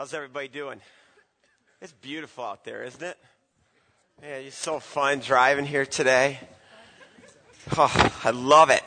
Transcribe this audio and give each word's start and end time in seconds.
How's 0.00 0.14
everybody 0.14 0.48
doing? 0.48 0.80
It's 1.82 1.92
beautiful 1.92 2.42
out 2.42 2.64
there, 2.64 2.84
isn't 2.84 3.02
it? 3.02 3.18
Yeah, 4.22 4.36
it's 4.36 4.56
so 4.56 4.80
fun 4.80 5.18
driving 5.18 5.66
here 5.66 5.84
today. 5.84 6.40
Oh, 7.76 8.10
I 8.24 8.30
love 8.30 8.70
it. 8.70 8.82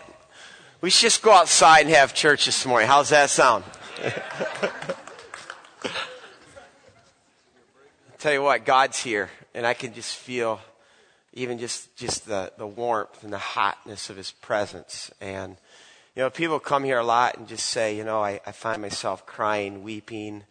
We 0.81 0.89
should 0.89 1.03
just 1.03 1.21
go 1.21 1.31
outside 1.31 1.81
and 1.81 1.91
have 1.91 2.15
church 2.15 2.47
this 2.47 2.65
morning. 2.65 2.87
How's 2.87 3.09
that 3.09 3.29
sound? 3.29 3.63
tell 8.17 8.33
you 8.33 8.41
what, 8.41 8.65
God's 8.65 8.99
here, 8.99 9.29
and 9.53 9.67
I 9.67 9.75
can 9.75 9.93
just 9.93 10.15
feel 10.15 10.61
even 11.33 11.59
just, 11.59 11.95
just 11.95 12.25
the, 12.25 12.53
the 12.57 12.65
warmth 12.65 13.23
and 13.23 13.31
the 13.31 13.37
hotness 13.37 14.09
of 14.09 14.17
His 14.17 14.31
presence. 14.31 15.11
And, 15.21 15.57
you 16.15 16.23
know, 16.23 16.31
people 16.31 16.59
come 16.59 16.83
here 16.83 16.97
a 16.97 17.05
lot 17.05 17.37
and 17.37 17.47
just 17.47 17.67
say, 17.67 17.95
you 17.95 18.03
know, 18.03 18.23
I, 18.23 18.41
I 18.47 18.51
find 18.51 18.81
myself 18.81 19.27
crying, 19.27 19.83
weeping, 19.83 20.45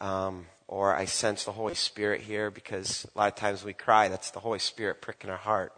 um, 0.00 0.46
or 0.68 0.94
I 0.94 1.04
sense 1.04 1.44
the 1.44 1.52
Holy 1.52 1.74
Spirit 1.74 2.20
here 2.20 2.50
because 2.50 3.06
a 3.14 3.18
lot 3.18 3.28
of 3.28 3.34
times 3.34 3.64
we 3.64 3.72
cry. 3.72 4.08
That's 4.08 4.30
the 4.30 4.40
Holy 4.40 4.58
Spirit 4.58 5.02
pricking 5.02 5.30
our 5.30 5.36
heart. 5.36 5.72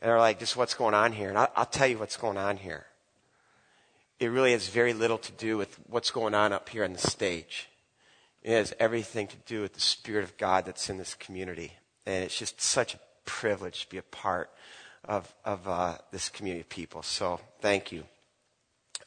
And 0.00 0.10
they're 0.10 0.18
like, 0.18 0.38
just 0.38 0.56
what's 0.56 0.74
going 0.74 0.94
on 0.94 1.12
here? 1.12 1.28
And 1.28 1.38
I'll, 1.38 1.52
I'll 1.54 1.66
tell 1.66 1.86
you 1.86 1.98
what's 1.98 2.16
going 2.16 2.36
on 2.36 2.56
here. 2.56 2.86
It 4.18 4.26
really 4.26 4.52
has 4.52 4.68
very 4.68 4.92
little 4.92 5.18
to 5.18 5.32
do 5.32 5.56
with 5.56 5.78
what's 5.88 6.10
going 6.10 6.34
on 6.34 6.52
up 6.52 6.68
here 6.68 6.84
on 6.84 6.92
the 6.92 6.98
stage. 6.98 7.68
It 8.42 8.50
has 8.50 8.74
everything 8.80 9.28
to 9.28 9.36
do 9.46 9.62
with 9.62 9.74
the 9.74 9.80
Spirit 9.80 10.24
of 10.24 10.36
God 10.36 10.64
that's 10.64 10.90
in 10.90 10.98
this 10.98 11.14
community. 11.14 11.72
And 12.04 12.24
it's 12.24 12.36
just 12.36 12.60
such 12.60 12.94
a 12.94 13.00
privilege 13.24 13.84
to 13.84 13.90
be 13.90 13.98
a 13.98 14.02
part 14.02 14.50
of, 15.04 15.32
of 15.44 15.66
uh, 15.68 15.98
this 16.10 16.28
community 16.28 16.60
of 16.62 16.68
people. 16.68 17.02
So 17.02 17.40
thank 17.60 17.92
you. 17.92 18.04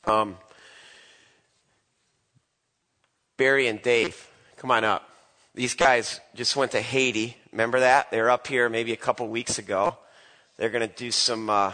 Um, 0.05 0.37
Barry 3.38 3.67
and 3.67 3.81
Dave, 3.81 4.30
come 4.55 4.72
on 4.72 4.86
up. 4.86 5.09
These 5.53 5.73
guys 5.73 6.22
just 6.36 6.55
went 6.55 6.72
to 6.72 6.81
Haiti. 6.81 7.36
Remember 7.52 7.81
that? 7.81 8.09
They 8.09 8.22
were 8.22 8.30
up 8.30 8.47
here 8.47 8.69
maybe 8.69 8.94
a 8.94 8.97
couple 8.97 9.28
weeks 9.28 9.59
ago. 9.59 9.97
They're 10.58 10.69
going 10.69 10.88
to 10.88 10.95
do 10.95 11.11
some 11.11 11.50
uh, 11.50 11.73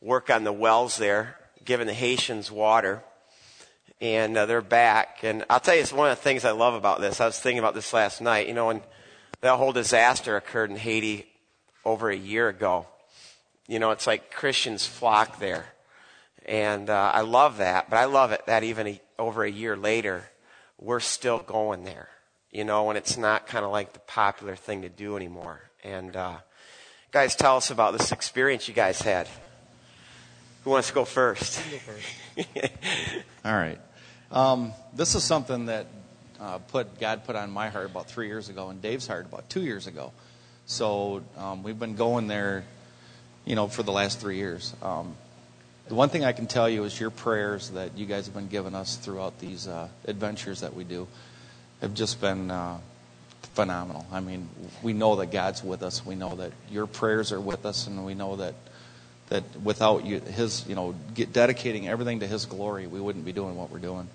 work 0.00 0.28
on 0.28 0.42
the 0.42 0.52
wells 0.52 0.96
there, 0.96 1.36
giving 1.64 1.86
the 1.86 1.92
Haitians 1.92 2.50
water. 2.50 3.02
And 4.00 4.36
uh, 4.36 4.46
they're 4.46 4.60
back. 4.60 5.20
And 5.22 5.44
I'll 5.48 5.60
tell 5.60 5.76
you, 5.76 5.82
it's 5.82 5.92
one 5.92 6.10
of 6.10 6.16
the 6.16 6.22
things 6.22 6.44
I 6.44 6.50
love 6.50 6.74
about 6.74 7.00
this. 7.00 7.20
I 7.20 7.26
was 7.26 7.38
thinking 7.38 7.60
about 7.60 7.74
this 7.74 7.92
last 7.92 8.20
night. 8.20 8.48
You 8.48 8.54
know, 8.54 8.66
when 8.66 8.82
that 9.40 9.56
whole 9.56 9.72
disaster 9.72 10.36
occurred 10.36 10.70
in 10.70 10.76
Haiti 10.76 11.26
over 11.84 12.10
a 12.10 12.16
year 12.16 12.48
ago, 12.48 12.86
you 13.68 13.78
know, 13.78 13.92
it's 13.92 14.08
like 14.08 14.32
Christians 14.32 14.84
flock 14.84 15.38
there. 15.38 15.66
And 16.44 16.90
uh, 16.90 17.12
I 17.14 17.20
love 17.20 17.58
that. 17.58 17.88
But 17.88 17.98
I 17.98 18.06
love 18.06 18.32
it 18.32 18.46
that 18.46 18.64
even 18.64 18.88
a, 18.88 19.00
over 19.16 19.44
a 19.44 19.50
year 19.50 19.76
later, 19.76 20.24
we're 20.82 21.00
still 21.00 21.38
going 21.38 21.84
there, 21.84 22.08
you 22.50 22.64
know, 22.64 22.90
and 22.90 22.98
it's 22.98 23.16
not 23.16 23.46
kind 23.46 23.64
of 23.64 23.70
like 23.70 23.92
the 23.92 24.00
popular 24.00 24.56
thing 24.56 24.82
to 24.82 24.88
do 24.88 25.16
anymore. 25.16 25.60
And, 25.84 26.16
uh, 26.16 26.36
guys, 27.12 27.36
tell 27.36 27.56
us 27.56 27.70
about 27.70 27.92
this 27.96 28.10
experience 28.12 28.66
you 28.68 28.74
guys 28.74 29.00
had. 29.00 29.28
Who 30.64 30.70
wants 30.70 30.88
to 30.88 30.94
go 30.94 31.04
first? 31.04 31.60
Go 31.70 31.78
first. 31.78 32.72
All 33.44 33.54
right. 33.54 33.78
Um, 34.30 34.72
this 34.94 35.14
is 35.14 35.24
something 35.24 35.66
that 35.66 35.86
uh, 36.40 36.58
put 36.58 36.98
God 36.98 37.24
put 37.24 37.36
on 37.36 37.50
my 37.50 37.68
heart 37.68 37.86
about 37.86 38.08
three 38.08 38.26
years 38.26 38.48
ago, 38.48 38.68
and 38.68 38.80
Dave's 38.80 39.06
heart 39.06 39.26
about 39.26 39.48
two 39.48 39.62
years 39.62 39.86
ago. 39.86 40.12
So 40.66 41.22
um, 41.36 41.62
we've 41.62 41.78
been 41.78 41.96
going 41.96 42.28
there, 42.28 42.64
you 43.44 43.54
know, 43.54 43.68
for 43.68 43.82
the 43.82 43.92
last 43.92 44.20
three 44.20 44.36
years. 44.36 44.74
Um, 44.82 45.16
the 45.88 45.94
one 45.94 46.08
thing 46.08 46.24
I 46.24 46.32
can 46.32 46.46
tell 46.46 46.68
you 46.68 46.84
is 46.84 46.98
your 46.98 47.10
prayers 47.10 47.70
that 47.70 47.96
you 47.98 48.06
guys 48.06 48.26
have 48.26 48.34
been 48.34 48.48
giving 48.48 48.74
us 48.74 48.96
throughout 48.96 49.38
these 49.40 49.66
uh, 49.66 49.88
adventures 50.06 50.60
that 50.60 50.74
we 50.74 50.84
do 50.84 51.08
have 51.80 51.94
just 51.94 52.20
been 52.20 52.50
uh, 52.50 52.78
phenomenal. 53.54 54.06
I 54.12 54.20
mean, 54.20 54.48
we 54.82 54.92
know 54.92 55.16
that 55.16 55.32
God's 55.32 55.62
with 55.62 55.82
us. 55.82 56.06
We 56.06 56.14
know 56.14 56.36
that 56.36 56.52
your 56.70 56.86
prayers 56.86 57.32
are 57.32 57.40
with 57.40 57.66
us, 57.66 57.86
and 57.86 58.06
we 58.06 58.14
know 58.14 58.36
that 58.36 58.54
that 59.28 59.44
without 59.62 60.04
you, 60.04 60.20
His, 60.20 60.66
you 60.68 60.74
know, 60.74 60.94
dedicating 61.32 61.88
everything 61.88 62.20
to 62.20 62.26
His 62.26 62.44
glory, 62.44 62.86
we 62.86 63.00
wouldn't 63.00 63.24
be 63.24 63.32
doing 63.32 63.56
what 63.56 63.70
we're 63.70 63.78
doing. 63.78 64.08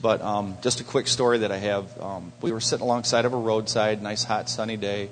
But 0.00 0.22
um, 0.22 0.56
just 0.62 0.80
a 0.80 0.84
quick 0.84 1.08
story 1.08 1.38
that 1.38 1.52
I 1.52 1.58
have: 1.58 2.00
um, 2.00 2.32
we 2.40 2.52
were 2.52 2.60
sitting 2.60 2.84
alongside 2.84 3.24
of 3.24 3.34
a 3.34 3.38
roadside, 3.38 4.02
nice 4.02 4.24
hot 4.24 4.48
sunny 4.48 4.76
day, 4.76 5.10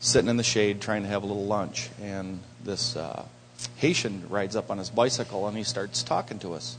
sitting 0.00 0.28
in 0.28 0.36
the 0.36 0.42
shade, 0.42 0.80
trying 0.80 1.02
to 1.02 1.08
have 1.08 1.22
a 1.22 1.26
little 1.26 1.46
lunch, 1.46 1.88
and 2.02 2.40
this. 2.62 2.96
Uh, 2.96 3.24
Haitian 3.76 4.28
rides 4.28 4.56
up 4.56 4.70
on 4.70 4.78
his 4.78 4.90
bicycle 4.90 5.46
and 5.46 5.56
he 5.56 5.64
starts 5.64 6.02
talking 6.02 6.38
to 6.40 6.54
us. 6.54 6.76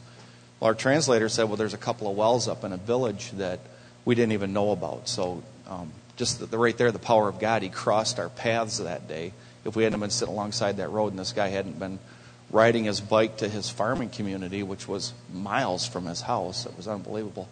Well, 0.60 0.70
our 0.70 0.76
translator 0.76 1.30
said, 1.30 1.44
well, 1.46 1.58
there's 1.58 1.74
a 1.74 1.78
couple 1.78 2.10
of 2.10 2.18
wells 2.18 2.48
up 2.48 2.64
in 2.64 2.72
a 2.74 2.78
village 2.78 3.32
that 3.32 3.60
we 4.06 4.16
didn't 4.16 4.32
even 4.32 4.54
know 4.54 4.72
about. 4.72 5.08
So 5.08 5.44
um, 5.68 5.92
just 6.16 6.40
the, 6.40 6.46
the, 6.46 6.58
right 6.58 6.78
there, 6.78 6.92
the 6.92 7.00
power 7.00 7.28
of 7.28 7.40
God, 7.40 7.62
he 7.62 7.70
crossed 7.70 8.20
our 8.20 8.30
paths 8.30 8.78
that 8.80 9.08
day. 9.08 9.34
If 9.66 9.76
we 9.76 9.84
hadn't 9.84 10.00
been 10.00 10.10
sitting 10.10 10.34
alongside 10.34 10.78
that 10.78 10.90
road 10.90 11.10
and 11.10 11.20
this 11.20 11.34
guy 11.34 11.50
hadn't 11.50 11.78
been 11.78 12.00
riding 12.50 12.86
his 12.86 13.02
bike 13.02 13.38
to 13.38 13.50
his 13.50 13.70
farming 13.70 14.10
community, 14.10 14.64
which 14.64 14.88
was 14.88 15.14
miles 15.34 15.86
from 15.86 16.06
his 16.06 16.22
house, 16.22 16.66
it 16.66 16.76
was 16.78 16.88
unbelievable. 16.88 17.50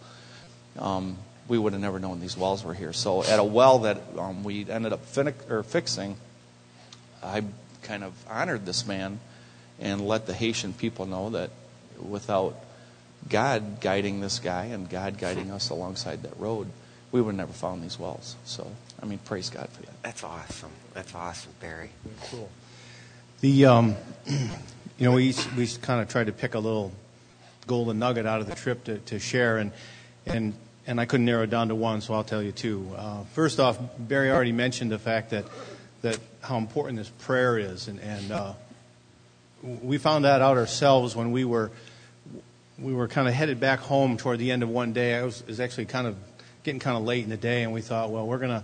Um, 0.80 1.18
we 1.48 1.58
would 1.58 1.74
have 1.74 1.82
never 1.82 2.00
known 2.00 2.22
these 2.22 2.38
wells 2.38 2.64
were 2.64 2.74
here. 2.74 2.94
So 2.94 3.24
at 3.24 3.40
a 3.40 3.44
well 3.44 3.80
that 3.80 4.02
um, 4.18 4.44
we 4.44 4.68
ended 4.70 4.94
up 4.94 5.06
fin- 5.06 5.34
fixing, 5.64 6.16
I 7.22 7.44
kind 7.86 8.04
of 8.04 8.14
honored 8.30 8.66
this 8.66 8.86
man 8.86 9.20
and 9.80 10.06
let 10.08 10.26
the 10.26 10.34
Haitian 10.34 10.74
people 10.74 11.06
know 11.06 11.30
that 11.32 11.52
without 12.00 12.56
God 13.30 13.82
guiding 13.82 14.20
this 14.20 14.40
guy 14.40 14.66
and 14.66 14.90
God 14.90 15.18
guiding 15.18 15.52
us 15.52 15.70
alongside 15.70 16.24
that 16.24 16.38
road, 16.40 16.68
we 17.12 17.22
would 17.22 17.32
have 17.32 17.38
never 17.38 17.54
found 17.54 17.84
these 17.84 18.00
wells. 18.00 18.36
So, 18.46 18.70
I 19.02 19.06
mean, 19.06 19.20
praise 19.20 19.50
God 19.50 19.70
for 19.70 19.82
that. 19.84 20.04
That's 20.04 20.24
awesome. 20.24 20.72
That's 20.94 21.14
awesome, 21.16 21.52
Barry. 21.60 21.90
Cool. 22.30 22.50
The, 23.42 23.66
um, 23.66 23.96
you 24.26 24.50
know, 25.00 25.12
we, 25.14 25.34
we 25.58 25.68
kind 25.82 26.02
of 26.02 26.10
tried 26.10 26.28
to 26.28 26.32
pick 26.32 26.56
a 26.56 26.60
little 26.60 26.92
golden 27.68 28.00
nugget 28.00 28.26
out 28.26 28.42
of 28.42 28.48
the 28.48 28.56
trip 28.56 28.84
to, 28.86 28.98
to 29.00 29.20
share, 29.20 29.58
and, 29.58 29.72
and, 30.26 30.54
and 30.86 31.00
I 31.02 31.06
couldn't 31.06 31.26
narrow 31.26 31.44
it 31.44 31.50
down 31.50 31.70
to 31.70 31.76
one, 31.76 32.02
so 32.02 32.14
I'll 32.14 32.24
tell 32.24 32.44
you 32.44 32.52
two. 32.52 32.92
Uh, 32.96 33.24
first 33.34 33.60
off, 33.60 33.80
Barry 33.98 34.32
already 34.32 34.52
mentioned 34.52 34.92
the 34.92 35.00
fact 35.00 35.32
that 35.32 35.46
that 36.06 36.20
how 36.42 36.58
important 36.58 37.00
this 37.00 37.10
prayer 37.10 37.58
is, 37.58 37.88
and, 37.88 38.00
and 38.00 38.32
uh, 38.32 38.54
we 39.64 39.98
found 39.98 40.26
that 40.26 40.40
out 40.40 40.56
ourselves 40.56 41.16
when 41.16 41.32
we 41.32 41.44
were 41.44 41.72
we 42.78 42.94
were 42.94 43.08
kind 43.08 43.28
of 43.28 43.34
headed 43.34 43.60
back 43.60 43.80
home 43.80 44.16
toward 44.16 44.38
the 44.38 44.52
end 44.52 44.62
of 44.62 44.70
one 44.70 44.94
day. 44.94 45.16
I 45.16 45.24
was, 45.24 45.44
was 45.48 45.60
actually 45.60 45.86
kind 45.86 46.06
of 46.06 46.16
getting 46.64 46.80
kind 46.80 46.96
of 46.96 47.04
late 47.04 47.24
in 47.24 47.30
the 47.30 47.38
day, 47.38 47.64
and 47.64 47.74
we 47.74 47.82
thought, 47.82 48.12
well, 48.12 48.28
we're 48.28 48.38
going 48.38 48.52
to 48.52 48.64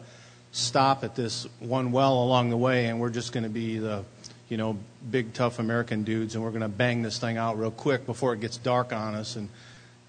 stop 0.51 1.03
at 1.03 1.15
this 1.15 1.47
one 1.59 1.91
well 1.91 2.21
along 2.21 2.51
the 2.51 2.57
way, 2.57 2.85
and 2.85 2.99
we're 2.99 3.09
just 3.09 3.31
going 3.31 3.43
to 3.43 3.49
be 3.49 3.79
the 3.79 4.03
you 4.47 4.57
know 4.57 4.77
big 5.09 5.33
tough 5.33 5.57
American 5.57 6.03
dudes, 6.03 6.35
and 6.35 6.43
we're 6.43 6.51
going 6.51 6.61
to 6.61 6.67
bang 6.67 7.01
this 7.01 7.17
thing 7.17 7.37
out 7.37 7.57
real 7.57 7.71
quick 7.71 8.05
before 8.05 8.33
it 8.33 8.39
gets 8.39 8.57
dark 8.57 8.93
on 8.93 9.15
us, 9.15 9.35
and 9.35 9.49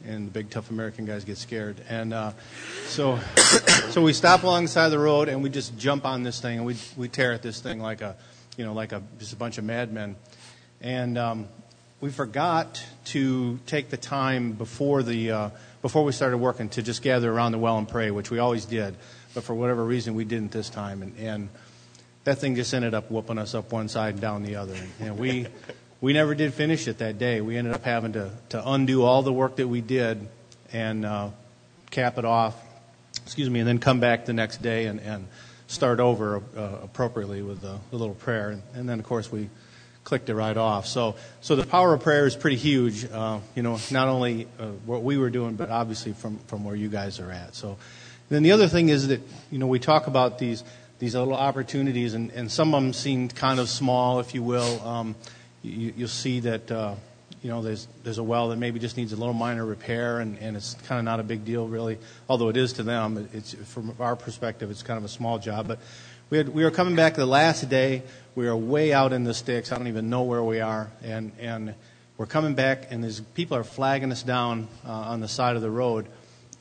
and 0.06 0.26
the 0.26 0.30
big 0.30 0.50
tough 0.50 0.70
American 0.70 1.04
guys 1.04 1.24
get 1.24 1.38
scared. 1.38 1.76
And 1.88 2.12
uh, 2.12 2.32
so, 2.86 3.18
so 3.90 4.02
we 4.02 4.12
stop 4.12 4.42
alongside 4.42 4.88
the 4.88 4.98
road 4.98 5.28
and 5.28 5.42
we 5.42 5.50
just 5.50 5.76
jump 5.78 6.04
on 6.04 6.22
this 6.22 6.40
thing 6.40 6.58
and 6.58 6.66
we 6.66 6.76
we 6.96 7.08
tear 7.08 7.32
at 7.32 7.42
this 7.42 7.60
thing 7.60 7.80
like 7.80 8.00
a, 8.00 8.16
you 8.56 8.64
know, 8.64 8.72
like 8.72 8.92
a 8.92 9.02
just 9.18 9.32
a 9.32 9.36
bunch 9.36 9.58
of 9.58 9.64
madmen. 9.64 10.16
And 10.80 11.16
um, 11.16 11.48
we 12.00 12.10
forgot 12.10 12.84
to 13.06 13.58
take 13.66 13.90
the 13.90 13.96
time 13.96 14.52
before 14.52 15.02
the 15.02 15.30
uh, 15.30 15.50
before 15.82 16.04
we 16.04 16.12
started 16.12 16.38
working 16.38 16.68
to 16.70 16.82
just 16.82 17.02
gather 17.02 17.32
around 17.32 17.52
the 17.52 17.58
well 17.58 17.78
and 17.78 17.88
pray, 17.88 18.10
which 18.10 18.30
we 18.30 18.38
always 18.38 18.64
did. 18.64 18.96
But 19.34 19.44
for 19.44 19.54
whatever 19.54 19.84
reason, 19.84 20.14
we 20.14 20.24
didn't 20.24 20.52
this 20.52 20.68
time, 20.68 21.02
and, 21.02 21.16
and 21.18 21.48
that 22.24 22.38
thing 22.38 22.54
just 22.54 22.72
ended 22.74 22.94
up 22.94 23.10
whooping 23.10 23.38
us 23.38 23.54
up 23.54 23.72
one 23.72 23.88
side 23.88 24.14
and 24.14 24.20
down 24.20 24.42
the 24.42 24.56
other. 24.56 24.76
And 25.00 25.18
we 25.18 25.46
we 26.02 26.12
never 26.12 26.34
did 26.34 26.52
finish 26.52 26.88
it 26.88 26.98
that 26.98 27.18
day. 27.18 27.40
We 27.40 27.56
ended 27.56 27.72
up 27.72 27.84
having 27.84 28.14
to, 28.14 28.32
to 28.50 28.70
undo 28.70 29.04
all 29.04 29.22
the 29.22 29.32
work 29.32 29.56
that 29.56 29.68
we 29.68 29.80
did 29.80 30.28
and 30.72 31.06
uh, 31.06 31.30
cap 31.92 32.18
it 32.18 32.24
off, 32.24 32.60
excuse 33.24 33.48
me, 33.48 33.60
and 33.60 33.68
then 33.68 33.78
come 33.78 34.00
back 34.00 34.24
the 34.24 34.32
next 34.32 34.60
day 34.60 34.86
and, 34.86 34.98
and 35.00 35.28
start 35.68 36.00
over 36.00 36.42
uh, 36.56 36.60
appropriately 36.82 37.40
with 37.40 37.60
the, 37.60 37.78
the 37.90 37.96
little 37.96 38.16
prayer. 38.16 38.50
And, 38.50 38.62
and, 38.74 38.88
then, 38.88 38.98
of 38.98 39.06
course, 39.06 39.30
we 39.30 39.48
clicked 40.02 40.28
it 40.28 40.34
right 40.34 40.56
off. 40.56 40.88
So, 40.88 41.14
so 41.40 41.54
the 41.54 41.64
power 41.64 41.94
of 41.94 42.02
prayer 42.02 42.26
is 42.26 42.34
pretty 42.34 42.56
huge, 42.56 43.04
uh, 43.04 43.38
you 43.54 43.62
know, 43.62 43.78
not 43.92 44.08
only 44.08 44.48
uh, 44.58 44.66
what 44.84 45.04
we 45.04 45.18
were 45.18 45.30
doing, 45.30 45.54
but 45.54 45.70
obviously 45.70 46.14
from, 46.14 46.38
from 46.48 46.64
where 46.64 46.74
you 46.74 46.88
guys 46.88 47.20
are 47.20 47.30
at. 47.30 47.54
So 47.54 47.78
then 48.28 48.42
the 48.42 48.50
other 48.50 48.66
thing 48.66 48.88
is 48.88 49.06
that, 49.06 49.20
you 49.52 49.58
know, 49.58 49.68
we 49.68 49.78
talk 49.78 50.08
about 50.08 50.40
these, 50.40 50.64
these 50.98 51.14
little 51.14 51.32
opportunities, 51.32 52.14
and, 52.14 52.32
and 52.32 52.50
some 52.50 52.74
of 52.74 52.82
them 52.82 52.92
seem 52.92 53.28
kind 53.28 53.60
of 53.60 53.68
small, 53.68 54.18
if 54.18 54.34
you 54.34 54.42
will. 54.42 54.84
Um, 54.84 55.14
you, 55.62 55.92
will 55.96 56.08
see 56.08 56.40
that 56.40 56.70
uh, 56.70 56.94
you 57.42 57.50
know 57.50 57.62
there's 57.62 57.88
there's 58.04 58.18
a 58.18 58.22
well 58.22 58.48
that 58.48 58.56
maybe 58.56 58.78
just 58.78 58.96
needs 58.96 59.12
a 59.12 59.16
little 59.16 59.34
minor 59.34 59.64
repair, 59.64 60.20
and, 60.20 60.38
and 60.38 60.56
it's 60.56 60.74
kind 60.86 60.98
of 60.98 61.04
not 61.04 61.20
a 61.20 61.22
big 61.22 61.44
deal 61.44 61.66
really. 61.66 61.98
Although 62.28 62.48
it 62.48 62.56
is 62.56 62.74
to 62.74 62.82
them, 62.82 63.28
it's 63.32 63.54
from 63.54 63.94
our 64.00 64.16
perspective, 64.16 64.70
it's 64.70 64.82
kind 64.82 64.98
of 64.98 65.04
a 65.04 65.08
small 65.08 65.38
job. 65.38 65.68
But 65.68 65.78
we 66.30 66.38
had, 66.38 66.48
we 66.48 66.64
were 66.64 66.70
coming 66.70 66.96
back 66.96 67.14
the 67.14 67.26
last 67.26 67.68
day. 67.68 68.02
We 68.34 68.46
are 68.48 68.56
way 68.56 68.92
out 68.92 69.12
in 69.12 69.24
the 69.24 69.34
sticks. 69.34 69.72
I 69.72 69.76
don't 69.76 69.88
even 69.88 70.10
know 70.10 70.22
where 70.22 70.42
we 70.42 70.60
are, 70.60 70.90
and 71.02 71.32
and 71.38 71.74
we're 72.16 72.26
coming 72.26 72.54
back, 72.54 72.88
and 72.90 73.02
there's 73.02 73.20
people 73.20 73.56
are 73.56 73.64
flagging 73.64 74.12
us 74.12 74.22
down 74.22 74.68
uh, 74.86 74.90
on 74.90 75.20
the 75.20 75.28
side 75.28 75.56
of 75.56 75.62
the 75.62 75.70
road. 75.70 76.06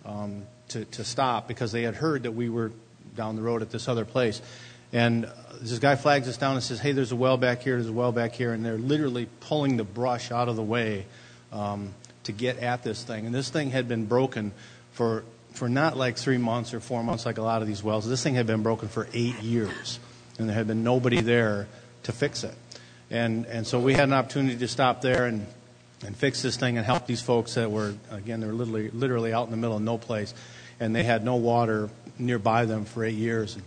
Um, 0.05 0.43
to, 0.71 0.85
to 0.85 1.03
stop 1.03 1.47
because 1.47 1.71
they 1.71 1.83
had 1.83 1.95
heard 1.95 2.23
that 2.23 2.31
we 2.31 2.49
were 2.49 2.71
down 3.15 3.35
the 3.35 3.41
road 3.41 3.61
at 3.61 3.69
this 3.69 3.87
other 3.87 4.05
place. 4.05 4.41
And 4.93 5.29
this 5.61 5.79
guy 5.79 5.95
flags 5.95 6.27
us 6.27 6.37
down 6.37 6.55
and 6.55 6.63
says, 6.63 6.79
Hey, 6.79 6.91
there's 6.91 7.11
a 7.11 7.15
well 7.15 7.37
back 7.37 7.61
here, 7.61 7.75
there's 7.75 7.87
a 7.87 7.93
well 7.93 8.11
back 8.11 8.33
here. 8.33 8.53
And 8.53 8.65
they're 8.65 8.77
literally 8.77 9.27
pulling 9.41 9.77
the 9.77 9.83
brush 9.83 10.31
out 10.31 10.49
of 10.49 10.55
the 10.55 10.63
way 10.63 11.05
um, 11.51 11.93
to 12.23 12.31
get 12.31 12.57
at 12.57 12.83
this 12.83 13.03
thing. 13.03 13.25
And 13.25 13.35
this 13.35 13.49
thing 13.49 13.69
had 13.69 13.87
been 13.87 14.05
broken 14.05 14.51
for, 14.93 15.23
for 15.53 15.69
not 15.69 15.97
like 15.97 16.17
three 16.17 16.37
months 16.37 16.73
or 16.73 16.79
four 16.79 17.03
months 17.03 17.25
like 17.25 17.37
a 17.37 17.43
lot 17.43 17.61
of 17.61 17.67
these 17.67 17.83
wells. 17.83 18.07
This 18.07 18.23
thing 18.23 18.35
had 18.35 18.47
been 18.47 18.63
broken 18.63 18.89
for 18.89 19.07
eight 19.13 19.39
years. 19.41 19.99
And 20.39 20.49
there 20.49 20.55
had 20.55 20.65
been 20.65 20.83
nobody 20.83 21.21
there 21.21 21.67
to 22.03 22.11
fix 22.11 22.43
it. 22.43 22.55
And, 23.11 23.45
and 23.45 23.67
so 23.67 23.79
we 23.79 23.93
had 23.93 24.05
an 24.05 24.13
opportunity 24.13 24.57
to 24.57 24.67
stop 24.67 25.01
there 25.01 25.25
and, 25.25 25.45
and 26.03 26.15
fix 26.15 26.41
this 26.41 26.57
thing 26.57 26.77
and 26.77 26.85
help 26.85 27.05
these 27.05 27.21
folks 27.21 27.53
that 27.53 27.69
were, 27.69 27.93
again, 28.09 28.39
they're 28.39 28.53
literally, 28.53 28.89
literally 28.89 29.33
out 29.33 29.45
in 29.45 29.51
the 29.51 29.57
middle 29.57 29.75
of 29.75 29.83
no 29.83 29.99
place. 29.99 30.33
And 30.79 30.95
they 30.95 31.03
had 31.03 31.23
no 31.23 31.35
water 31.35 31.89
nearby 32.17 32.65
them 32.65 32.85
for 32.85 33.03
eight 33.03 33.13
years. 33.13 33.55
And, 33.55 33.63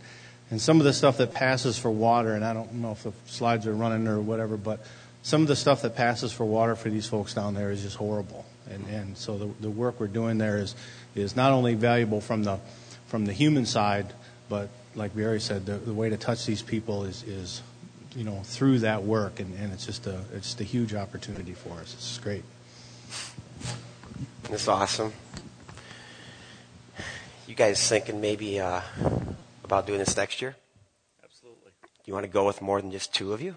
and 0.55 0.62
some 0.62 0.79
of 0.79 0.85
the 0.85 0.93
stuff 0.93 1.17
that 1.17 1.35
passes 1.35 1.77
for 1.77 1.91
water, 1.91 2.35
and 2.35 2.45
I 2.45 2.55
don't 2.55 2.75
know 2.75 2.93
if 2.93 3.03
the 3.03 3.12
slides 3.27 3.67
are 3.67 3.75
running 3.75 4.06
or 4.06 4.21
whatever, 4.21 4.56
but 4.56 4.87
some 5.25 5.43
of 5.43 5.49
the 5.49 5.56
stuff 5.56 5.83
that 5.83 5.97
passes 5.97 6.33
for 6.33 6.45
water 6.45 6.77
for 6.77 6.91
these 6.91 7.09
folks 7.09 7.35
down 7.35 7.55
there 7.55 7.73
is 7.73 7.83
just 7.83 7.97
horrible. 7.97 8.45
And, 8.71 8.87
and 8.87 9.19
so 9.19 9.37
the, 9.37 9.47
the 9.59 9.69
work 9.69 9.99
we're 9.99 10.06
doing 10.06 10.39
there 10.39 10.59
is, 10.59 10.77
is 11.17 11.35
not 11.35 11.51
only 11.51 11.75
valuable 11.75 12.21
from 12.21 12.45
the, 12.45 12.61
from 13.09 13.25
the 13.27 13.33
human 13.33 13.67
side, 13.67 14.12
but 14.49 14.69
like 14.95 15.17
Barry 15.17 15.41
said, 15.41 15.67
the, 15.67 15.73
the 15.73 15.93
way 15.93 16.09
to 16.09 16.17
touch 16.17 16.47
these 16.47 16.62
people 16.62 17.03
is, 17.03 17.25
is 17.25 17.61
you 18.15 18.23
know, 18.23 18.41
through 18.45 18.79
that 18.79 19.03
work, 19.03 19.41
and, 19.41 19.59
and 19.59 19.73
it's 19.73 19.87
just 19.87 20.06
a 20.06 20.21
it's 20.35 20.47
just 20.47 20.61
a 20.61 20.65
huge 20.65 20.95
opportunity 20.95 21.55
for 21.55 21.73
us. 21.81 21.95
It's 21.95 22.19
great. 22.19 22.45
It's 24.51 24.69
awesome. 24.69 25.12
You 27.49 27.56
guys 27.56 27.89
thinking 27.89 28.21
maybe 28.21 28.61
uh, 28.61 28.83
about 29.64 29.87
doing 29.87 29.99
this 29.99 30.16
next 30.16 30.43
year? 30.43 30.56
Absolutely. 31.22 31.70
Do 31.82 32.02
you 32.05 32.12
want 32.14 32.25
to 32.25 32.31
go 32.31 32.46
with 32.46 32.61
more 32.61 32.81
than 32.81 32.90
just 32.90 33.14
two 33.14 33.32
of 33.32 33.40
you? 33.40 33.56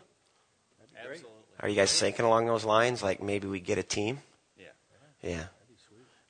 Absolutely. 0.98 1.32
Are 1.60 1.70
you 1.70 1.76
guys 1.76 2.00
thinking 2.00 2.26
along 2.26 2.46
those 2.46 2.66
lines? 2.66 3.04
Like 3.04 3.22
maybe 3.22 3.48
we 3.48 3.60
get 3.60 3.78
a 3.78 3.84
team? 3.84 4.20
Yeah. 4.58 4.66
Yeah. 5.22 5.44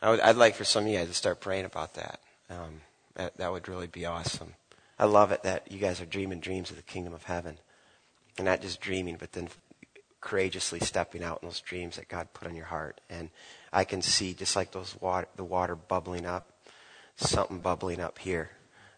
I 0.01 0.12
would, 0.12 0.19
I'd 0.19 0.35
like 0.35 0.56
for 0.56 0.63
some 0.63 0.83
of 0.85 0.89
you 0.89 0.97
guys 0.97 1.07
to 1.07 1.13
start 1.13 1.39
praying 1.39 1.65
about 1.65 1.95
that. 1.95 2.19
Um, 2.50 2.81
that. 3.15 3.38
That 3.38 3.51
would 3.51 3.68
really 3.68 3.88
be 3.88 4.06
awesome. 4.06 4.53
I 5.00 5.06
love 5.06 5.31
it 5.31 5.44
that 5.44 5.71
you 5.71 5.80
guys 5.80 6.01
are 6.01 6.06
dreaming 6.06 6.39
dreams 6.39 6.69
of 6.69 6.75
the 6.75 6.83
kingdom 6.83 7.13
of 7.13 7.23
heaven. 7.23 7.57
And 8.38 8.45
not 8.45 8.62
just 8.62 8.80
dreaming, 8.80 9.18
but 9.19 9.31
then 9.31 9.50
courageously 10.21 10.80
stepping 10.80 11.23
out 11.23 11.39
in 11.41 11.47
those 11.47 11.59
dreams 11.59 11.95
that 11.95 12.07
God 12.07 12.27
put 12.33 12.47
on 12.47 12.56
your 12.56 12.65
heart. 12.65 13.01
And 13.09 13.30
I 13.73 13.83
can 13.83 14.01
see, 14.01 14.33
just 14.33 14.56
like 14.56 14.71
those 14.71 14.95
water, 15.00 15.27
the 15.35 15.44
water 15.44 15.75
bubbling 15.75 16.25
up, 16.25 16.51
something 17.15 17.59
bubbling 17.59 18.00
up 18.00 18.19
here 18.19 18.51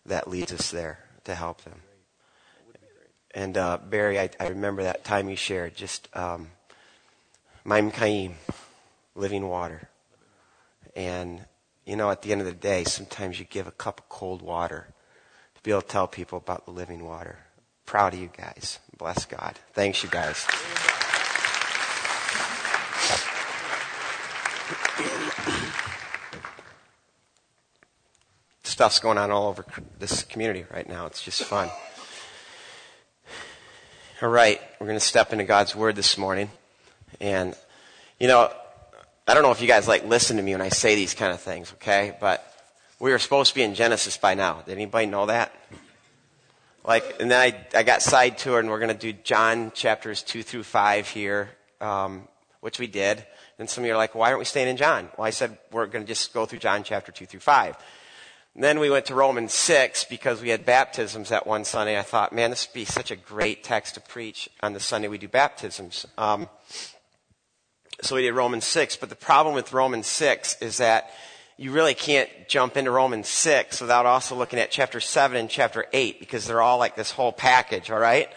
that 0.10 0.28
leads 0.28 0.52
us 0.52 0.72
there 0.72 1.00
to 1.24 1.34
help 1.34 1.64
them. 1.64 1.82
And 3.34 3.58
uh, 3.58 3.78
Barry, 3.78 4.20
I, 4.20 4.30
I 4.40 4.48
remember 4.48 4.84
that 4.84 5.04
time 5.04 5.30
you 5.30 5.36
shared 5.36 5.76
just 5.76 6.10
um, 6.16 6.50
Mayim 7.66 7.94
Chayim, 7.94 8.34
living 9.16 9.48
water. 9.48 9.88
And, 10.96 11.46
you 11.86 11.96
know, 11.96 12.10
at 12.10 12.24
the 12.24 12.32
end 12.32 12.42
of 12.42 12.48
the 12.48 12.54
day, 12.54 12.84
sometimes 12.84 13.40
you 13.40 13.46
give 13.46 13.68
a 13.68 13.72
cup 13.72 14.00
of 14.00 14.10
cold 14.10 14.42
water 14.42 14.88
to 15.56 15.62
be 15.62 15.72
able 15.72 15.84
to 15.84 15.88
tell 15.88 16.08
people 16.08 16.38
about 16.40 16.66
the 16.66 16.72
living 16.72 17.06
water. 17.06 17.38
Proud 17.86 18.14
of 18.14 18.20
you 18.20 18.30
guys. 18.36 18.80
Bless 18.98 19.26
God. 19.26 19.56
Thanks, 19.74 20.04
you 20.04 20.10
guys. 20.10 20.46
Stuff's 28.80 29.00
going 29.00 29.18
on 29.18 29.30
all 29.30 29.50
over 29.50 29.66
this 30.00 30.24
community 30.24 30.66
right 30.74 30.88
now. 30.88 31.06
It's 31.06 31.22
just 31.22 31.44
fun. 31.44 31.70
All 34.22 34.30
right, 34.30 34.62
we're 34.80 34.88
going 34.88 34.98
to 34.98 35.06
step 35.06 35.34
into 35.34 35.44
God's 35.44 35.76
Word 35.76 35.98
this 35.98 36.18
morning. 36.18 36.50
And, 37.20 37.58
you 38.22 38.30
know, 38.30 38.50
I 39.28 39.34
don't 39.34 39.44
know 39.44 39.52
if 39.52 39.60
you 39.60 39.68
guys 39.68 39.86
like 39.86 40.06
listen 40.06 40.38
to 40.38 40.44
me 40.44 40.54
when 40.54 40.62
I 40.62 40.70
say 40.70 40.96
these 40.96 41.14
kind 41.14 41.34
of 41.34 41.42
things, 41.42 41.74
okay? 41.74 42.16
But 42.22 42.42
we 43.02 43.12
were 43.12 43.20
supposed 43.20 43.50
to 43.50 43.56
be 43.56 43.64
in 43.64 43.76
Genesis 43.76 44.16
by 44.16 44.34
now. 44.34 44.62
Did 44.62 44.76
anybody 44.76 45.08
know 45.08 45.26
that? 45.26 45.54
Like, 46.86 47.20
and 47.20 47.30
then 47.30 47.54
I, 47.54 47.78
I 47.78 47.84
got 47.84 48.02
side 48.02 48.38
toured, 48.38 48.64
and 48.64 48.72
we're 48.72 48.80
going 48.80 48.98
to 48.98 49.12
do 49.12 49.12
John 49.12 49.74
chapters 49.74 50.24
2 50.24 50.42
through 50.42 50.64
5 50.64 51.10
here, 51.10 51.50
um, 51.82 52.30
which 52.62 52.80
we 52.80 52.88
did. 52.88 53.26
And 53.58 53.70
some 53.70 53.84
of 53.84 53.90
you 53.90 53.94
are 53.94 53.98
like, 53.98 54.16
why 54.16 54.28
aren't 54.28 54.40
we 54.40 54.46
staying 54.46 54.70
in 54.70 54.78
John? 54.78 55.10
Well, 55.18 55.28
I 55.28 55.32
said 55.32 55.58
we're 55.70 55.88
going 55.88 56.06
to 56.06 56.08
just 56.08 56.34
go 56.34 56.46
through 56.46 56.60
John 56.60 56.84
chapter 56.84 57.12
2 57.12 57.26
through 57.26 57.42
5. 57.42 57.76
And 58.60 58.64
then 58.66 58.82
we 58.82 58.90
went 58.90 59.06
to 59.06 59.16
Romans 59.16 59.54
6 59.54 60.04
because 60.10 60.42
we 60.42 60.50
had 60.50 60.66
baptisms 60.66 61.30
that 61.30 61.48
one 61.48 61.64
Sunday. 61.64 61.98
I 61.98 62.02
thought, 62.02 62.34
man, 62.34 62.50
this 62.50 62.68
would 62.68 62.74
be 62.74 62.84
such 62.84 63.10
a 63.10 63.16
great 63.16 63.64
text 63.64 63.94
to 63.94 64.02
preach 64.02 64.50
on 64.60 64.74
the 64.74 64.82
Sunday 64.82 65.08
we 65.08 65.18
do 65.18 65.30
baptisms. 65.30 66.06
Um, 66.18 66.50
so 68.02 68.18
we 68.18 68.24
did 68.24 68.34
Romans 68.34 68.66
6. 68.66 68.98
But 68.98 69.08
the 69.08 69.16
problem 69.16 69.56
with 69.56 69.72
Romans 69.72 70.08
6 70.08 70.62
is 70.62 70.76
that 70.80 71.10
you 71.56 71.72
really 71.72 71.94
can't 71.94 72.30
jump 72.50 72.76
into 72.76 72.92
Romans 72.92 73.30
6 73.30 73.80
without 73.80 74.06
also 74.06 74.36
looking 74.36 74.60
at 74.60 74.72
chapter 74.72 75.00
7 75.00 75.38
and 75.38 75.50
chapter 75.50 75.86
8 75.94 76.20
because 76.20 76.46
they're 76.46 76.62
all 76.62 76.80
like 76.80 76.98
this 76.98 77.12
whole 77.12 77.32
package, 77.32 77.90
all 77.90 77.98
right? 77.98 78.28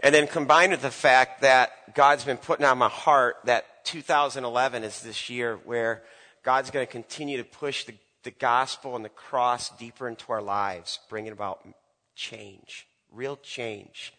And 0.00 0.14
then 0.14 0.26
combined 0.26 0.72
with 0.72 0.82
the 0.82 0.90
fact 0.90 1.40
that 1.40 1.94
God's 1.94 2.24
been 2.24 2.36
putting 2.36 2.66
on 2.66 2.76
my 2.76 2.90
heart 2.90 3.36
that 3.44 3.86
2011 3.86 4.84
is 4.84 5.00
this 5.00 5.30
year 5.30 5.58
where 5.64 6.02
God's 6.42 6.70
going 6.70 6.86
to 6.86 6.92
continue 6.92 7.38
to 7.38 7.44
push 7.44 7.84
the, 7.84 7.94
the 8.22 8.30
gospel 8.30 8.96
and 8.96 9.04
the 9.04 9.08
cross 9.08 9.70
deeper 9.76 10.08
into 10.08 10.32
our 10.32 10.42
lives, 10.42 11.00
bringing 11.08 11.32
about 11.32 11.66
change, 12.14 12.86
real 13.10 13.36
change 13.36 14.12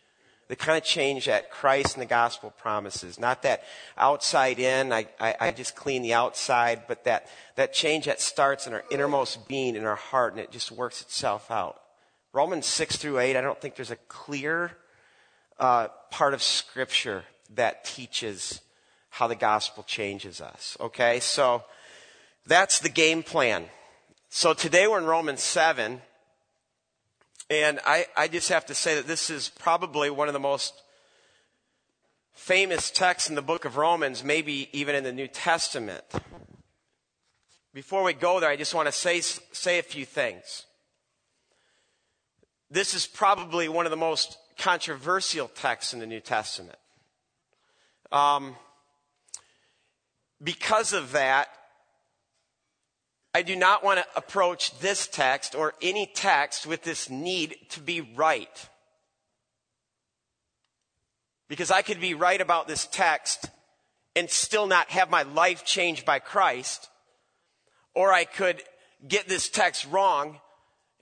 the 0.53 0.55
kind 0.55 0.77
of 0.77 0.83
change 0.83 1.25
that 1.25 1.49
Christ 1.49 1.95
and 1.95 2.01
the 2.01 2.07
gospel 2.07 2.51
promises. 2.51 3.19
Not 3.19 3.43
that 3.43 3.63
outside 3.97 4.59
in, 4.59 4.91
I, 4.91 5.07
I, 5.19 5.35
I, 5.39 5.51
just 5.51 5.75
clean 5.75 6.01
the 6.01 6.13
outside, 6.13 6.83
but 6.87 7.05
that, 7.05 7.27
that 7.55 7.73
change 7.73 8.05
that 8.05 8.19
starts 8.19 8.67
in 8.67 8.73
our 8.73 8.83
innermost 8.91 9.47
being, 9.47 9.75
in 9.75 9.85
our 9.85 9.95
heart, 9.95 10.33
and 10.33 10.39
it 10.39 10.51
just 10.51 10.71
works 10.71 11.01
itself 11.01 11.49
out. 11.49 11.81
Romans 12.33 12.65
6 12.65 12.97
through 12.97 13.19
8, 13.19 13.37
I 13.37 13.41
don't 13.41 13.59
think 13.59 13.75
there's 13.75 13.91
a 13.91 13.95
clear 13.95 14.71
uh, 15.59 15.87
part 16.11 16.33
of 16.33 16.43
Scripture 16.43 17.23
that 17.55 17.85
teaches 17.85 18.61
how 19.09 19.27
the 19.27 19.35
gospel 19.35 19.83
changes 19.83 20.41
us. 20.41 20.75
Okay? 20.79 21.19
So 21.19 21.63
that's 22.45 22.79
the 22.79 22.89
game 22.89 23.23
plan. 23.23 23.65
So 24.35 24.55
today 24.55 24.87
we're 24.87 24.97
in 24.97 25.05
Romans 25.05 25.43
7. 25.43 26.01
And 27.51 27.79
I, 27.85 28.07
I 28.17 28.27
just 28.27 28.49
have 28.49 28.65
to 28.65 28.73
say 28.73 28.95
that 28.95 29.05
this 29.05 29.29
is 29.29 29.49
probably 29.59 30.09
one 30.09 30.27
of 30.27 30.33
the 30.33 30.39
most 30.39 30.73
famous 32.33 32.89
texts 32.89 33.29
in 33.29 33.35
the 33.35 33.43
book 33.43 33.63
of 33.63 33.77
Romans, 33.77 34.23
maybe 34.23 34.69
even 34.75 34.95
in 34.95 35.03
the 35.03 35.11
New 35.11 35.27
Testament. 35.27 36.03
Before 37.75 38.01
we 38.01 38.13
go 38.13 38.39
there, 38.39 38.49
I 38.49 38.55
just 38.55 38.73
want 38.73 38.87
to 38.87 38.91
say, 38.91 39.21
say 39.21 39.77
a 39.77 39.83
few 39.83 40.03
things. 40.03 40.65
This 42.71 42.95
is 42.95 43.05
probably 43.05 43.69
one 43.69 43.85
of 43.85 43.91
the 43.91 43.97
most 43.97 44.39
controversial 44.57 45.47
texts 45.47 45.93
in 45.93 45.99
the 45.99 46.07
New 46.07 46.21
Testament. 46.21 46.79
Um, 48.11 48.55
because 50.41 50.91
of 50.91 51.11
that, 51.11 51.49
I 53.33 53.41
do 53.41 53.55
not 53.55 53.83
want 53.83 53.99
to 53.99 54.05
approach 54.15 54.77
this 54.79 55.07
text 55.07 55.55
or 55.55 55.73
any 55.81 56.05
text 56.05 56.67
with 56.67 56.83
this 56.83 57.09
need 57.09 57.57
to 57.69 57.79
be 57.79 58.01
right. 58.01 58.69
Because 61.49 61.71
I 61.71 61.81
could 61.81 61.99
be 61.99 62.13
right 62.13 62.39
about 62.39 62.67
this 62.67 62.85
text 62.85 63.49
and 64.15 64.29
still 64.29 64.67
not 64.67 64.91
have 64.91 65.09
my 65.09 65.23
life 65.23 65.65
changed 65.65 66.05
by 66.05 66.19
Christ, 66.19 66.89
or 67.95 68.13
I 68.13 68.25
could 68.25 68.61
get 69.07 69.27
this 69.27 69.49
text 69.49 69.87
wrong 69.89 70.39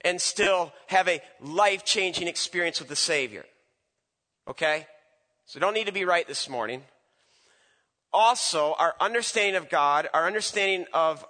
and 0.03 0.19
still 0.19 0.71
have 0.87 1.09
a 1.09 1.21
life 1.41 1.83
changing 1.83 2.27
experience 2.27 2.79
with 2.79 2.87
the 2.87 2.95
Savior. 2.95 3.45
Okay? 4.47 4.87
So 5.45 5.59
don't 5.59 5.73
need 5.73 5.87
to 5.87 5.93
be 5.93 6.05
right 6.05 6.27
this 6.27 6.47
morning. 6.47 6.83
Also, 8.13 8.73
our 8.79 8.95
understanding 8.99 9.55
of 9.55 9.69
God, 9.69 10.09
our 10.13 10.25
understanding 10.25 10.85
of 10.93 11.25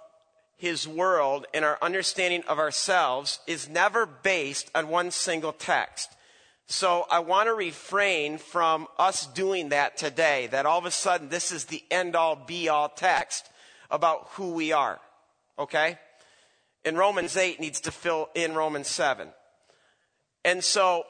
his 0.62 0.86
world 0.86 1.44
and 1.52 1.64
our 1.64 1.76
understanding 1.82 2.44
of 2.46 2.60
ourselves 2.60 3.40
is 3.48 3.68
never 3.68 4.06
based 4.06 4.70
on 4.76 4.86
one 4.86 5.10
single 5.10 5.52
text. 5.52 6.08
So 6.66 7.04
I 7.10 7.18
want 7.18 7.48
to 7.48 7.52
refrain 7.52 8.38
from 8.38 8.86
us 8.96 9.26
doing 9.26 9.70
that 9.70 9.96
today, 9.96 10.46
that 10.52 10.64
all 10.64 10.78
of 10.78 10.86
a 10.86 10.92
sudden 10.92 11.30
this 11.30 11.50
is 11.50 11.64
the 11.64 11.82
end 11.90 12.14
all 12.14 12.36
be 12.36 12.68
all 12.68 12.88
text 12.88 13.50
about 13.90 14.28
who 14.34 14.52
we 14.52 14.70
are. 14.70 15.00
Okay? 15.58 15.98
And 16.84 16.96
Romans 16.96 17.36
8 17.36 17.58
needs 17.58 17.80
to 17.80 17.90
fill 17.90 18.30
in 18.32 18.54
Romans 18.54 18.86
7. 18.86 19.26
And 20.44 20.62
so 20.62 21.02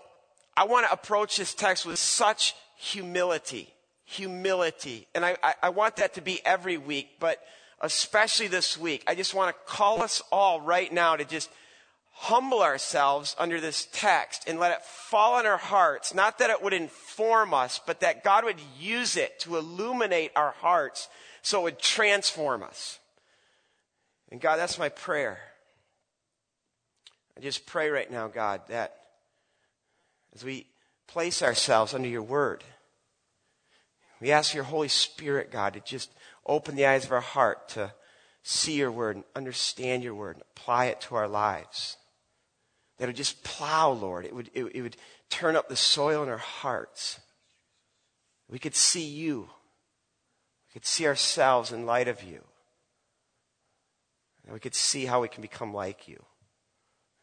I 0.56 0.64
want 0.64 0.86
to 0.86 0.92
approach 0.94 1.36
this 1.36 1.52
text 1.52 1.84
with 1.84 1.98
such 1.98 2.54
humility. 2.78 3.68
Humility. 4.06 5.08
And 5.14 5.26
I, 5.26 5.36
I, 5.42 5.54
I 5.64 5.68
want 5.68 5.96
that 5.96 6.14
to 6.14 6.22
be 6.22 6.40
every 6.42 6.78
week, 6.78 7.20
but 7.20 7.38
especially 7.82 8.48
this 8.48 8.78
week, 8.78 9.02
I 9.06 9.14
just 9.14 9.34
want 9.34 9.54
to 9.54 9.72
call 9.72 10.02
us 10.02 10.22
all 10.30 10.60
right 10.60 10.92
now 10.92 11.16
to 11.16 11.24
just 11.24 11.50
humble 12.12 12.62
ourselves 12.62 13.34
under 13.38 13.60
this 13.60 13.88
text 13.92 14.44
and 14.46 14.60
let 14.60 14.70
it 14.72 14.82
fall 14.82 15.34
on 15.34 15.46
our 15.46 15.56
hearts. 15.56 16.14
Not 16.14 16.38
that 16.38 16.50
it 16.50 16.62
would 16.62 16.72
inform 16.72 17.52
us, 17.52 17.80
but 17.84 18.00
that 18.00 18.22
God 18.22 18.44
would 18.44 18.60
use 18.78 19.16
it 19.16 19.40
to 19.40 19.56
illuminate 19.56 20.30
our 20.36 20.52
hearts 20.52 21.08
so 21.42 21.60
it 21.60 21.64
would 21.64 21.78
transform 21.80 22.62
us. 22.62 23.00
And 24.30 24.40
God, 24.40 24.56
that's 24.56 24.78
my 24.78 24.88
prayer. 24.88 25.40
I 27.36 27.40
just 27.40 27.66
pray 27.66 27.90
right 27.90 28.10
now, 28.10 28.28
God, 28.28 28.60
that 28.68 28.94
as 30.34 30.44
we 30.44 30.66
place 31.08 31.42
ourselves 31.42 31.92
under 31.92 32.08
your 32.08 32.22
word, 32.22 32.62
we 34.20 34.30
ask 34.30 34.54
your 34.54 34.64
Holy 34.64 34.88
Spirit, 34.88 35.50
God, 35.50 35.74
to 35.74 35.80
just 35.80 36.10
open 36.46 36.76
the 36.76 36.86
eyes 36.86 37.04
of 37.04 37.12
our 37.12 37.20
heart 37.20 37.68
to 37.70 37.92
see 38.42 38.74
your 38.74 38.90
word 38.90 39.16
and 39.16 39.24
understand 39.36 40.02
your 40.02 40.14
word 40.14 40.36
and 40.36 40.44
apply 40.56 40.86
it 40.86 41.00
to 41.02 41.14
our 41.14 41.28
lives 41.28 41.96
that 43.02 43.08
would 43.08 43.16
just 43.16 43.42
plow, 43.42 43.90
Lord. 43.90 44.24
It 44.24 44.32
would, 44.32 44.48
it, 44.54 44.64
it 44.76 44.80
would 44.80 44.96
turn 45.28 45.56
up 45.56 45.68
the 45.68 45.74
soil 45.74 46.22
in 46.22 46.28
our 46.28 46.38
hearts. 46.38 47.18
We 48.48 48.60
could 48.60 48.76
see 48.76 49.04
you. 49.04 49.48
We 50.68 50.74
could 50.74 50.86
see 50.86 51.08
ourselves 51.08 51.72
in 51.72 51.84
light 51.84 52.06
of 52.06 52.22
you. 52.22 52.44
And 54.44 54.54
we 54.54 54.60
could 54.60 54.76
see 54.76 55.06
how 55.06 55.20
we 55.20 55.26
can 55.26 55.42
become 55.42 55.74
like 55.74 56.06
you. 56.06 56.22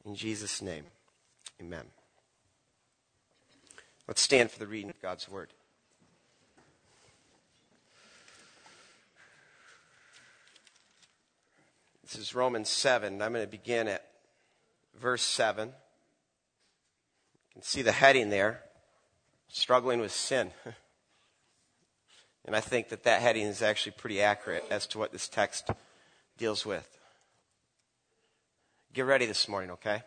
In 0.04 0.16
Jesus' 0.16 0.62
name, 0.62 0.84
amen. 1.62 1.86
Let's 4.06 4.22
stand 4.22 4.52
for 4.52 4.60
the 4.60 4.68
reading 4.68 4.90
of 4.90 5.02
God's 5.02 5.30
word. 5.30 5.54
This 12.12 12.22
is 12.22 12.34
Romans 12.34 12.70
7. 12.70 13.22
I'm 13.22 13.34
going 13.34 13.46
to 13.46 13.52
begin 13.52 13.88
at 13.88 14.04
verse 15.00 15.22
7. 15.22 15.68
You 15.68 15.74
can 17.54 17.62
see 17.62 17.84
the 17.84 17.92
heading 17.92 18.32
there 18.32 18.64
struggling 19.48 20.00
with 20.00 20.12
sin. 20.12 20.50
and 22.46 22.56
I 22.56 22.62
think 22.62 22.90
that 22.90 23.04
that 23.04 23.22
heading 23.22 23.46
is 23.46 23.62
actually 23.62 23.92
pretty 23.92 24.24
accurate 24.24 24.66
as 24.72 24.88
to 24.88 24.98
what 24.98 25.12
this 25.12 25.28
text 25.28 25.70
deals 26.40 26.66
with. 26.66 26.98
Get 28.92 29.06
ready 29.06 29.28
this 29.28 29.48
morning, 29.48 29.70
okay? 29.70 30.02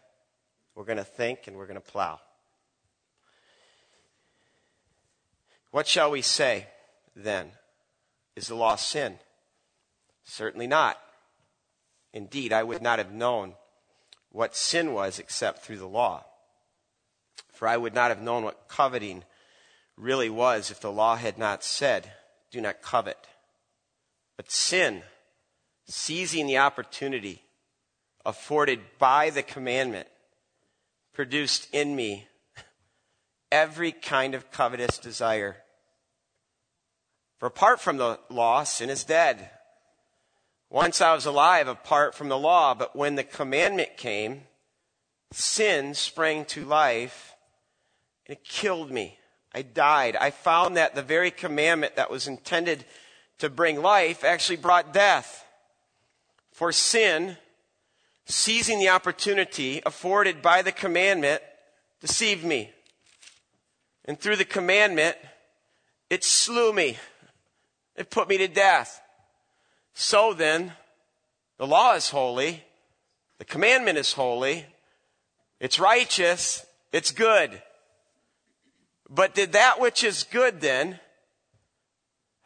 We're 0.74 0.82
going 0.82 0.98
to 0.98 1.04
think 1.04 1.46
and 1.46 1.56
we're 1.56 1.68
going 1.68 1.80
to 1.80 1.80
plow. 1.80 2.18
What 5.70 5.86
shall 5.86 6.10
we 6.10 6.20
say 6.22 6.66
then? 7.14 7.52
Is 8.34 8.48
the 8.48 8.56
law 8.56 8.74
sin? 8.74 9.20
Certainly 10.24 10.66
not. 10.66 10.98
Indeed, 12.12 12.52
I 12.52 12.62
would 12.62 12.82
not 12.82 12.98
have 12.98 13.12
known 13.12 13.54
what 14.30 14.56
sin 14.56 14.92
was 14.92 15.18
except 15.18 15.62
through 15.62 15.78
the 15.78 15.86
law. 15.86 16.24
For 17.52 17.68
I 17.68 17.76
would 17.76 17.94
not 17.94 18.10
have 18.10 18.20
known 18.20 18.44
what 18.44 18.68
coveting 18.68 19.24
really 19.96 20.30
was 20.30 20.70
if 20.70 20.80
the 20.80 20.92
law 20.92 21.16
had 21.16 21.38
not 21.38 21.62
said, 21.62 22.12
Do 22.50 22.60
not 22.60 22.82
covet. 22.82 23.26
But 24.36 24.50
sin, 24.50 25.02
seizing 25.86 26.46
the 26.46 26.58
opportunity 26.58 27.42
afforded 28.24 28.80
by 28.98 29.30
the 29.30 29.42
commandment, 29.42 30.08
produced 31.12 31.68
in 31.72 31.94
me 31.94 32.28
every 33.50 33.92
kind 33.92 34.34
of 34.34 34.50
covetous 34.50 34.98
desire. 34.98 35.56
For 37.38 37.46
apart 37.46 37.80
from 37.80 37.96
the 37.96 38.18
law, 38.30 38.64
sin 38.64 38.88
is 38.88 39.04
dead. 39.04 39.50
Once 40.72 41.02
I 41.02 41.12
was 41.12 41.26
alive 41.26 41.68
apart 41.68 42.14
from 42.14 42.30
the 42.30 42.38
law, 42.38 42.72
but 42.72 42.96
when 42.96 43.14
the 43.14 43.22
commandment 43.22 43.98
came, 43.98 44.44
sin 45.30 45.92
sprang 45.92 46.46
to 46.46 46.64
life 46.64 47.34
and 48.26 48.38
it 48.38 48.42
killed 48.42 48.90
me. 48.90 49.18
I 49.54 49.60
died. 49.60 50.16
I 50.16 50.30
found 50.30 50.78
that 50.78 50.94
the 50.94 51.02
very 51.02 51.30
commandment 51.30 51.96
that 51.96 52.10
was 52.10 52.26
intended 52.26 52.86
to 53.36 53.50
bring 53.50 53.82
life 53.82 54.24
actually 54.24 54.56
brought 54.56 54.94
death. 54.94 55.44
For 56.52 56.72
sin, 56.72 57.36
seizing 58.24 58.78
the 58.78 58.88
opportunity 58.88 59.82
afforded 59.84 60.40
by 60.40 60.62
the 60.62 60.72
commandment, 60.72 61.42
deceived 62.00 62.46
me. 62.46 62.70
And 64.06 64.18
through 64.18 64.36
the 64.36 64.46
commandment, 64.46 65.18
it 66.08 66.24
slew 66.24 66.72
me. 66.72 66.96
It 67.94 68.10
put 68.10 68.26
me 68.26 68.38
to 68.38 68.48
death. 68.48 69.02
So 69.94 70.32
then, 70.34 70.72
the 71.58 71.66
law 71.66 71.94
is 71.94 72.10
holy, 72.10 72.64
the 73.38 73.44
commandment 73.44 73.98
is 73.98 74.12
holy, 74.12 74.66
it's 75.60 75.78
righteous, 75.78 76.64
it's 76.92 77.10
good. 77.10 77.62
But 79.08 79.34
did 79.34 79.52
that 79.52 79.80
which 79.80 80.02
is 80.02 80.24
good 80.24 80.60
then, 80.60 80.98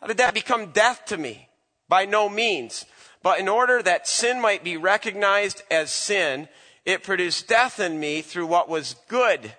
how 0.01 0.07
did 0.07 0.19
that 0.19 0.35
become 0.35 0.73
death 0.73 1.07
to 1.07 1.17
me? 1.17 1.49
By 1.89 2.05
no 2.05 2.29
means. 2.29 2.85
But 3.23 3.41
in 3.41 3.49
order 3.49 3.83
that 3.83 4.07
sin 4.07 4.41
might 4.41 4.63
be 4.63 4.77
recognized 4.77 5.63
as 5.71 5.91
sin, 5.91 6.49
it 6.85 7.03
produced 7.03 7.49
death 7.49 7.81
in 7.81 7.99
me 7.99 8.23
through 8.23 8.47
what 8.47 8.69
was 8.69 8.97
good. 9.09 9.55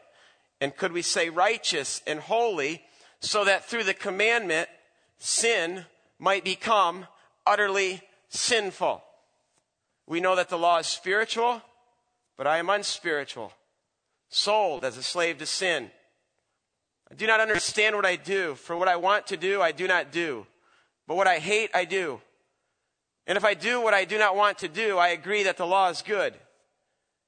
And 0.62 0.76
could 0.76 0.92
we 0.92 1.02
say 1.02 1.30
righteous 1.30 2.02
and 2.08 2.20
holy, 2.20 2.84
so 3.20 3.44
that 3.44 3.66
through 3.66 3.84
the 3.84 3.94
commandment, 3.94 4.70
sin 5.18 5.86
might 6.20 6.44
become 6.44 7.08
utterly 7.48 8.02
sinful. 8.30 9.04
We 10.06 10.20
know 10.20 10.36
that 10.36 10.50
the 10.50 10.58
law 10.58 10.78
is 10.78 10.88
spiritual, 10.88 11.62
but 12.38 12.48
I 12.48 12.58
am 12.58 12.70
unspiritual, 12.70 13.52
sold 14.30 14.86
as 14.86 14.98
a 14.98 15.04
slave 15.04 15.38
to 15.40 15.46
sin. 15.46 15.90
I 17.10 17.16
do 17.16 17.26
not 17.26 17.40
understand 17.40 17.96
what 17.96 18.06
I 18.06 18.18
do, 18.18 18.56
for 18.56 18.76
what 18.76 18.88
I 18.88 18.98
want 18.98 19.28
to 19.28 19.38
do, 19.38 19.62
I 19.62 19.72
do 19.72 19.88
not 19.88 20.12
do. 20.12 20.46
But 21.08 21.16
what 21.16 21.28
I 21.28 21.40
hate, 21.40 21.72
I 21.74 21.86
do. 21.86 22.22
And 23.26 23.38
if 23.38 23.46
I 23.46 23.54
do 23.54 23.82
what 23.82 23.94
I 23.94 24.06
do 24.06 24.18
not 24.18 24.36
want 24.36 24.60
to 24.60 24.68
do, 24.68 24.98
I 24.98 25.10
agree 25.10 25.44
that 25.44 25.58
the 25.58 25.66
law 25.66 25.90
is 25.90 26.02
good. 26.02 26.34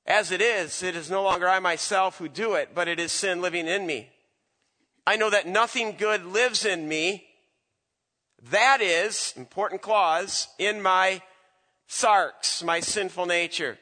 As 0.05 0.31
it 0.31 0.41
is, 0.41 0.81
it 0.83 0.95
is 0.95 1.09
no 1.09 1.23
longer 1.23 1.47
I 1.47 1.59
myself 1.59 2.17
who 2.17 2.27
do 2.27 2.55
it, 2.55 2.69
but 2.73 2.87
it 2.87 2.99
is 2.99 3.11
sin 3.11 3.41
living 3.41 3.67
in 3.67 3.85
me. 3.85 4.09
I 5.05 5.15
know 5.15 5.29
that 5.29 5.47
nothing 5.47 5.95
good 5.97 6.25
lives 6.25 6.65
in 6.65 6.87
me, 6.87 7.28
that 8.51 8.81
is, 8.81 9.33
important 9.35 9.81
clause, 9.81 10.47
in 10.57 10.81
my 10.81 11.21
sarx, 11.87 12.63
my 12.63 12.79
sinful 12.79 13.25
nature. 13.25 13.77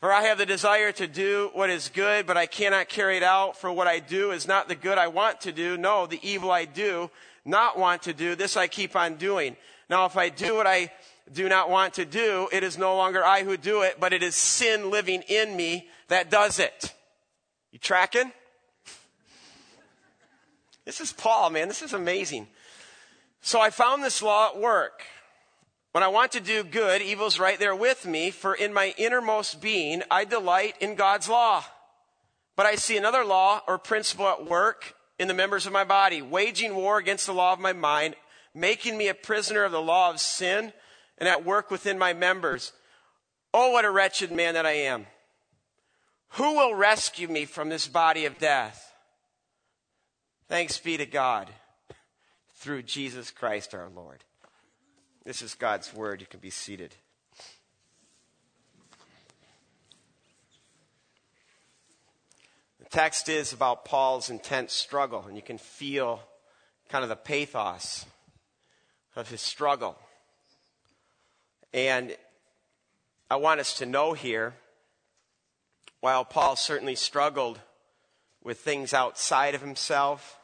For 0.00 0.12
I 0.12 0.22
have 0.22 0.38
the 0.38 0.46
desire 0.46 0.92
to 0.92 1.06
do 1.06 1.50
what 1.54 1.70
is 1.70 1.88
good, 1.88 2.26
but 2.26 2.36
I 2.36 2.46
cannot 2.46 2.88
carry 2.88 3.16
it 3.16 3.22
out, 3.22 3.56
for 3.56 3.72
what 3.72 3.86
I 3.86 4.00
do 4.00 4.32
is 4.32 4.46
not 4.46 4.68
the 4.68 4.74
good 4.74 4.98
I 4.98 5.08
want 5.08 5.42
to 5.42 5.52
do. 5.52 5.76
No, 5.76 6.06
the 6.06 6.20
evil 6.22 6.50
I 6.50 6.64
do 6.64 7.10
not 7.44 7.78
want 7.78 8.02
to 8.02 8.12
do, 8.14 8.34
this 8.34 8.56
I 8.56 8.66
keep 8.66 8.96
on 8.96 9.16
doing. 9.16 9.56
Now, 9.90 10.06
if 10.06 10.16
I 10.16 10.28
do 10.30 10.56
what 10.56 10.66
I 10.66 10.90
do 11.32 11.48
not 11.48 11.70
want 11.70 11.94
to 11.94 12.04
do, 12.04 12.48
it 12.52 12.62
is 12.62 12.78
no 12.78 12.96
longer 12.96 13.24
I 13.24 13.44
who 13.44 13.56
do 13.56 13.82
it, 13.82 13.98
but 14.00 14.12
it 14.12 14.22
is 14.22 14.34
sin 14.34 14.90
living 14.90 15.22
in 15.28 15.56
me 15.56 15.88
that 16.08 16.30
does 16.30 16.58
it. 16.58 16.94
You 17.72 17.78
tracking? 17.78 18.32
This 20.84 21.00
is 21.00 21.14
Paul, 21.14 21.48
man. 21.48 21.68
This 21.68 21.80
is 21.80 21.94
amazing. 21.94 22.46
So 23.44 23.60
I 23.60 23.68
found 23.68 24.02
this 24.02 24.22
law 24.22 24.48
at 24.48 24.58
work. 24.58 25.02
When 25.92 26.02
I 26.02 26.08
want 26.08 26.32
to 26.32 26.40
do 26.40 26.64
good, 26.64 27.02
evil's 27.02 27.38
right 27.38 27.58
there 27.58 27.76
with 27.76 28.06
me, 28.06 28.30
for 28.30 28.54
in 28.54 28.72
my 28.72 28.94
innermost 28.96 29.60
being, 29.60 30.02
I 30.10 30.24
delight 30.24 30.76
in 30.80 30.94
God's 30.94 31.28
law. 31.28 31.62
But 32.56 32.64
I 32.64 32.76
see 32.76 32.96
another 32.96 33.22
law 33.22 33.60
or 33.68 33.76
principle 33.76 34.26
at 34.28 34.46
work 34.46 34.94
in 35.18 35.28
the 35.28 35.34
members 35.34 35.66
of 35.66 35.74
my 35.74 35.84
body, 35.84 36.22
waging 36.22 36.74
war 36.74 36.96
against 36.96 37.26
the 37.26 37.34
law 37.34 37.52
of 37.52 37.60
my 37.60 37.74
mind, 37.74 38.16
making 38.54 38.96
me 38.96 39.08
a 39.08 39.14
prisoner 39.14 39.64
of 39.64 39.72
the 39.72 39.82
law 39.82 40.08
of 40.08 40.20
sin, 40.20 40.72
and 41.18 41.28
at 41.28 41.44
work 41.44 41.70
within 41.70 41.98
my 41.98 42.14
members. 42.14 42.72
Oh, 43.52 43.72
what 43.72 43.84
a 43.84 43.90
wretched 43.90 44.32
man 44.32 44.54
that 44.54 44.64
I 44.64 44.72
am. 44.72 45.04
Who 46.30 46.54
will 46.54 46.74
rescue 46.74 47.28
me 47.28 47.44
from 47.44 47.68
this 47.68 47.88
body 47.88 48.24
of 48.24 48.38
death? 48.38 48.94
Thanks 50.48 50.78
be 50.78 50.96
to 50.96 51.04
God 51.04 51.50
through 52.64 52.80
Jesus 52.82 53.30
Christ 53.30 53.74
our 53.74 53.90
Lord. 53.94 54.24
This 55.22 55.42
is 55.42 55.54
God's 55.54 55.92
word. 55.92 56.22
You 56.22 56.26
can 56.26 56.40
be 56.40 56.48
seated. 56.48 56.94
The 62.78 62.86
text 62.88 63.28
is 63.28 63.52
about 63.52 63.84
Paul's 63.84 64.30
intense 64.30 64.72
struggle, 64.72 65.26
and 65.26 65.36
you 65.36 65.42
can 65.42 65.58
feel 65.58 66.22
kind 66.88 67.02
of 67.02 67.10
the 67.10 67.16
pathos 67.16 68.06
of 69.14 69.28
his 69.28 69.42
struggle. 69.42 69.98
And 71.74 72.16
I 73.30 73.36
want 73.36 73.60
us 73.60 73.76
to 73.80 73.84
know 73.84 74.14
here, 74.14 74.54
while 76.00 76.24
Paul 76.24 76.56
certainly 76.56 76.94
struggled 76.94 77.60
with 78.42 78.60
things 78.60 78.94
outside 78.94 79.54
of 79.54 79.60
himself, 79.60 80.38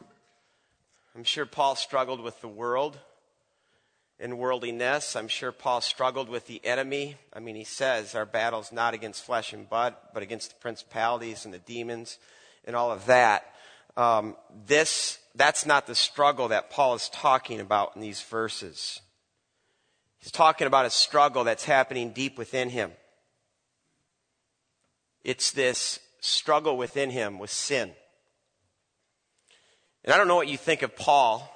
I'm 1.15 1.25
sure 1.25 1.47
Paul 1.47 1.75
struggled 1.77 2.21
with 2.21 2.41
the 2.41 2.49
world. 2.49 2.99
in 4.21 4.37
worldliness. 4.37 5.17
I'm 5.17 5.29
sure 5.29 5.51
Paul 5.51 5.81
struggled 5.81 6.29
with 6.29 6.47
the 6.47 6.61
enemy. 6.65 7.17
I 7.33 7.41
mean, 7.41 7.57
he 7.57 7.65
says 7.65 8.15
our 8.15 8.27
battle's 8.27 8.71
not 8.71 8.93
against 8.93 9.25
flesh 9.25 9.55
and 9.55 9.69
blood, 9.69 9.95
but 10.13 10.23
against 10.23 10.51
the 10.51 10.57
principalities 10.57 11.47
and 11.47 11.55
the 11.55 11.59
demons 11.59 12.19
and 12.67 12.77
all 12.77 12.93
of 12.93 13.07
that. 13.07 13.55
Um, 13.97 14.37
this, 14.67 15.19
that's 15.35 15.65
not 15.65 15.87
the 15.87 15.95
struggle 15.95 16.49
that 16.49 16.71
Paul 16.71 16.95
is 16.95 17.09
talking 17.09 17.61
about 17.61 17.93
in 17.97 18.03
these 18.03 18.21
verses. 18.21 19.01
He's 20.19 20.31
talking 20.31 20.67
about 20.67 20.85
a 20.85 20.91
struggle 20.91 21.45
that's 21.45 21.65
happening 21.65 22.11
deep 22.11 22.37
within 22.37 22.69
him. 22.69 22.93
It's 25.25 25.51
this 25.51 25.99
struggle 26.21 26.77
within 26.77 27.09
him 27.09 27.39
with 27.39 27.51
sin. 27.51 27.93
And 30.05 30.13
I 30.13 30.17
don't 30.17 30.29
know 30.29 30.37
what 30.37 30.49
you 30.49 30.57
think 30.57 30.83
of 30.83 30.97
Paul. 30.97 31.47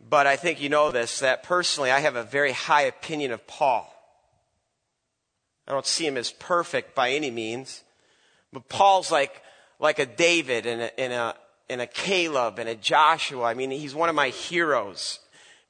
But 0.00 0.26
I 0.26 0.36
think 0.36 0.60
you 0.60 0.68
know 0.68 0.90
this 0.90 1.20
that 1.20 1.42
personally, 1.42 1.90
I 1.90 2.00
have 2.00 2.16
a 2.16 2.22
very 2.22 2.52
high 2.52 2.82
opinion 2.82 3.32
of 3.32 3.46
Paul. 3.46 3.92
I 5.66 5.72
don't 5.72 5.86
see 5.86 6.06
him 6.06 6.16
as 6.16 6.32
perfect 6.32 6.94
by 6.94 7.10
any 7.10 7.30
means, 7.30 7.82
but 8.52 8.68
Paul's 8.68 9.12
like, 9.12 9.42
like 9.78 9.98
a 9.98 10.06
David 10.06 10.64
and 10.64 10.82
a, 10.82 11.00
and, 11.00 11.12
a, 11.12 11.34
and 11.68 11.80
a 11.82 11.86
Caleb 11.86 12.58
and 12.58 12.68
a 12.68 12.74
Joshua. 12.74 13.44
I 13.44 13.54
mean, 13.54 13.70
he's 13.70 13.94
one 13.94 14.08
of 14.08 14.14
my 14.14 14.30
heroes 14.30 15.18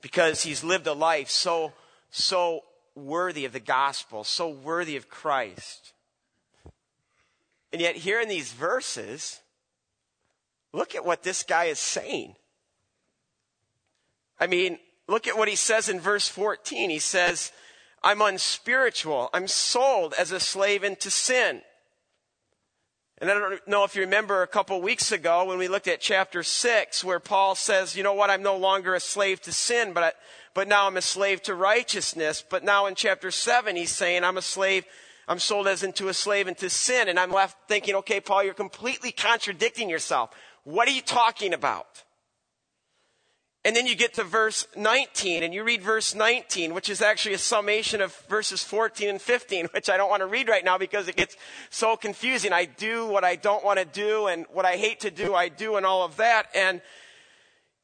because 0.00 0.42
he's 0.42 0.62
lived 0.62 0.86
a 0.86 0.92
life 0.92 1.28
so, 1.28 1.72
so 2.10 2.60
worthy 2.94 3.44
of 3.44 3.52
the 3.52 3.60
gospel, 3.60 4.22
so 4.22 4.48
worthy 4.48 4.94
of 4.94 5.08
Christ. 5.08 5.92
And 7.72 7.82
yet, 7.82 7.96
here 7.96 8.20
in 8.20 8.28
these 8.28 8.52
verses, 8.52 9.40
look 10.72 10.94
at 10.94 11.04
what 11.04 11.22
this 11.22 11.42
guy 11.42 11.64
is 11.64 11.78
saying. 11.78 12.34
I 14.40 14.46
mean, 14.46 14.78
look 15.08 15.26
at 15.26 15.36
what 15.36 15.48
he 15.48 15.56
says 15.56 15.88
in 15.88 16.00
verse 16.00 16.28
14. 16.28 16.90
He 16.90 16.98
says, 16.98 17.52
I'm 18.02 18.22
unspiritual. 18.22 19.30
I'm 19.32 19.48
sold 19.48 20.14
as 20.16 20.30
a 20.30 20.40
slave 20.40 20.84
into 20.84 21.10
sin. 21.10 21.62
And 23.20 23.28
I 23.30 23.34
don't 23.34 23.66
know 23.66 23.82
if 23.82 23.96
you 23.96 24.02
remember 24.02 24.42
a 24.42 24.46
couple 24.46 24.80
weeks 24.80 25.10
ago 25.10 25.44
when 25.44 25.58
we 25.58 25.66
looked 25.66 25.88
at 25.88 26.00
chapter 26.00 26.44
6 26.44 27.02
where 27.02 27.18
Paul 27.18 27.56
says, 27.56 27.96
you 27.96 28.04
know 28.04 28.14
what, 28.14 28.30
I'm 28.30 28.44
no 28.44 28.56
longer 28.56 28.94
a 28.94 29.00
slave 29.00 29.40
to 29.42 29.52
sin, 29.52 29.92
but, 29.92 30.04
I, 30.04 30.12
but 30.54 30.68
now 30.68 30.86
I'm 30.86 30.96
a 30.96 31.02
slave 31.02 31.42
to 31.42 31.54
righteousness. 31.56 32.44
But 32.48 32.62
now 32.62 32.86
in 32.86 32.94
chapter 32.94 33.32
7 33.32 33.74
he's 33.74 33.90
saying, 33.90 34.22
I'm 34.22 34.38
a 34.38 34.42
slave, 34.42 34.84
I'm 35.26 35.40
sold 35.40 35.66
as 35.66 35.82
into 35.82 36.06
a 36.06 36.14
slave 36.14 36.46
into 36.46 36.70
sin. 36.70 37.08
And 37.08 37.18
I'm 37.18 37.32
left 37.32 37.56
thinking, 37.66 37.96
okay, 37.96 38.20
Paul, 38.20 38.44
you're 38.44 38.54
completely 38.54 39.10
contradicting 39.10 39.90
yourself. 39.90 40.30
What 40.68 40.86
are 40.86 40.90
you 40.90 41.00
talking 41.00 41.54
about? 41.54 42.04
And 43.64 43.74
then 43.74 43.86
you 43.86 43.96
get 43.96 44.12
to 44.14 44.22
verse 44.22 44.66
19, 44.76 45.42
and 45.42 45.54
you 45.54 45.64
read 45.64 45.80
verse 45.80 46.14
19, 46.14 46.74
which 46.74 46.90
is 46.90 47.00
actually 47.00 47.34
a 47.36 47.38
summation 47.38 48.02
of 48.02 48.14
verses 48.28 48.62
14 48.62 49.08
and 49.08 49.18
15, 49.18 49.68
which 49.72 49.88
I 49.88 49.96
don't 49.96 50.10
want 50.10 50.20
to 50.20 50.26
read 50.26 50.46
right 50.46 50.62
now 50.62 50.76
because 50.76 51.08
it 51.08 51.16
gets 51.16 51.38
so 51.70 51.96
confusing. 51.96 52.52
I 52.52 52.66
do 52.66 53.06
what 53.06 53.24
I 53.24 53.34
don't 53.34 53.64
want 53.64 53.78
to 53.78 53.86
do, 53.86 54.26
and 54.26 54.44
what 54.52 54.66
I 54.66 54.76
hate 54.76 55.00
to 55.00 55.10
do, 55.10 55.34
I 55.34 55.48
do, 55.48 55.76
and 55.76 55.86
all 55.86 56.04
of 56.04 56.18
that. 56.18 56.48
And 56.54 56.82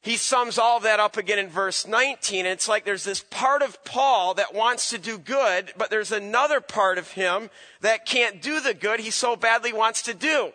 he 0.03 0.15
sums 0.15 0.59
all 0.59 0.79
that 0.81 0.99
up 0.99 1.17
again 1.17 1.39
in 1.39 1.49
verse 1.49 1.87
19. 1.87 2.45
And 2.45 2.53
it's 2.53 2.69
like 2.69 2.85
there's 2.85 3.03
this 3.03 3.25
part 3.31 3.63
of 3.63 3.83
Paul 3.83 4.35
that 4.35 4.53
wants 4.53 4.91
to 4.91 4.99
do 4.99 5.17
good, 5.17 5.73
but 5.75 5.89
there's 5.89 6.11
another 6.11 6.61
part 6.61 6.99
of 6.99 7.13
him 7.13 7.49
that 7.81 8.05
can't 8.05 8.43
do 8.43 8.59
the 8.59 8.75
good 8.75 8.99
he 8.99 9.09
so 9.09 9.35
badly 9.35 9.73
wants 9.73 10.03
to 10.03 10.13
do. 10.13 10.51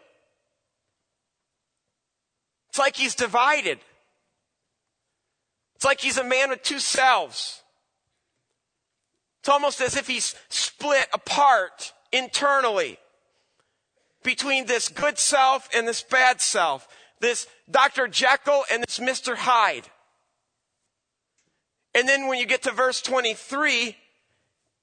It's 2.71 2.79
like 2.79 2.97
he's 2.97 3.17
divided. 3.17 3.81
It's 5.75 5.85
like 5.85 6.01
he's 6.01 6.19
a 6.19 6.25
man 6.25 6.51
with 6.51 6.63
two 6.63 6.79
selves. 6.79 7.63
It's 9.41 9.49
almost 9.49 9.81
as 9.81 9.97
if 9.97 10.07
he's 10.07 10.37
split 10.51 11.09
apart 11.13 11.93
internally 12.13 12.99
between 14.23 14.67
this 14.67 14.89
good 14.89 15.19
self 15.19 15.69
and 15.75 15.89
this 15.89 16.03
bad 16.03 16.41
self, 16.41 16.87
this 17.21 17.49
Dr. 17.69 18.07
Jekyll 18.07 18.65
and 18.71 18.85
this 18.85 19.01
Mr. 19.01 19.35
Hyde. 19.35 19.89
And 21.93 22.09
then 22.09 22.29
when 22.29 22.39
you 22.39 22.47
get 22.47 22.63
to 22.63 22.71
verse 22.71 23.03
23, 23.03 23.97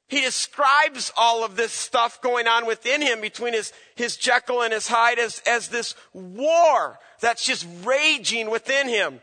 he 0.07 0.21
describes 0.21 1.11
all 1.17 1.43
of 1.43 1.57
this 1.57 1.73
stuff 1.73 2.21
going 2.21 2.47
on 2.47 2.65
within 2.65 3.01
him 3.01 3.19
between 3.19 3.53
his, 3.53 3.73
his 3.95 4.15
Jekyll 4.15 4.61
and 4.61 4.71
his 4.71 4.87
Hyde 4.87 5.19
as, 5.19 5.41
as 5.45 5.67
this 5.67 5.95
war 6.13 6.97
that's 7.19 7.45
just 7.45 7.67
raging 7.83 8.49
within 8.49 8.87
him. 8.87 9.21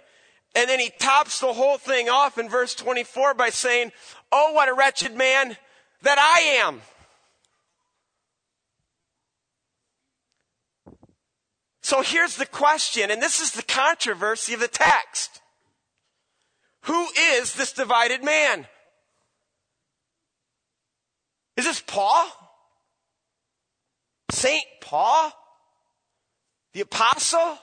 And 0.55 0.68
then 0.68 0.79
he 0.79 0.90
tops 0.99 1.40
the 1.40 1.53
whole 1.53 1.79
thing 1.79 2.09
off 2.09 2.38
in 2.38 2.49
verse 2.49 2.75
24 2.75 3.35
by 3.35 3.49
saying, 3.51 3.92
Oh, 4.31 4.53
what 4.53 4.68
a 4.68 4.75
wretched 4.75 5.16
man 5.16 5.57
that 6.03 6.18
I 6.18 6.66
am. 6.66 6.83
So 11.83 12.03
here's 12.03 12.37
the 12.37 12.47
question, 12.47 13.11
and 13.11 13.23
this 13.23 13.40
is 13.40 13.53
the 13.53 13.62
controversy 13.62 14.55
of 14.55 14.61
the 14.61 14.68
text. 14.68 15.40
Who 16.83 17.09
is 17.18 17.55
this 17.55 17.73
divided 17.73 18.23
man? 18.25 18.66
Is 21.56 21.64
this 21.64 21.80
Paul? 21.80 22.26
Saint 24.30 24.64
Paul? 24.80 25.32
The 26.72 26.80
apostle? 26.80 27.58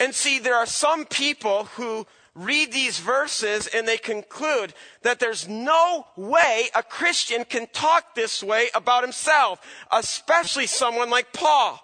And 0.00 0.14
see, 0.14 0.38
there 0.38 0.56
are 0.56 0.66
some 0.66 1.04
people 1.04 1.64
who 1.76 2.06
read 2.34 2.72
these 2.72 2.98
verses 2.98 3.68
and 3.68 3.86
they 3.86 3.96
conclude 3.96 4.74
that 5.02 5.20
there's 5.20 5.46
no 5.48 6.06
way 6.16 6.68
a 6.74 6.82
Christian 6.82 7.44
can 7.44 7.68
talk 7.72 8.14
this 8.14 8.42
way 8.42 8.68
about 8.74 9.04
himself, 9.04 9.60
especially 9.92 10.66
someone 10.66 11.10
like 11.10 11.32
Paul. 11.32 11.80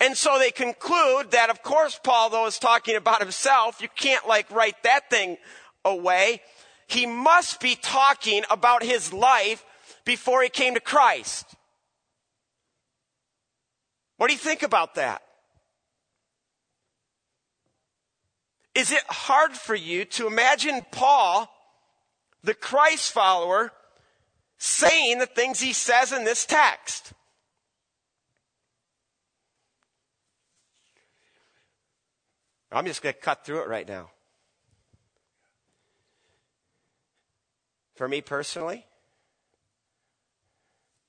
And 0.00 0.16
so 0.16 0.38
they 0.38 0.50
conclude 0.50 1.32
that, 1.32 1.50
of 1.50 1.62
course, 1.62 1.98
Paul, 2.02 2.30
though, 2.30 2.46
is 2.46 2.58
talking 2.58 2.94
about 2.94 3.20
himself. 3.20 3.82
You 3.82 3.88
can't, 3.96 4.28
like, 4.28 4.50
write 4.50 4.82
that 4.84 5.10
thing 5.10 5.38
away. 5.84 6.40
He 6.86 7.04
must 7.04 7.60
be 7.60 7.74
talking 7.74 8.44
about 8.50 8.82
his 8.82 9.12
life 9.12 9.64
before 10.04 10.42
he 10.42 10.48
came 10.48 10.74
to 10.74 10.80
Christ. 10.80 11.54
What 14.16 14.28
do 14.28 14.32
you 14.32 14.38
think 14.38 14.62
about 14.62 14.94
that? 14.94 15.22
Is 18.74 18.92
it 18.92 19.02
hard 19.08 19.52
for 19.52 19.74
you 19.74 20.04
to 20.04 20.28
imagine 20.28 20.82
Paul, 20.92 21.52
the 22.44 22.54
Christ 22.54 23.12
follower, 23.12 23.72
saying 24.58 25.18
the 25.18 25.26
things 25.26 25.58
he 25.60 25.72
says 25.72 26.12
in 26.12 26.24
this 26.24 26.46
text? 26.46 27.12
I'm 32.70 32.86
just 32.86 33.02
going 33.02 33.14
to 33.14 33.20
cut 33.20 33.44
through 33.44 33.62
it 33.62 33.68
right 33.68 33.88
now. 33.88 34.10
For 37.96 38.06
me 38.06 38.20
personally, 38.20 38.86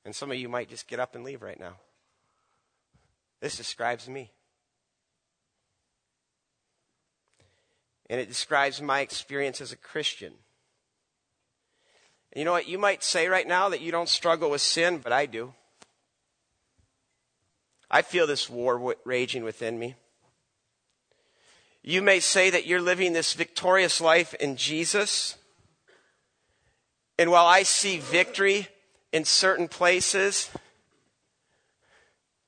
and 0.05 0.15
some 0.15 0.31
of 0.31 0.37
you 0.37 0.49
might 0.49 0.69
just 0.69 0.87
get 0.87 0.99
up 0.99 1.15
and 1.15 1.23
leave 1.23 1.41
right 1.41 1.59
now, 1.59 1.75
this 3.41 3.57
describes 3.57 4.09
me. 4.09 4.31
and 8.09 8.19
it 8.19 8.27
describes 8.27 8.81
my 8.81 9.01
experience 9.01 9.61
as 9.61 9.71
a 9.71 9.77
Christian. 9.77 10.33
And 12.31 12.39
you 12.39 12.45
know 12.45 12.51
what? 12.51 12.67
You 12.67 12.79
might 12.79 13.03
say 13.03 13.27
right 13.27 13.47
now 13.47 13.69
that 13.69 13.81
you 13.81 13.91
don't 13.91 14.09
struggle 14.09 14.49
with 14.49 14.61
sin, 14.61 14.97
but 14.97 15.11
I 15.11 15.25
do. 15.25 15.53
I 17.89 18.01
feel 18.01 18.27
this 18.27 18.49
war 18.49 18.95
raging 19.05 19.43
within 19.43 19.77
me. 19.77 19.95
You 21.81 22.01
may 22.01 22.19
say 22.19 22.49
that 22.49 22.65
you're 22.65 22.81
living 22.81 23.13
this 23.13 23.33
victorious 23.33 24.01
life 24.01 24.33
in 24.35 24.57
Jesus. 24.57 25.35
And 27.17 27.31
while 27.31 27.45
I 27.45 27.63
see 27.63 27.99
victory 27.99 28.67
in 29.11 29.25
certain 29.25 29.67
places, 29.67 30.49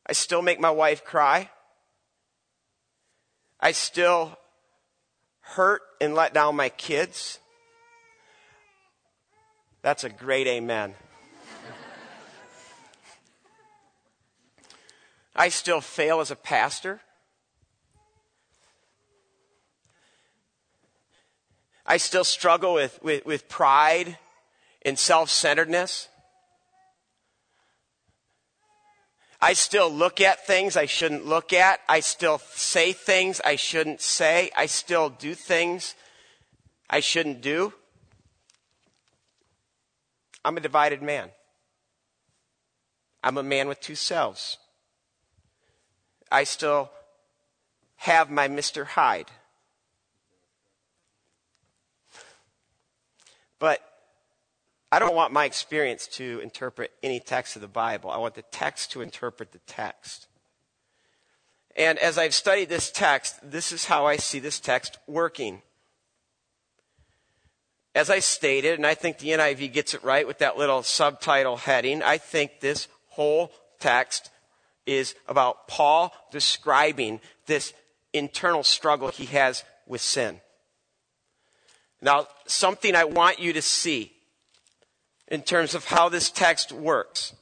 I 0.06 0.14
still 0.14 0.42
make 0.42 0.60
my 0.60 0.72
wife 0.72 1.04
cry. 1.04 1.50
I 3.60 3.72
still 3.72 4.38
hurt 5.42 5.82
and 6.00 6.16
let 6.16 6.34
down 6.34 6.56
my 6.56 6.70
kids? 6.70 7.40
That's 9.82 10.04
a 10.04 10.10
great 10.10 10.48
amen. 10.48 10.96
I 15.36 15.50
still 15.50 15.82
fail 15.82 16.20
as 16.20 16.32
a 16.32 16.36
pastor. 16.36 17.02
I 21.92 21.98
still 21.98 22.24
struggle 22.24 22.76
with, 22.76 23.04
with, 23.04 23.26
with 23.26 23.50
pride 23.50 24.18
and 24.84 24.98
self 24.98 25.30
centeredness. 25.30 26.08
I 29.42 29.52
still 29.52 29.92
look 29.92 30.22
at 30.22 30.48
things 30.48 30.78
I 30.78 30.86
shouldn't 30.86 31.26
look 31.26 31.52
at. 31.52 31.82
I 31.90 32.00
still 32.00 32.38
say 32.54 32.94
things 32.94 33.42
I 33.44 33.58
shouldn't 33.58 34.00
say. 34.00 34.52
I 34.56 34.68
still 34.68 35.10
do 35.10 35.36
things 35.36 35.96
I 36.90 37.02
shouldn't 37.02 37.42
do. 37.42 37.74
I'm 40.46 40.56
a 40.56 40.62
divided 40.62 41.02
man. 41.02 41.30
I'm 43.22 43.38
a 43.38 43.44
man 43.44 43.68
with 43.68 43.82
two 43.82 43.96
selves. 43.96 44.60
I 46.32 46.46
still 46.46 46.90
have 47.98 48.32
my 48.32 48.48
Mr. 48.48 48.86
Hyde. 48.86 49.30
But 53.62 53.80
I 54.92 54.98
don't 54.98 55.14
want 55.14 55.32
my 55.32 55.46
experience 55.46 56.08
to 56.14 56.40
interpret 56.42 56.92
any 57.04 57.20
text 57.20 57.56
of 57.56 57.62
the 57.62 57.68
Bible. 57.68 58.10
I 58.10 58.18
want 58.18 58.34
the 58.34 58.42
text 58.42 58.92
to 58.94 59.02
interpret 59.02 59.52
the 59.52 59.60
text. 59.68 60.28
And 61.78 62.00
as 62.00 62.18
I've 62.18 62.34
studied 62.34 62.70
this 62.70 62.90
text, 62.90 63.38
this 63.44 63.72
is 63.72 63.86
how 63.86 64.08
I 64.08 64.18
see 64.18 64.40
this 64.40 64.60
text 64.60 64.98
working. 65.06 65.62
As 67.94 68.10
I 68.10 68.18
stated, 68.18 68.80
and 68.80 68.88
I 68.88 68.96
think 68.96 69.20
the 69.20 69.30
NIV 69.30 69.72
gets 69.72 69.94
it 69.94 70.04
right 70.04 70.26
with 70.26 70.40
that 70.40 70.58
little 70.58 70.82
subtitle 70.82 71.58
heading, 71.58 72.02
I 72.02 72.18
think 72.18 72.62
this 72.62 72.88
whole 73.10 73.52
text 73.80 74.32
is 74.88 75.14
about 75.28 75.68
Paul 75.68 76.12
describing 76.32 77.22
this 77.46 77.74
internal 78.12 78.64
struggle 78.64 79.10
he 79.10 79.26
has 79.28 79.64
with 79.86 80.02
sin. 80.02 80.42
Now, 82.02 82.28
something 82.48 82.96
I 82.96 83.04
want 83.04 83.40
you 83.40 83.54
to 83.54 83.62
see 83.62 84.14
in 85.28 85.42
terms 85.42 85.76
of 85.76 85.86
how 85.86 86.10
this 86.10 86.30
text 86.30 86.72
works. 86.72 87.34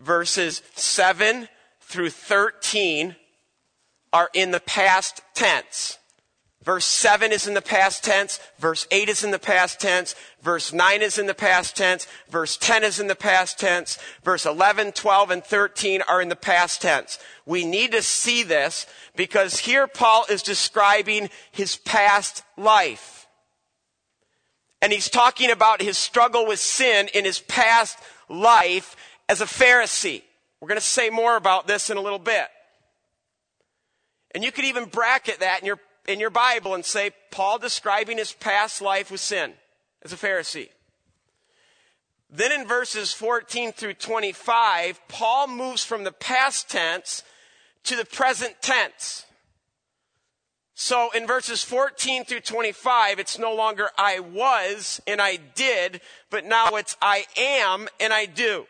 Verses 0.00 0.62
7 0.74 1.48
through 1.80 2.10
13 2.10 3.16
are 4.12 4.30
in 4.32 4.52
the 4.52 4.60
past 4.60 5.22
tense. 5.34 5.98
Verse 6.62 6.84
7 6.84 7.32
is 7.32 7.46
in 7.46 7.54
the 7.54 7.62
past 7.62 8.04
tense. 8.04 8.40
Verse 8.58 8.86
8 8.90 9.08
is 9.08 9.24
in 9.24 9.30
the 9.30 9.38
past 9.38 9.80
tense. 9.80 10.14
Verse 10.42 10.72
9 10.72 11.02
is 11.02 11.18
in 11.18 11.26
the 11.26 11.34
past 11.34 11.76
tense. 11.76 12.06
Verse 12.28 12.56
10 12.58 12.84
is 12.84 13.00
in 13.00 13.06
the 13.06 13.14
past 13.14 13.58
tense. 13.58 13.98
Verse 14.22 14.44
11, 14.44 14.92
12, 14.92 15.30
and 15.30 15.44
13 15.44 16.02
are 16.02 16.20
in 16.20 16.28
the 16.28 16.36
past 16.36 16.82
tense. 16.82 17.18
We 17.46 17.64
need 17.64 17.92
to 17.92 18.02
see 18.02 18.42
this 18.42 18.86
because 19.16 19.60
here 19.60 19.86
Paul 19.86 20.26
is 20.28 20.42
describing 20.42 21.30
his 21.50 21.76
past 21.76 22.42
life. 22.56 23.17
And 24.80 24.92
he's 24.92 25.10
talking 25.10 25.50
about 25.50 25.82
his 25.82 25.98
struggle 25.98 26.46
with 26.46 26.60
sin 26.60 27.08
in 27.14 27.24
his 27.24 27.40
past 27.40 27.98
life 28.28 28.96
as 29.28 29.40
a 29.40 29.46
Pharisee. 29.46 30.22
We're 30.60 30.68
going 30.68 30.80
to 30.80 30.86
say 30.86 31.10
more 31.10 31.36
about 31.36 31.66
this 31.66 31.90
in 31.90 31.96
a 31.96 32.00
little 32.00 32.18
bit. 32.18 32.46
And 34.34 34.44
you 34.44 34.52
could 34.52 34.64
even 34.64 34.84
bracket 34.84 35.40
that 35.40 35.60
in 35.60 35.66
your, 35.66 35.80
in 36.06 36.20
your 36.20 36.30
Bible 36.30 36.74
and 36.74 36.84
say, 36.84 37.10
Paul 37.30 37.58
describing 37.58 38.18
his 38.18 38.32
past 38.32 38.80
life 38.82 39.10
with 39.10 39.20
sin 39.20 39.54
as 40.02 40.12
a 40.12 40.16
Pharisee. 40.16 40.68
Then 42.30 42.52
in 42.52 42.66
verses 42.66 43.12
14 43.12 43.72
through 43.72 43.94
25, 43.94 45.00
Paul 45.08 45.48
moves 45.48 45.82
from 45.82 46.04
the 46.04 46.12
past 46.12 46.68
tense 46.68 47.22
to 47.84 47.96
the 47.96 48.04
present 48.04 48.56
tense. 48.60 49.24
So 50.88 51.10
in 51.10 51.26
verses 51.26 51.62
14 51.64 52.24
through 52.24 52.40
25, 52.40 53.18
it's 53.18 53.38
no 53.38 53.54
longer 53.54 53.90
I 53.98 54.20
was 54.20 55.02
and 55.06 55.20
I 55.20 55.36
did, 55.36 56.00
but 56.30 56.46
now 56.46 56.76
it's 56.76 56.96
I 57.02 57.26
am 57.36 57.88
and 58.00 58.10
I 58.10 58.24
do. 58.24 58.64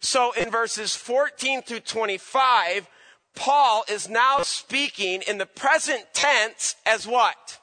So 0.00 0.32
in 0.32 0.50
verses 0.50 0.96
14 0.96 1.62
through 1.62 1.78
25, 1.78 2.88
Paul 3.36 3.84
is 3.88 4.08
now 4.08 4.42
speaking 4.42 5.22
in 5.28 5.38
the 5.38 5.46
present 5.46 6.06
tense 6.12 6.74
as 6.84 7.06
what? 7.06 7.60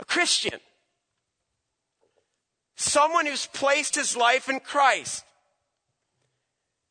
A 0.00 0.06
Christian. 0.06 0.60
Someone 2.76 3.26
who's 3.26 3.44
placed 3.44 3.94
his 3.94 4.16
life 4.16 4.48
in 4.48 4.60
Christ. 4.60 5.22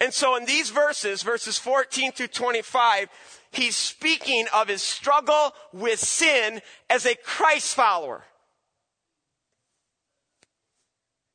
And 0.03 0.13
so 0.13 0.35
in 0.35 0.43
these 0.43 0.69
verses, 0.69 1.23
verses 1.23 1.57
14 1.57 2.11
through 2.11 2.27
25, 2.27 3.07
he's 3.51 3.77
speaking 3.77 4.47
of 4.53 4.67
his 4.67 4.81
struggle 4.81 5.53
with 5.71 5.97
sin 5.97 6.61
as 6.89 7.05
a 7.05 7.15
Christ 7.15 7.73
follower. 7.73 8.25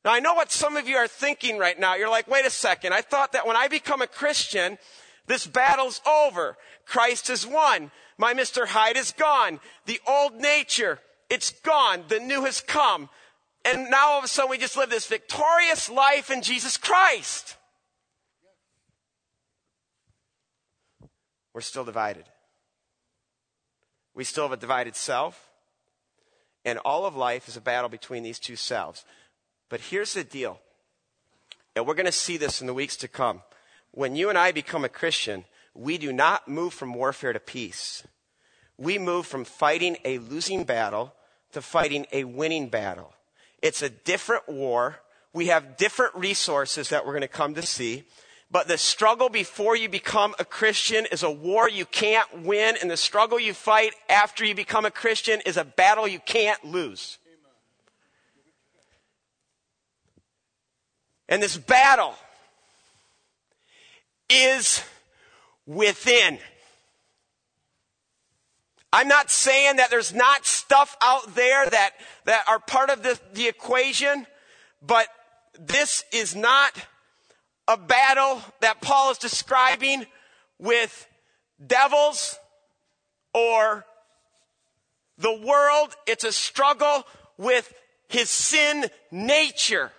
Now 0.05 0.13
I 0.13 0.19
know 0.19 0.35
what 0.35 0.51
some 0.51 0.77
of 0.77 0.87
you 0.87 0.97
are 0.97 1.07
thinking 1.07 1.57
right 1.57 1.79
now. 1.79 1.95
You're 1.95 2.11
like, 2.11 2.27
wait 2.27 2.45
a 2.45 2.51
second. 2.51 2.93
I 2.93 3.01
thought 3.01 3.31
that 3.31 3.47
when 3.47 3.55
I 3.55 3.69
become 3.69 4.03
a 4.03 4.07
Christian, 4.07 4.77
this 5.25 5.47
battle's 5.47 5.99
over. 6.05 6.55
Christ 6.85 7.31
is 7.31 7.47
won. 7.47 7.89
My 8.19 8.35
Mr. 8.35 8.67
Hyde 8.67 8.97
is 8.97 9.13
gone. 9.13 9.59
The 9.87 9.99
old 10.07 10.35
nature, 10.35 10.99
it's 11.27 11.49
gone. 11.61 12.03
The 12.07 12.19
new 12.19 12.45
has 12.45 12.61
come. 12.61 13.09
And 13.65 13.89
now 13.89 14.09
all 14.09 14.19
of 14.19 14.25
a 14.25 14.27
sudden 14.27 14.51
we 14.51 14.59
just 14.59 14.77
live 14.77 14.91
this 14.91 15.07
victorious 15.07 15.89
life 15.89 16.29
in 16.29 16.43
Jesus 16.43 16.77
Christ. 16.77 17.55
We're 21.59 21.63
still 21.63 21.83
divided. 21.83 22.23
We 24.15 24.23
still 24.23 24.45
have 24.45 24.53
a 24.53 24.57
divided 24.57 24.95
self, 24.95 25.49
and 26.63 26.79
all 26.85 27.05
of 27.05 27.17
life 27.17 27.49
is 27.49 27.57
a 27.57 27.61
battle 27.61 27.89
between 27.89 28.23
these 28.23 28.39
two 28.39 28.55
selves. 28.55 29.03
But 29.67 29.81
here's 29.81 30.13
the 30.13 30.23
deal, 30.23 30.61
and 31.75 31.85
we're 31.85 31.95
going 31.95 32.05
to 32.05 32.13
see 32.13 32.37
this 32.37 32.61
in 32.61 32.67
the 32.67 32.73
weeks 32.73 32.95
to 32.95 33.09
come. 33.09 33.41
When 33.91 34.15
you 34.15 34.29
and 34.29 34.37
I 34.37 34.53
become 34.53 34.85
a 34.85 34.89
Christian, 34.89 35.43
we 35.73 35.97
do 35.97 36.13
not 36.13 36.47
move 36.47 36.73
from 36.73 36.93
warfare 36.93 37.33
to 37.33 37.41
peace. 37.41 38.07
We 38.77 38.97
move 38.97 39.25
from 39.25 39.43
fighting 39.43 39.97
a 40.05 40.19
losing 40.19 40.63
battle 40.63 41.13
to 41.51 41.61
fighting 41.61 42.05
a 42.13 42.23
winning 42.23 42.69
battle. 42.69 43.13
It's 43.61 43.81
a 43.81 43.89
different 43.89 44.47
war. 44.47 45.01
We 45.33 45.47
have 45.47 45.75
different 45.75 46.15
resources 46.15 46.87
that 46.87 47.05
we're 47.05 47.11
going 47.11 47.21
to 47.23 47.27
come 47.27 47.53
to 47.55 47.63
see. 47.63 48.05
But 48.51 48.67
the 48.67 48.77
struggle 48.77 49.29
before 49.29 49.75
you 49.75 49.89
become 49.89 50.33
a 50.39 50.45
Christian 50.45 51.05
is 51.11 51.21
a 51.21 51.29
war 51.29 51.69
you 51.69 51.85
can't 51.85 52.41
win, 52.41 52.75
and 52.81 52.89
the 52.89 52.97
struggle 52.97 53.39
you 53.39 53.53
fight 53.53 53.93
after 54.09 54.43
you 54.43 54.55
become 54.55 54.85
a 54.85 54.91
Christian 54.91 55.39
is 55.45 55.55
a 55.55 55.63
battle 55.63 56.07
you 56.07 56.19
can't 56.19 56.63
lose. 56.65 57.19
And 61.27 61.43
this 61.43 61.57
battle 61.57 62.15
is 64.29 64.83
within. 65.67 66.39
I'm 68.91 69.07
not 69.07 69.29
saying 69.29 69.75
that 69.75 69.91
there's 69.91 70.13
not 70.15 70.47
stuff 70.47 70.97
out 71.03 71.35
there 71.35 71.69
that, 71.69 71.91
that 72.25 72.45
are 72.47 72.57
part 72.57 72.89
of 72.89 73.03
the, 73.03 73.19
the 73.33 73.47
equation, 73.47 74.25
but 74.81 75.07
this 75.59 76.03
is 76.11 76.35
not 76.35 76.73
a 77.69 77.77
battle 77.77 78.41
that 78.61 78.81
Paul 78.81 79.11
is 79.11 79.19
describing 79.19 80.07
with 80.57 81.07
devils 81.65 82.37
or 83.33 83.85
the 85.19 85.39
world. 85.45 85.95
It's 86.07 86.23
a 86.23 86.31
struggle 86.31 87.05
with 87.37 87.71
his 88.07 88.31
sin 88.31 88.87
nature. 89.11 89.91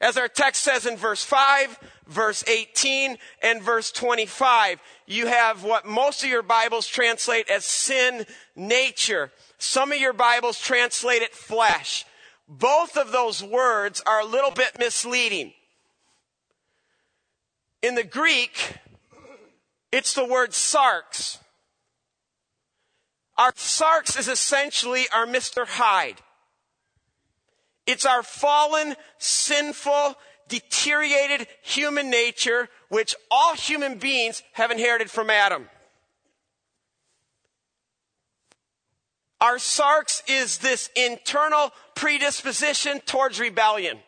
As 0.00 0.16
our 0.16 0.28
text 0.28 0.62
says 0.62 0.86
in 0.86 0.96
verse 0.96 1.22
5, 1.22 1.78
verse 2.06 2.42
18, 2.48 3.18
and 3.42 3.62
verse 3.62 3.92
25, 3.92 4.80
you 5.06 5.26
have 5.26 5.62
what 5.62 5.84
most 5.84 6.24
of 6.24 6.30
your 6.30 6.42
Bibles 6.42 6.86
translate 6.86 7.50
as 7.50 7.66
sin 7.66 8.24
nature. 8.56 9.30
Some 9.58 9.92
of 9.92 9.98
your 9.98 10.14
Bibles 10.14 10.58
translate 10.58 11.20
it 11.20 11.34
flesh 11.34 12.06
both 12.50 12.96
of 12.96 13.12
those 13.12 13.44
words 13.44 14.02
are 14.04 14.20
a 14.20 14.24
little 14.24 14.50
bit 14.50 14.76
misleading. 14.76 15.52
In 17.80 17.94
the 17.94 18.02
Greek, 18.02 18.76
it's 19.92 20.14
the 20.14 20.24
word 20.24 20.50
sarx. 20.50 21.38
Our 23.38 23.52
sarx 23.52 24.18
is 24.18 24.26
essentially 24.26 25.04
our 25.14 25.26
Mr. 25.26 25.64
Hyde. 25.66 26.20
It's 27.86 28.04
our 28.04 28.24
fallen, 28.24 28.96
sinful, 29.18 30.16
deteriorated 30.48 31.46
human 31.62 32.10
nature, 32.10 32.68
which 32.88 33.14
all 33.30 33.54
human 33.54 33.98
beings 33.98 34.42
have 34.54 34.72
inherited 34.72 35.08
from 35.10 35.30
Adam. 35.30 35.68
Our 39.40 39.56
sarx 39.56 40.22
is 40.28 40.58
this 40.58 40.90
internal 40.94 41.72
predisposition 41.94 43.00
towards 43.00 43.40
rebellion. 43.40 43.98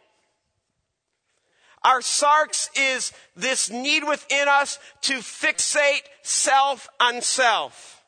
Our 1.85 2.01
sarx 2.01 2.69
is 2.77 3.13
this 3.35 3.71
need 3.71 4.05
within 4.05 4.47
us 4.47 4.79
to 5.03 5.15
fixate 5.15 6.03
self 6.23 6.89
on 7.01 7.23
self. 7.23 8.05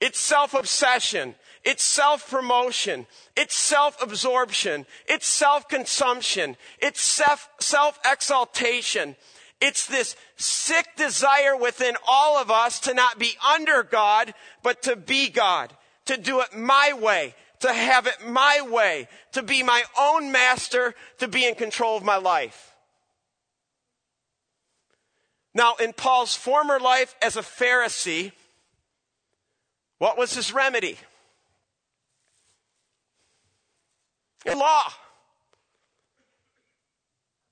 It's 0.00 0.20
self 0.20 0.54
obsession. 0.54 1.34
It's 1.64 1.82
self 1.82 2.30
promotion. 2.30 3.06
It's 3.34 3.56
self 3.56 4.00
absorption. 4.00 4.86
It's 5.08 5.26
self 5.26 5.68
consumption. 5.68 6.56
It's 6.80 7.00
self 7.00 7.98
exaltation. 8.04 9.16
It's 9.60 9.86
this 9.86 10.16
sick 10.36 10.86
desire 10.96 11.56
within 11.56 11.96
all 12.06 12.36
of 12.38 12.50
us 12.50 12.78
to 12.80 12.94
not 12.94 13.18
be 13.18 13.32
under 13.54 13.82
God, 13.82 14.34
but 14.62 14.82
to 14.82 14.96
be 14.96 15.30
God, 15.30 15.74
to 16.06 16.16
do 16.16 16.40
it 16.40 16.56
my 16.56 16.92
way, 16.98 17.34
to 17.60 17.72
have 17.72 18.06
it 18.06 18.26
my 18.26 18.60
way, 18.68 19.08
to 19.32 19.42
be 19.42 19.62
my 19.62 19.84
own 19.98 20.32
master, 20.32 20.94
to 21.18 21.28
be 21.28 21.46
in 21.46 21.54
control 21.54 21.96
of 21.96 22.02
my 22.02 22.16
life. 22.16 22.74
Now, 25.54 25.74
in 25.76 25.92
Paul's 25.92 26.34
former 26.34 26.78
life 26.78 27.14
as 27.22 27.36
a 27.36 27.42
Pharisee, 27.42 28.32
what 29.98 30.18
was 30.18 30.34
his 30.34 30.52
remedy? 30.52 30.98
In 34.44 34.58
law. 34.58 34.84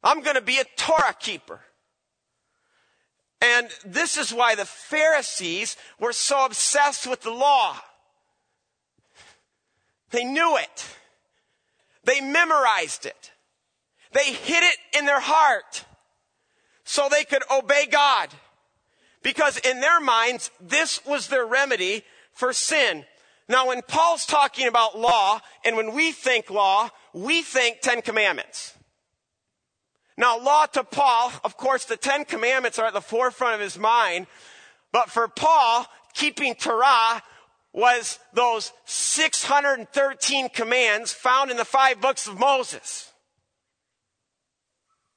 I'm 0.03 0.21
going 0.21 0.37
to 0.37 0.43
be 0.43 0.59
a 0.59 0.65
Torah 0.77 1.17
keeper. 1.19 1.61
And 3.41 3.69
this 3.85 4.19
is 4.19 4.33
why 4.33 4.55
the 4.55 4.67
Pharisees 4.67 5.77
were 5.99 6.13
so 6.13 6.45
obsessed 6.45 7.07
with 7.07 7.23
the 7.23 7.31
law. 7.31 7.77
They 10.11 10.25
knew 10.25 10.57
it. 10.57 10.87
They 12.05 12.21
memorized 12.21 13.07
it. 13.07 13.33
They 14.13 14.33
hid 14.33 14.63
it 14.63 14.77
in 14.97 15.07
their 15.07 15.21
heart 15.21 15.85
so 16.85 17.09
they 17.09 17.25
could 17.25 17.43
obey 17.51 17.87
God. 17.87 18.31
Because 19.23 19.59
in 19.59 19.81
their 19.81 20.01
minds, 20.01 20.51
this 20.61 21.05
was 21.07 21.29
their 21.29 21.47
remedy 21.47 22.05
for 22.33 22.53
sin. 22.53 23.05
Now, 23.49 23.69
when 23.69 23.83
Paul's 23.83 24.27
talking 24.27 24.69
about 24.69 24.99
law, 24.99 25.41
and 25.65 25.77
when 25.77 25.93
we 25.93 26.13
think 26.13 26.51
law, 26.51 26.91
we 27.13 27.43
think 27.43 27.81
Ten 27.81 28.03
Commandments. 28.03 28.75
Now, 30.17 30.39
law 30.39 30.67
to 30.67 30.85
Paul, 30.85 31.33
of 31.43 31.57
course, 31.57 31.85
the 31.85 31.97
Ten 31.97 32.25
Commandments 32.25 32.79
are 32.79 32.87
at 32.87 32.95
the 32.95 33.01
forefront 33.01 33.55
of 33.55 33.61
his 33.61 33.79
mind. 33.79 34.27
But 34.93 35.11
for 35.11 35.27
Paul, 35.27 35.87
keeping 36.15 36.55
Torah 36.55 37.23
was 37.75 38.21
those 38.33 38.73
613 38.87 40.49
commands 40.51 41.13
found 41.13 41.51
in 41.51 41.57
the 41.57 41.65
five 41.65 42.01
books 42.01 42.29
of 42.29 42.39
Moses. 42.39 43.13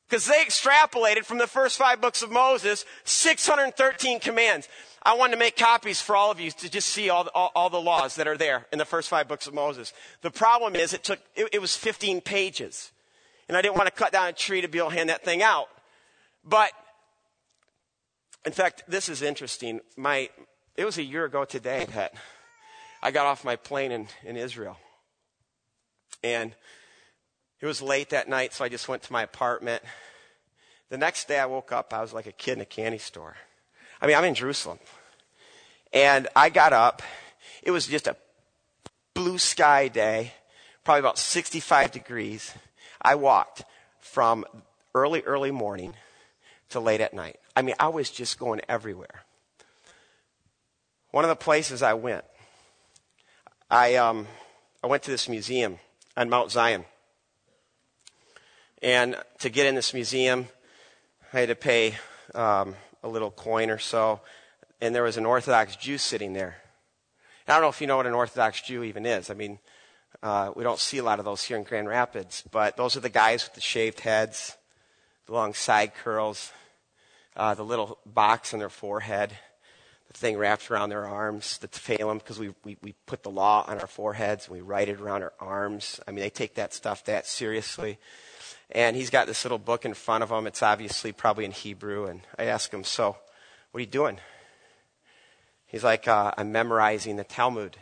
Because 0.09 0.25
they 0.25 0.43
extrapolated 0.43 1.23
from 1.23 1.37
the 1.37 1.47
first 1.47 1.77
five 1.77 2.01
books 2.01 2.23
of 2.23 2.31
Moses 2.31 2.83
613 3.03 4.19
commands. 4.19 4.67
I 5.03 5.13
wanted 5.13 5.33
to 5.33 5.39
make 5.39 5.55
copies 5.55 6.01
for 6.01 6.15
all 6.15 6.31
of 6.31 6.39
you 6.39 6.49
to 6.49 6.69
just 6.69 6.89
see 6.89 7.09
all 7.09 7.25
the, 7.25 7.31
all, 7.31 7.51
all 7.55 7.69
the 7.69 7.79
laws 7.79 8.15
that 8.15 8.27
are 8.27 8.37
there 8.37 8.65
in 8.71 8.79
the 8.79 8.85
first 8.85 9.07
five 9.07 9.27
books 9.27 9.45
of 9.45 9.53
Moses. 9.53 9.93
The 10.21 10.31
problem 10.31 10.75
is 10.75 10.93
it 10.93 11.03
took, 11.03 11.19
it, 11.35 11.49
it 11.53 11.61
was 11.61 11.75
15 11.75 12.21
pages. 12.21 12.91
And 13.47 13.55
I 13.55 13.61
didn't 13.61 13.75
want 13.75 13.87
to 13.87 13.93
cut 13.93 14.11
down 14.11 14.27
a 14.27 14.33
tree 14.33 14.61
to 14.61 14.67
be 14.67 14.79
able 14.79 14.89
to 14.89 14.95
hand 14.95 15.09
that 15.09 15.23
thing 15.23 15.43
out. 15.43 15.67
But, 16.43 16.71
in 18.45 18.51
fact, 18.51 18.83
this 18.87 19.09
is 19.09 19.21
interesting. 19.21 19.81
My, 19.95 20.29
it 20.75 20.85
was 20.85 20.97
a 20.97 21.03
year 21.03 21.25
ago 21.25 21.45
today 21.45 21.85
that 21.93 22.13
I 23.01 23.11
got 23.11 23.25
off 23.25 23.45
my 23.45 23.55
plane 23.55 23.91
in, 23.91 24.07
in 24.23 24.37
Israel. 24.37 24.77
And 26.23 26.53
it 27.59 27.65
was 27.65 27.81
late 27.81 28.09
that 28.09 28.29
night, 28.29 28.53
so 28.53 28.63
I 28.63 28.69
just 28.69 28.87
went 28.87 29.03
to 29.03 29.13
my 29.13 29.23
apartment. 29.23 29.83
The 30.89 30.97
next 30.97 31.27
day 31.27 31.39
I 31.39 31.45
woke 31.45 31.71
up, 31.71 31.93
I 31.93 32.01
was 32.01 32.13
like 32.13 32.27
a 32.27 32.31
kid 32.31 32.53
in 32.53 32.61
a 32.61 32.65
candy 32.65 32.97
store. 32.97 33.35
I 34.01 34.07
mean, 34.07 34.15
I'm 34.15 34.23
in 34.23 34.35
Jerusalem. 34.35 34.79
And 35.93 36.27
I 36.35 36.49
got 36.49 36.73
up. 36.73 37.01
It 37.63 37.71
was 37.71 37.87
just 37.87 38.07
a 38.07 38.15
blue 39.13 39.37
sky 39.37 39.87
day, 39.87 40.33
probably 40.83 40.99
about 40.99 41.17
65 41.17 41.91
degrees. 41.91 42.53
I 43.01 43.15
walked 43.15 43.63
from 43.99 44.45
early, 44.93 45.21
early 45.21 45.51
morning 45.51 45.93
to 46.69 46.79
late 46.79 47.01
at 47.01 47.13
night. 47.13 47.39
I 47.55 47.61
mean, 47.61 47.75
I 47.79 47.87
was 47.87 48.09
just 48.09 48.37
going 48.37 48.61
everywhere. 48.69 49.23
One 51.11 51.23
of 51.23 51.29
the 51.29 51.35
places 51.35 51.81
I 51.81 51.93
went, 51.95 52.25
I, 53.69 53.95
um, 53.95 54.27
I 54.81 54.87
went 54.87 55.03
to 55.03 55.11
this 55.11 55.27
museum 55.27 55.79
on 56.15 56.29
Mount 56.29 56.51
Zion. 56.51 56.85
And 58.81 59.17
to 59.39 59.49
get 59.49 59.65
in 59.65 59.75
this 59.75 59.93
museum, 59.93 60.47
I 61.33 61.41
had 61.41 61.49
to 61.49 61.55
pay 61.55 61.95
um, 62.33 62.75
a 63.03 63.09
little 63.09 63.29
coin 63.29 63.69
or 63.69 63.77
so. 63.77 64.21
And 64.79 64.95
there 64.95 65.03
was 65.03 65.17
an 65.17 65.25
Orthodox 65.25 65.75
Jew 65.75 65.97
sitting 65.97 66.31
there. 66.31 66.57
I 67.45 67.53
don't 67.53 67.61
know 67.61 67.67
if 67.67 67.81
you 67.81 67.87
know 67.87 67.97
what 67.97 68.07
an 68.07 68.13
Orthodox 68.13 68.61
Jew 68.61 68.83
even 68.83 69.05
is. 69.05 69.29
I 69.29 69.33
mean, 69.33 69.59
uh, 70.23 70.51
we 70.55 70.63
don't 70.63 70.79
see 70.79 70.99
a 70.99 71.03
lot 71.03 71.19
of 71.19 71.25
those 71.25 71.43
here 71.43 71.57
in 71.57 71.63
Grand 71.63 71.89
Rapids, 71.89 72.43
but 72.49 72.77
those 72.77 72.95
are 72.95 73.01
the 73.01 73.09
guys 73.09 73.43
with 73.43 73.55
the 73.55 73.61
shaved 73.61 73.99
heads, 73.99 74.55
the 75.25 75.33
long 75.33 75.53
side 75.53 75.93
curls, 75.93 76.53
uh, 77.35 77.53
the 77.53 77.65
little 77.65 77.99
box 78.05 78.53
on 78.53 78.59
their 78.59 78.69
forehead, 78.69 79.33
the 80.07 80.13
thing 80.13 80.37
wrapped 80.37 80.71
around 80.71 80.89
their 80.89 81.05
arms, 81.05 81.57
the 81.57 81.67
tefillin, 81.67 82.19
because 82.19 82.39
we, 82.39 82.53
we, 82.63 82.77
we 82.81 82.93
put 83.05 83.23
the 83.23 83.29
law 83.29 83.65
on 83.67 83.79
our 83.79 83.87
foreheads 83.87 84.47
and 84.47 84.55
we 84.55 84.61
write 84.61 84.89
it 84.89 85.01
around 85.01 85.23
our 85.23 85.33
arms. 85.39 85.99
I 86.07 86.11
mean, 86.11 86.21
they 86.21 86.29
take 86.29 86.55
that 86.55 86.73
stuff 86.73 87.03
that 87.05 87.27
seriously. 87.27 87.99
And 88.71 88.95
he's 88.95 89.09
got 89.09 89.27
this 89.27 89.43
little 89.43 89.57
book 89.57 89.85
in 89.85 89.93
front 89.93 90.23
of 90.23 90.31
him. 90.31 90.47
It's 90.47 90.63
obviously 90.63 91.11
probably 91.11 91.45
in 91.45 91.51
Hebrew. 91.51 92.05
And 92.05 92.21
I 92.37 92.45
ask 92.45 92.73
him, 92.73 92.83
So, 92.83 93.17
what 93.71 93.79
are 93.79 93.81
you 93.81 93.85
doing? 93.85 94.19
He's 95.65 95.83
like, 95.83 96.07
uh, 96.07 96.31
I'm 96.37 96.51
memorizing 96.51 97.17
the 97.17 97.23
Talmud. 97.23 97.77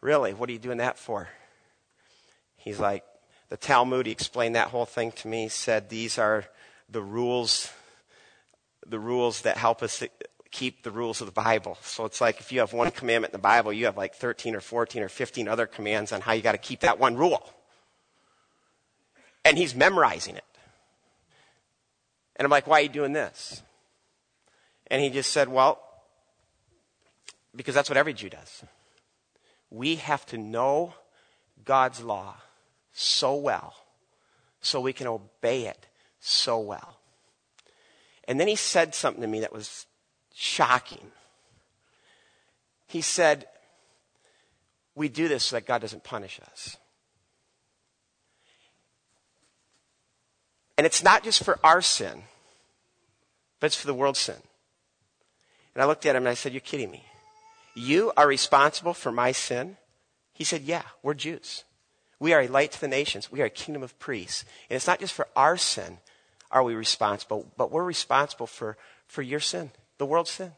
Really? 0.00 0.32
What 0.32 0.48
are 0.48 0.52
you 0.52 0.58
doing 0.58 0.78
that 0.78 0.98
for? 0.98 1.28
He's 2.56 2.80
like, 2.80 3.04
The 3.50 3.56
Talmud, 3.56 4.06
he 4.06 4.12
explained 4.12 4.56
that 4.56 4.68
whole 4.68 4.86
thing 4.86 5.12
to 5.12 5.28
me, 5.28 5.48
said 5.48 5.88
these 5.88 6.18
are 6.18 6.44
the 6.88 7.02
rules, 7.02 7.70
the 8.86 8.98
rules 8.98 9.42
that 9.42 9.56
help 9.56 9.82
us 9.82 10.02
keep 10.54 10.84
the 10.84 10.90
rules 10.92 11.20
of 11.20 11.26
the 11.26 11.32
Bible. 11.32 11.76
So 11.82 12.04
it's 12.04 12.20
like 12.20 12.38
if 12.38 12.52
you 12.52 12.60
have 12.60 12.72
one 12.72 12.92
commandment 12.92 13.32
in 13.32 13.38
the 13.38 13.42
Bible, 13.42 13.72
you 13.72 13.86
have 13.86 13.96
like 13.96 14.14
13 14.14 14.54
or 14.54 14.60
14 14.60 15.02
or 15.02 15.08
15 15.08 15.48
other 15.48 15.66
commands 15.66 16.12
on 16.12 16.20
how 16.20 16.32
you 16.32 16.42
got 16.42 16.52
to 16.52 16.58
keep 16.58 16.80
that 16.80 17.00
one 17.00 17.16
rule 17.16 17.52
and 19.44 19.58
he's 19.58 19.74
memorizing 19.74 20.36
it. 20.36 20.44
And 22.36 22.46
I'm 22.46 22.50
like, 22.50 22.68
why 22.68 22.78
are 22.78 22.82
you 22.82 22.88
doing 22.88 23.12
this? 23.12 23.62
And 24.86 25.02
he 25.02 25.10
just 25.10 25.32
said, 25.32 25.48
well, 25.48 25.80
because 27.54 27.74
that's 27.74 27.90
what 27.90 27.96
every 27.96 28.14
Jew 28.14 28.30
does. 28.30 28.64
We 29.70 29.96
have 29.96 30.24
to 30.26 30.38
know 30.38 30.94
God's 31.64 32.00
law 32.00 32.36
so 32.92 33.34
well 33.34 33.74
so 34.60 34.80
we 34.80 34.92
can 34.92 35.08
obey 35.08 35.66
it 35.66 35.88
so 36.20 36.60
well. 36.60 36.98
And 38.26 38.38
then 38.38 38.48
he 38.48 38.56
said 38.56 38.94
something 38.94 39.20
to 39.20 39.28
me 39.28 39.40
that 39.40 39.52
was 39.52 39.86
shocking. 40.34 41.12
He 42.86 43.00
said, 43.00 43.46
We 44.94 45.08
do 45.08 45.28
this 45.28 45.44
so 45.44 45.56
that 45.56 45.66
God 45.66 45.80
doesn't 45.80 46.04
punish 46.04 46.40
us. 46.52 46.76
And 50.76 50.86
it's 50.86 51.04
not 51.04 51.22
just 51.22 51.44
for 51.44 51.58
our 51.62 51.80
sin, 51.80 52.24
but 53.60 53.66
it's 53.66 53.76
for 53.76 53.86
the 53.86 53.94
world's 53.94 54.18
sin. 54.18 54.36
And 55.74 55.82
I 55.82 55.86
looked 55.86 56.04
at 56.04 56.16
him 56.16 56.22
and 56.22 56.28
I 56.28 56.34
said, 56.34 56.52
You're 56.52 56.60
kidding 56.60 56.90
me. 56.90 57.04
You 57.74 58.12
are 58.16 58.26
responsible 58.26 58.94
for 58.94 59.10
my 59.10 59.32
sin? 59.32 59.76
He 60.32 60.44
said, 60.44 60.62
Yeah, 60.62 60.82
we're 61.02 61.14
Jews. 61.14 61.64
We 62.18 62.32
are 62.32 62.40
a 62.40 62.48
light 62.48 62.72
to 62.72 62.80
the 62.80 62.88
nations. 62.88 63.30
We 63.30 63.42
are 63.42 63.46
a 63.46 63.50
kingdom 63.50 63.82
of 63.82 63.98
priests. 63.98 64.44
And 64.70 64.76
it's 64.76 64.86
not 64.86 65.00
just 65.00 65.14
for 65.14 65.28
our 65.36 65.56
sin 65.56 65.98
are 66.50 66.62
we 66.62 66.74
responsible, 66.74 67.52
but 67.56 67.72
we're 67.72 67.84
responsible 67.84 68.46
for, 68.46 68.76
for 69.06 69.22
your 69.22 69.40
sin, 69.40 69.72
the 69.98 70.06
world's 70.06 70.30
sin. 70.30 70.52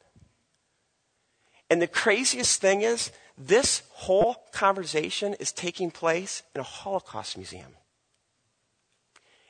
And 1.68 1.83
the 1.83 1.87
craziest 1.87 2.61
thing 2.61 2.83
is, 2.83 3.11
this 3.37 3.83
whole 3.90 4.37
conversation 4.53 5.35
is 5.35 5.53
taking 5.53 5.90
place 5.90 6.42
in 6.55 6.61
a 6.61 6.64
Holocaust 6.64 7.37
museum. 7.37 7.72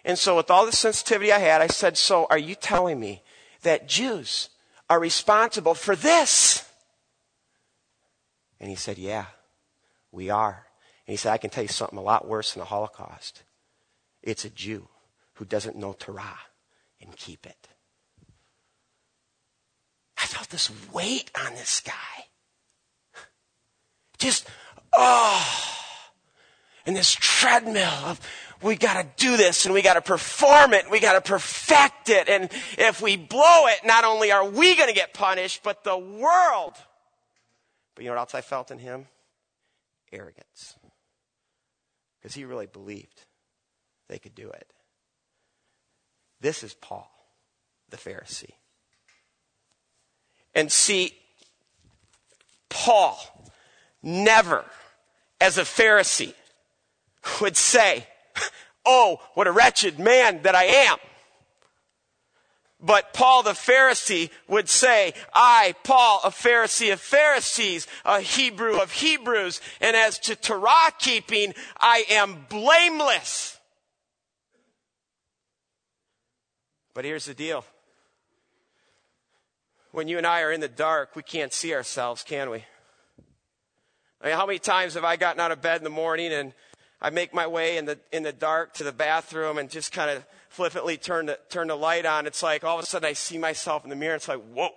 And 0.05 0.19
so, 0.19 0.37
with 0.37 0.51
all 0.51 0.67
the 0.67 0.73
sensitivity 0.73 1.33
I 1.33 1.39
had, 1.39 1.61
I 1.61 1.67
said, 1.67 1.97
So, 1.97 2.27
are 2.31 2.39
you 2.39 2.55
telling 2.55 2.99
me 2.99 3.23
that 3.63 3.89
Jews 3.89 4.51
are 4.89 5.01
responsible 5.01 5.75
for 5.75 5.95
this? 5.97 6.69
And 8.61 8.71
he 8.71 8.77
said, 8.77 8.99
Yeah, 8.99 9.27
we 10.11 10.31
are. 10.31 10.67
And 11.07 11.13
he 11.13 11.17
said, 11.17 11.33
I 11.33 11.39
can 11.39 11.51
tell 11.51 11.63
you 11.63 11.69
something 11.69 11.99
a 11.99 12.03
lot 12.03 12.27
worse 12.27 12.53
than 12.53 12.61
the 12.61 12.67
Holocaust. 12.67 13.43
It's 14.23 14.45
a 14.45 14.51
Jew 14.51 14.89
who 15.35 15.45
doesn't 15.45 15.77
know 15.77 15.93
Torah 15.93 16.39
and 17.01 17.17
keep 17.17 17.47
it. 17.47 17.69
I 20.27 20.29
felt 20.29 20.51
this 20.51 20.73
weight 20.93 21.31
on 21.41 21.55
this 21.55 21.81
guy. 21.81 21.93
Just, 24.19 24.49
oh, 24.93 25.73
and 26.85 26.97
this 26.97 27.13
treadmill 27.13 27.85
of 27.85 28.21
we 28.61 28.75
got 28.75 29.01
to 29.01 29.25
do 29.25 29.37
this 29.37 29.67
and 29.67 29.73
we 29.73 29.83
got 29.83 29.95
to 29.95 30.03
perform 30.03 30.75
it. 30.75 30.83
and 30.83 30.91
We 30.91 30.99
got 30.99 31.13
to 31.13 31.21
perfect 31.21 32.09
it. 32.09 32.29
And 32.29 32.51
if 32.77 33.01
we 33.01 33.17
blow 33.17 33.69
it, 33.69 33.81
not 33.85 34.03
only 34.03 34.33
are 34.33 34.49
we 34.49 34.75
going 34.75 34.89
to 34.89 34.95
get 34.95 35.15
punished, 35.15 35.63
but 35.63 35.85
the 35.85 35.97
world. 35.97 36.75
But 37.95 38.03
you 38.03 38.11
know 38.11 38.17
what 38.17 38.23
else 38.23 38.35
I 38.35 38.41
felt 38.41 38.73
in 38.73 38.81
him? 38.81 39.07
arrogance 40.13 40.77
because 42.19 42.35
he 42.35 42.45
really 42.45 42.67
believed 42.67 43.27
they 44.09 44.19
could 44.19 44.37
do 44.37 44.49
it. 44.49 44.73
This 46.41 46.63
is 46.63 46.75
Paul, 46.75 47.11
the 47.91 47.97
Pharisee. 47.97 48.55
And 50.57 50.73
see, 50.73 51.13
Paul 52.71 53.19
never, 54.03 54.65
as 55.39 55.59
a 55.59 55.63
Pharisee, 55.63 56.33
would 57.43 57.59
say, 57.59 58.07
Oh, 58.87 59.21
what 59.35 59.47
a 59.47 59.53
wretched 59.53 59.99
man 59.99 60.43
that 60.43 60.55
I 60.55 60.65
am. 60.65 60.97
But 62.81 63.13
Paul 63.13 63.43
the 63.43 63.51
Pharisee 63.51 64.31
would 64.49 64.69
say, 64.69 65.13
I, 65.35 65.75
Paul, 65.83 66.21
a 66.25 66.31
Pharisee 66.31 66.93
of 66.93 67.01
Pharisees, 67.01 67.87
a 68.05 68.21
Hebrew 68.21 68.81
of 68.81 68.93
Hebrews, 68.93 69.61
and 69.81 69.95
as 69.95 70.19
to 70.21 70.37
Torah 70.37 70.93
keeping, 70.99 71.53
I 71.81 72.05
am 72.09 72.47
blameless. 72.49 73.59
But 76.95 77.05
here's 77.05 77.27
the 77.27 77.35
deal. 77.35 77.65
When 79.97 80.09
you 80.09 80.19
and 80.19 80.27
I 80.27 80.43
are 80.43 80.53
in 80.53 80.61
the 80.61 80.69
dark, 80.69 81.17
we 81.17 81.23
can't 81.23 81.55
see 81.55 81.73
ourselves, 81.73 82.23
can 82.23 82.51
we? 82.51 82.63
I 84.21 84.27
mean, 84.27 84.37
how 84.37 84.45
many 84.45 84.59
times 84.59 84.93
have 84.93 85.05
I 85.05 85.17
gotten 85.17 85.41
out 85.41 85.53
of 85.53 85.63
bed 85.63 85.79
in 85.79 85.85
the 85.85 85.89
morning 85.89 86.35
and 86.35 86.53
I 87.01 87.09
make 87.09 87.33
my 87.33 87.47
way 87.47 87.79
in 87.79 87.87
the, 87.87 87.99
in 88.13 88.23
the 88.23 88.31
dark 88.31 88.75
to 88.75 88.85
the 88.85 88.93
bathroom 88.93 89.57
and 89.57 89.71
just 89.71 89.93
kind 89.93 90.11
of 90.11 90.23
flippantly 90.51 90.99
turn 90.99 91.25
the, 91.25 91.39
turn 91.49 91.69
the 91.69 91.77
light 91.77 92.05
on. 92.05 92.27
It's 92.27 92.43
like 92.43 92.63
all 92.63 92.79
of 92.79 92.85
a 92.85 92.87
sudden 92.87 93.09
I 93.09 93.15
see 93.15 93.39
myself 93.39 93.85
in 93.85 93.89
the 93.89 93.97
mirror. 93.97 94.17
It's 94.17 94.29
like, 94.29 94.43
whoa. 94.53 94.69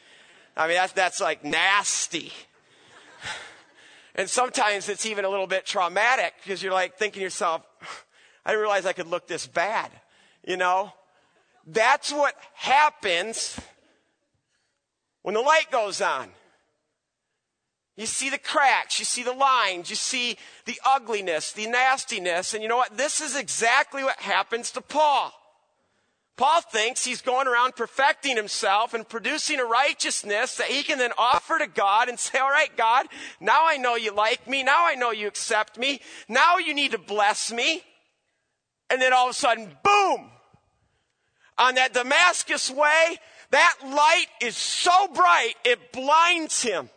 I 0.56 0.66
mean, 0.66 0.76
that's, 0.76 0.94
that's 0.94 1.20
like 1.20 1.44
nasty. 1.44 2.32
And 4.14 4.30
sometimes 4.30 4.88
it's 4.88 5.04
even 5.04 5.26
a 5.26 5.28
little 5.28 5.46
bit 5.46 5.66
traumatic 5.66 6.32
because 6.42 6.62
you're 6.62 6.72
like 6.72 6.96
thinking 6.96 7.20
to 7.20 7.24
yourself, 7.24 7.66
I 8.46 8.52
didn't 8.52 8.62
realize 8.62 8.86
I 8.86 8.94
could 8.94 9.08
look 9.08 9.26
this 9.26 9.46
bad. 9.46 9.90
You 10.42 10.56
know? 10.56 10.90
That's 11.66 12.12
what 12.14 12.34
happens 12.54 13.60
when 15.24 15.34
the 15.34 15.40
light 15.40 15.70
goes 15.72 16.00
on. 16.02 16.28
You 17.96 18.06
see 18.06 18.28
the 18.28 18.38
cracks, 18.38 18.98
you 18.98 19.04
see 19.06 19.22
the 19.22 19.32
lines, 19.32 19.88
you 19.88 19.96
see 19.96 20.36
the 20.66 20.78
ugliness, 20.84 21.52
the 21.52 21.66
nastiness, 21.66 22.52
and 22.52 22.62
you 22.62 22.68
know 22.68 22.76
what? 22.76 22.96
This 22.96 23.20
is 23.20 23.34
exactly 23.34 24.04
what 24.04 24.20
happens 24.20 24.70
to 24.72 24.82
Paul. 24.82 25.32
Paul 26.36 26.60
thinks 26.60 27.04
he's 27.04 27.22
going 27.22 27.46
around 27.46 27.74
perfecting 27.74 28.36
himself 28.36 28.92
and 28.92 29.08
producing 29.08 29.60
a 29.60 29.64
righteousness 29.64 30.56
that 30.56 30.66
he 30.66 30.82
can 30.82 30.98
then 30.98 31.12
offer 31.16 31.58
to 31.58 31.68
God 31.68 32.08
and 32.08 32.18
say, 32.18 32.38
all 32.38 32.50
right, 32.50 32.76
God, 32.76 33.06
now 33.40 33.62
I 33.66 33.78
know 33.78 33.94
you 33.94 34.12
like 34.12 34.46
me. 34.46 34.62
Now 34.62 34.84
I 34.84 34.94
know 34.94 35.12
you 35.12 35.28
accept 35.28 35.78
me. 35.78 36.00
Now 36.28 36.58
you 36.58 36.74
need 36.74 36.90
to 36.90 36.98
bless 36.98 37.50
me. 37.50 37.82
And 38.90 39.00
then 39.00 39.14
all 39.14 39.28
of 39.28 39.30
a 39.30 39.34
sudden, 39.34 39.74
boom! 39.82 40.30
On 41.56 41.76
that 41.76 41.94
Damascus 41.94 42.68
way, 42.70 43.18
that 43.50 43.76
light 43.84 44.26
is 44.40 44.56
so 44.56 45.08
bright, 45.14 45.54
it 45.64 45.92
blinds 45.92 46.62
him. 46.62 46.90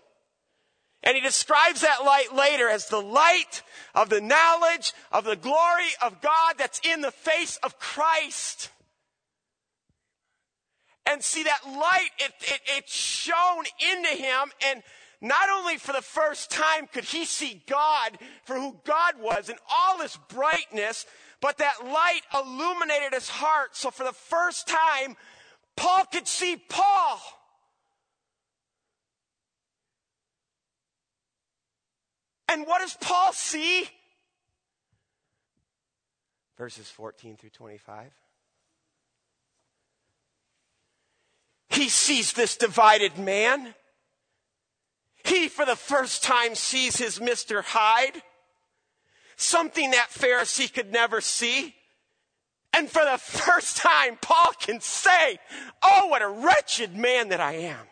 And 1.04 1.16
he 1.16 1.22
describes 1.22 1.82
that 1.82 2.04
light 2.04 2.36
later 2.36 2.68
as 2.68 2.88
the 2.88 3.02
light 3.02 3.62
of 3.94 4.10
the 4.10 4.22
knowledge 4.22 4.94
of 5.12 5.24
the 5.24 5.36
glory 5.36 5.90
of 6.02 6.22
God 6.22 6.56
that's 6.58 6.82
in 6.84 7.02
the 7.02 7.12
face 7.12 7.58
of 7.64 7.80
Christ. 7.80 8.72
And 11.06 11.24
see 11.24 11.44
that 11.44 11.62
light, 11.66 12.10
it, 12.20 12.34
it, 12.42 12.60
it 12.78 12.90
shone 12.90 13.64
into 13.94 14.10
him 14.10 14.52
and 14.66 14.84
not 15.22 15.50
only 15.50 15.78
for 15.78 15.94
the 15.94 16.02
first 16.02 16.52
time 16.52 16.88
could 16.88 17.06
he 17.06 17.26
see 17.26 17.64
God 17.68 18.18
for 18.44 18.56
who 18.56 18.76
God 18.84 19.16
was 19.20 19.50
in 19.50 19.56
all 19.72 20.00
his 20.00 20.18
brightness, 20.30 21.06
but 21.42 21.58
that 21.58 21.86
light 21.86 22.22
illuminated 22.34 23.14
his 23.14 23.30
heart. 23.30 23.76
So 23.76 23.90
for 23.90 24.04
the 24.04 24.14
first 24.14 24.68
time, 24.68 25.16
Paul 25.78 26.06
could 26.12 26.28
see 26.28 26.58
Paul. 26.58 27.22
And 32.50 32.66
what 32.66 32.82
does 32.82 32.98
Paul 33.00 33.32
see? 33.32 33.88
Verses 36.58 36.90
14 36.90 37.38
through 37.38 37.52
25. 37.52 38.12
He 41.70 41.90
sees 41.90 42.34
this 42.34 42.58
divided 42.58 43.20
man. 43.20 43.76
He, 45.24 45.48
for 45.48 45.66
the 45.66 45.76
first 45.76 46.24
time, 46.24 46.56
sees 46.56 46.96
his 46.98 47.20
Mr. 47.20 47.64
Hyde. 47.64 48.24
Something 49.36 49.92
that 49.92 50.10
Pharisee 50.10 50.74
could 50.74 50.92
never 50.92 51.22
see. 51.22 51.76
And 52.78 52.88
for 52.88 53.04
the 53.04 53.18
first 53.18 53.78
time, 53.78 54.20
Paul 54.22 54.52
can 54.60 54.80
say, 54.82 55.40
Oh, 55.82 56.08
what 56.10 56.22
a 56.22 56.28
wretched 56.28 56.96
man 56.96 57.30
that 57.30 57.40
I 57.40 57.54
am. 57.54 57.88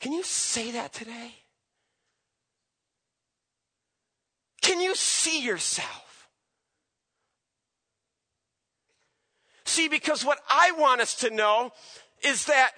Can 0.00 0.12
you 0.12 0.24
say 0.24 0.72
that 0.72 0.92
today? 0.92 1.30
Can 4.62 4.80
you 4.80 4.96
see 4.96 5.44
yourself? 5.44 6.28
See, 9.64 9.86
because 9.88 10.24
what 10.24 10.40
I 10.50 10.72
want 10.76 11.00
us 11.00 11.14
to 11.16 11.30
know 11.30 11.70
is 12.24 12.46
that 12.46 12.72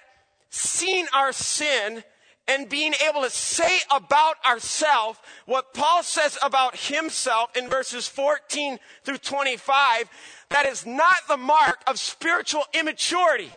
seeing 0.51 1.07
our 1.13 1.33
sin 1.33 2.03
and 2.47 2.69
being 2.69 2.93
able 3.07 3.21
to 3.21 3.29
say 3.29 3.79
about 3.91 4.35
ourselves 4.45 5.19
what 5.45 5.73
Paul 5.73 6.03
says 6.03 6.37
about 6.41 6.77
himself 6.77 7.55
in 7.57 7.69
verses 7.69 8.07
14 8.07 8.79
through 9.03 9.17
25, 9.17 10.09
that 10.49 10.65
is 10.65 10.85
not 10.85 11.15
the 11.27 11.37
mark 11.37 11.79
of 11.87 11.99
spiritual 11.99 12.63
immaturity. 12.73 13.51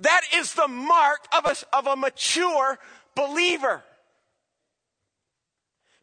That 0.00 0.22
is 0.34 0.54
the 0.54 0.68
mark 0.68 1.26
of 1.36 1.44
a, 1.44 1.76
of 1.76 1.86
a 1.88 1.96
mature 1.96 2.78
believer. 3.16 3.82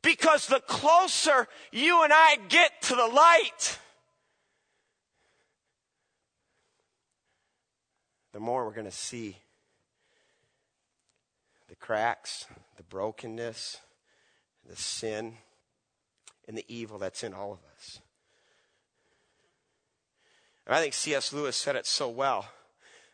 Because 0.01 0.47
the 0.47 0.59
closer 0.59 1.47
you 1.71 2.03
and 2.03 2.11
I 2.13 2.37
get 2.49 2.81
to 2.83 2.95
the 2.95 3.07
light, 3.07 3.79
the 8.33 8.39
more 8.39 8.65
we're 8.65 8.73
going 8.73 8.85
to 8.85 8.91
see 8.91 9.37
cracks, 11.85 12.47
the 12.77 12.83
brokenness, 12.83 13.77
the 14.67 14.75
sin, 14.75 15.35
and 16.47 16.57
the 16.57 16.65
evil 16.67 16.97
that's 16.97 17.23
in 17.23 17.31
all 17.31 17.53
of 17.53 17.59
us. 17.75 17.99
And 20.65 20.75
I 20.75 20.81
think 20.81 20.95
C.S. 20.95 21.31
Lewis 21.31 21.55
said 21.55 21.75
it 21.75 21.85
so 21.85 22.09
well 22.09 22.47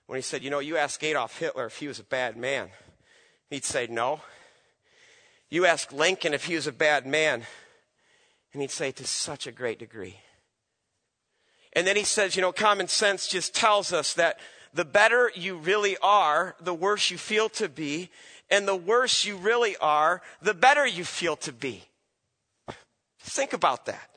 when 0.07 0.15
he 0.15 0.21
said, 0.21 0.41
You 0.41 0.49
know, 0.49 0.59
you 0.59 0.77
ask 0.77 1.03
Adolf 1.03 1.37
Hitler 1.37 1.65
if 1.65 1.79
he 1.79 1.89
was 1.89 1.99
a 1.99 2.03
bad 2.05 2.37
man. 2.37 2.69
He'd 3.49 3.65
say, 3.65 3.87
No. 3.87 4.21
You 5.49 5.65
ask 5.65 5.91
Lincoln 5.91 6.33
if 6.33 6.45
he 6.45 6.55
was 6.55 6.67
a 6.67 6.71
bad 6.71 7.05
man. 7.05 7.43
And 8.53 8.61
he'd 8.61 8.71
say, 8.71 8.93
To 8.93 9.05
such 9.05 9.47
a 9.47 9.51
great 9.51 9.79
degree. 9.79 10.15
And 11.73 11.85
then 11.85 11.97
he 11.97 12.05
says, 12.05 12.37
You 12.37 12.41
know, 12.41 12.53
common 12.53 12.87
sense 12.87 13.27
just 13.27 13.53
tells 13.53 13.91
us 13.91 14.13
that 14.13 14.39
the 14.73 14.85
better 14.85 15.31
you 15.35 15.57
really 15.57 15.97
are, 16.01 16.55
the 16.61 16.73
worse 16.73 17.11
you 17.11 17.17
feel 17.17 17.49
to 17.49 17.67
be. 17.67 18.09
And 18.51 18.67
the 18.67 18.75
worse 18.75 19.25
you 19.25 19.37
really 19.37 19.77
are, 19.77 20.21
the 20.41 20.53
better 20.53 20.85
you 20.85 21.05
feel 21.05 21.37
to 21.37 21.51
be. 21.51 21.83
Think 23.19 23.53
about 23.53 23.85
that. 23.85 24.09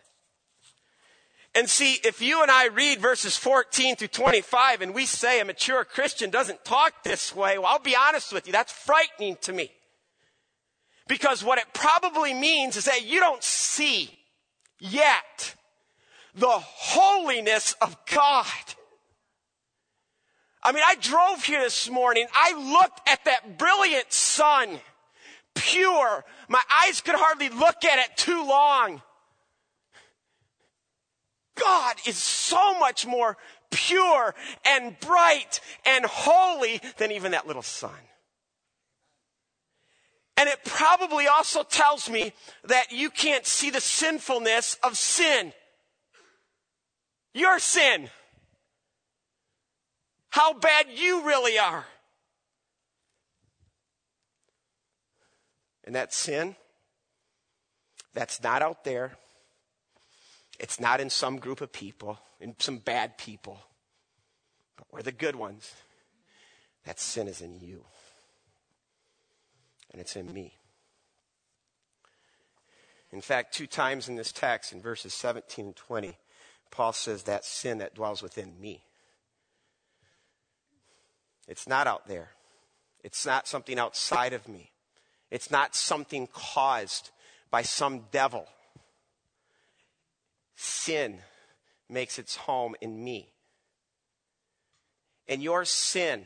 And 1.55 1.71
see, 1.71 1.99
if 2.03 2.21
you 2.21 2.43
and 2.43 2.51
I 2.51 2.67
read 2.67 2.99
verses 2.99 3.37
14 3.37 3.95
through 3.95 4.09
25 4.09 4.83
and 4.83 4.93
we 4.93 5.07
say 5.07 5.41
a 5.41 5.45
mature 5.45 5.85
Christian 5.85 6.31
doesn't 6.31 6.65
talk 6.65 7.05
this 7.05 7.35
way, 7.35 7.59
well, 7.59 7.69
I'll 7.69 7.79
be 7.79 7.95
honest 7.95 8.33
with 8.33 8.47
you, 8.47 8.53
that's 8.53 8.73
frightening 8.73 9.37
to 9.43 9.53
me. 9.53 9.71
Because 11.07 11.45
what 11.45 11.59
it 11.59 11.67
probably 11.73 12.35
means 12.35 12.77
is 12.77 12.87
that 12.87 13.05
you 13.05 13.21
don't 13.21 13.43
see 13.43 14.11
yet 14.81 15.55
the 16.35 16.49
holiness 16.49 17.77
of 17.81 17.97
God. 18.07 18.47
I 20.65 20.73
mean, 20.73 20.83
I 20.87 20.95
drove 20.95 21.45
here 21.45 21.61
this 21.61 21.91
morning. 21.91 22.27
I 22.33 22.81
looked 22.81 23.07
at 23.09 23.25
that 23.27 23.59
brilliant 23.59 24.13
sun, 24.13 24.81
pure. 25.55 26.25
My 26.49 26.63
eyes 26.85 27.03
could 27.03 27.17
hardly 27.17 27.51
look 27.51 27.85
at 27.85 27.99
it 27.99 28.17
too 28.17 28.47
long. 28.47 29.03
God 31.55 31.97
is 32.07 32.17
so 32.17 32.79
much 32.79 33.07
more 33.07 33.37
pure 33.71 34.35
and 34.65 34.99
bright 35.01 35.61
and 35.85 36.05
holy 36.05 36.81
than 36.97 37.13
even 37.13 37.33
that 37.33 37.47
little 37.47 37.63
sun. 37.63 37.91
And 40.37 40.49
it 40.49 40.65
probably 40.65 41.27
also 41.27 41.63
tells 41.63 42.11
me 42.11 42.33
that 42.65 42.91
you 42.91 43.11
can't 43.11 43.47
see 43.47 43.71
the 43.71 43.81
sinfulness 43.81 44.79
of 44.83 44.97
sin. 44.97 45.53
Your 47.35 47.59
sin. 47.59 48.09
How 50.35 50.53
bad 50.53 50.87
you 50.93 51.25
really 51.25 51.61
are. 51.61 51.87
And 55.85 55.95
that 55.95 56.13
sin, 56.13 56.57
that's 58.15 58.43
not 58.43 58.61
out 58.61 58.83
there. 58.83 59.13
It's 60.59 60.81
not 60.81 61.01
in 61.01 61.09
some 61.09 61.37
group 61.37 61.61
of 61.61 61.71
people, 61.71 62.19
in 62.41 62.57
some 62.59 62.79
bad 62.79 63.17
people, 63.17 63.61
but 64.77 64.89
we're 64.91 65.03
the 65.03 65.13
good 65.13 65.37
ones. 65.37 65.73
That 66.85 66.99
sin 66.99 67.29
is 67.29 67.41
in 67.41 67.61
you. 67.61 67.85
And 69.93 70.01
it's 70.01 70.17
in 70.17 70.33
me. 70.33 70.55
In 73.13 73.21
fact, 73.21 73.55
two 73.55 73.69
times 73.69 74.09
in 74.09 74.17
this 74.17 74.33
text, 74.33 74.73
in 74.73 74.83
verses 74.83 75.15
17 75.15 75.67
and 75.67 75.77
20, 75.77 76.19
Paul 76.73 76.93
says 76.93 77.23
that 77.23 77.45
sin 77.45 77.79
that 77.79 77.95
dwells 77.95 78.21
within 78.21 78.61
me. 78.61 78.83
It's 81.49 81.69
not 81.69 81.87
out 81.87 82.07
there. 82.07 82.31
It's 83.03 83.27
not 83.27 83.47
something 83.47 83.79
outside 83.79 84.33
of 84.33 84.49
me. 84.49 84.71
It's 85.31 85.51
not 85.51 85.75
something 85.75 86.29
caused 86.33 87.11
by 87.51 87.63
some 87.63 88.05
devil. 88.11 88.47
Sin 90.57 91.19
makes 91.89 92.19
its 92.19 92.37
home 92.37 92.75
in 92.81 93.03
me. 93.03 93.29
And 95.29 95.43
your 95.43 95.65
sin 95.65 96.25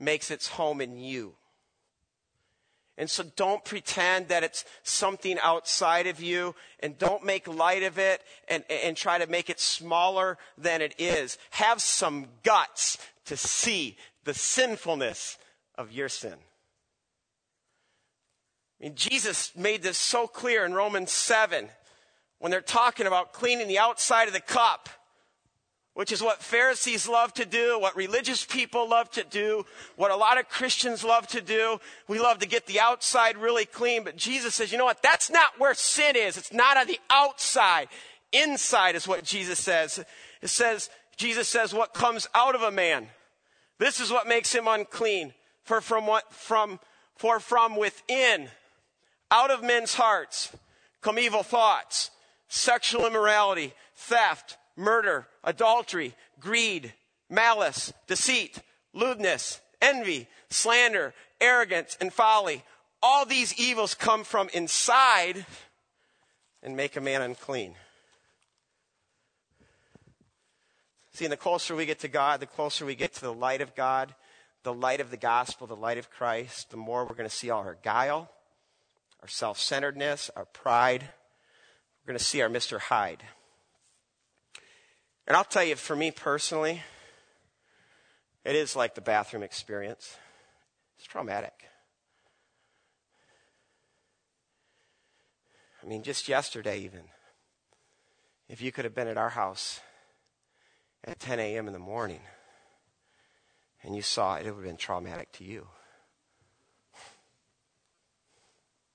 makes 0.00 0.30
its 0.30 0.48
home 0.48 0.80
in 0.80 0.98
you. 0.98 1.34
And 2.96 3.10
so 3.10 3.24
don't 3.36 3.64
pretend 3.64 4.28
that 4.28 4.44
it's 4.44 4.64
something 4.84 5.38
outside 5.42 6.06
of 6.06 6.20
you 6.20 6.54
and 6.78 6.96
don't 6.96 7.24
make 7.24 7.48
light 7.48 7.82
of 7.82 7.98
it 7.98 8.22
and, 8.48 8.62
and 8.70 8.96
try 8.96 9.18
to 9.18 9.26
make 9.26 9.50
it 9.50 9.58
smaller 9.58 10.38
than 10.56 10.80
it 10.80 10.94
is. 10.98 11.36
Have 11.50 11.82
some 11.82 12.26
guts 12.44 12.98
to 13.24 13.36
see 13.36 13.96
the 14.24 14.34
sinfulness 14.34 15.38
of 15.76 15.92
your 15.92 16.08
sin. 16.08 16.34
I 18.80 18.84
mean, 18.84 18.94
Jesus 18.94 19.52
made 19.56 19.82
this 19.82 19.98
so 19.98 20.26
clear 20.26 20.64
in 20.64 20.74
Romans 20.74 21.12
7 21.12 21.68
when 22.38 22.50
they're 22.50 22.60
talking 22.60 23.06
about 23.06 23.32
cleaning 23.32 23.68
the 23.68 23.78
outside 23.78 24.28
of 24.28 24.34
the 24.34 24.40
cup 24.40 24.88
which 25.94 26.10
is 26.10 26.20
what 26.20 26.42
Pharisees 26.42 27.08
love 27.08 27.32
to 27.34 27.44
do, 27.44 27.78
what 27.78 27.96
religious 27.96 28.44
people 28.44 28.88
love 28.88 29.10
to 29.12 29.22
do, 29.22 29.64
what 29.94 30.10
a 30.10 30.16
lot 30.16 30.38
of 30.38 30.48
Christians 30.48 31.04
love 31.04 31.26
to 31.28 31.40
do. 31.40 31.78
We 32.08 32.18
love 32.18 32.40
to 32.40 32.48
get 32.48 32.66
the 32.66 32.80
outside 32.80 33.36
really 33.36 33.64
clean, 33.64 34.02
but 34.02 34.16
Jesus 34.16 34.56
says, 34.56 34.72
you 34.72 34.78
know 34.78 34.84
what? 34.84 35.02
That's 35.02 35.30
not 35.30 35.58
where 35.58 35.72
sin 35.72 36.16
is. 36.16 36.36
It's 36.36 36.52
not 36.52 36.76
on 36.76 36.88
the 36.88 36.98
outside. 37.10 37.88
Inside 38.32 38.96
is 38.96 39.06
what 39.06 39.22
Jesus 39.22 39.60
says. 39.60 40.04
It 40.42 40.48
says, 40.48 40.90
Jesus 41.16 41.46
says, 41.46 41.72
what 41.72 41.94
comes 41.94 42.26
out 42.34 42.56
of 42.56 42.62
a 42.62 42.72
man. 42.72 43.08
This 43.78 44.00
is 44.00 44.10
what 44.10 44.28
makes 44.28 44.54
him 44.54 44.68
unclean. 44.68 45.34
For 45.64 45.80
from 45.80 46.06
what, 46.06 46.32
from, 46.32 46.78
for 47.16 47.40
from 47.40 47.76
within, 47.76 48.48
out 49.30 49.50
of 49.50 49.62
men's 49.62 49.94
hearts, 49.94 50.52
come 51.00 51.18
evil 51.18 51.42
thoughts, 51.42 52.10
sexual 52.48 53.06
immorality, 53.06 53.72
theft, 53.96 54.58
murder, 54.76 55.26
adultery, 55.42 56.14
greed, 56.38 56.92
malice, 57.30 57.92
deceit, 58.06 58.60
lewdness, 58.92 59.60
envy, 59.80 60.28
slander, 60.50 61.14
arrogance, 61.40 61.96
and 62.00 62.12
folly. 62.12 62.62
All 63.02 63.24
these 63.24 63.58
evils 63.58 63.94
come 63.94 64.24
from 64.24 64.48
inside 64.52 65.46
and 66.62 66.76
make 66.76 66.96
a 66.96 67.00
man 67.00 67.22
unclean. 67.22 67.74
See, 71.14 71.24
and 71.24 71.30
the 71.30 71.36
closer 71.36 71.76
we 71.76 71.86
get 71.86 72.00
to 72.00 72.08
God, 72.08 72.40
the 72.40 72.46
closer 72.46 72.84
we 72.84 72.96
get 72.96 73.14
to 73.14 73.20
the 73.20 73.32
light 73.32 73.60
of 73.60 73.76
God, 73.76 74.16
the 74.64 74.74
light 74.74 75.00
of 75.00 75.12
the 75.12 75.16
gospel, 75.16 75.68
the 75.68 75.76
light 75.76 75.96
of 75.96 76.10
Christ, 76.10 76.70
the 76.70 76.76
more 76.76 77.04
we're 77.04 77.14
going 77.14 77.28
to 77.28 77.34
see 77.34 77.50
all 77.50 77.60
our 77.60 77.78
guile, 77.84 78.32
our 79.22 79.28
self 79.28 79.60
centeredness, 79.60 80.28
our 80.34 80.44
pride. 80.44 81.02
We're 82.02 82.12
going 82.12 82.18
to 82.18 82.24
see 82.24 82.42
our 82.42 82.48
Mr. 82.48 82.80
Hyde. 82.80 83.22
And 85.28 85.36
I'll 85.36 85.44
tell 85.44 85.62
you, 85.62 85.76
for 85.76 85.94
me 85.94 86.10
personally, 86.10 86.82
it 88.44 88.56
is 88.56 88.74
like 88.74 88.96
the 88.96 89.00
bathroom 89.00 89.44
experience. 89.44 90.16
It's 90.98 91.06
traumatic. 91.06 91.68
I 95.80 95.86
mean, 95.86 96.02
just 96.02 96.28
yesterday, 96.28 96.80
even, 96.80 97.02
if 98.48 98.60
you 98.60 98.72
could 98.72 98.84
have 98.84 98.96
been 98.96 99.08
at 99.08 99.16
our 99.16 99.30
house 99.30 99.80
at 101.06 101.20
10 101.20 101.38
a.m. 101.38 101.66
in 101.66 101.72
the 101.72 101.78
morning 101.78 102.20
and 103.84 103.94
you 103.94 104.02
saw 104.02 104.36
it, 104.36 104.46
it 104.46 104.50
would 104.50 104.64
have 104.64 104.64
been 104.64 104.76
traumatic 104.76 105.30
to 105.32 105.44
you. 105.44 105.68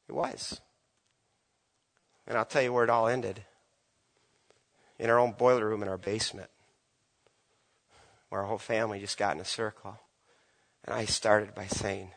It 0.08 0.14
was. 0.14 0.60
And 2.28 2.38
I'll 2.38 2.46
tell 2.46 2.64
you 2.64 2.74
where 2.74 2.84
it 2.84 2.90
all 2.90 3.08
ended 3.08 3.46
in 4.98 5.10
our 5.10 5.20
own 5.20 5.34
boiler 5.34 5.68
room 5.68 5.84
in 5.84 5.88
our 5.88 5.98
basement, 5.98 6.50
where 8.30 8.42
our 8.42 8.48
whole 8.48 8.58
family 8.58 9.00
just 9.00 9.18
got 9.18 9.36
in 9.36 9.42
a 9.42 9.46
circle. 9.46 10.00
And 10.84 10.96
I 10.96 11.06
started 11.06 11.54
by 11.54 11.68
saying, 11.68 12.12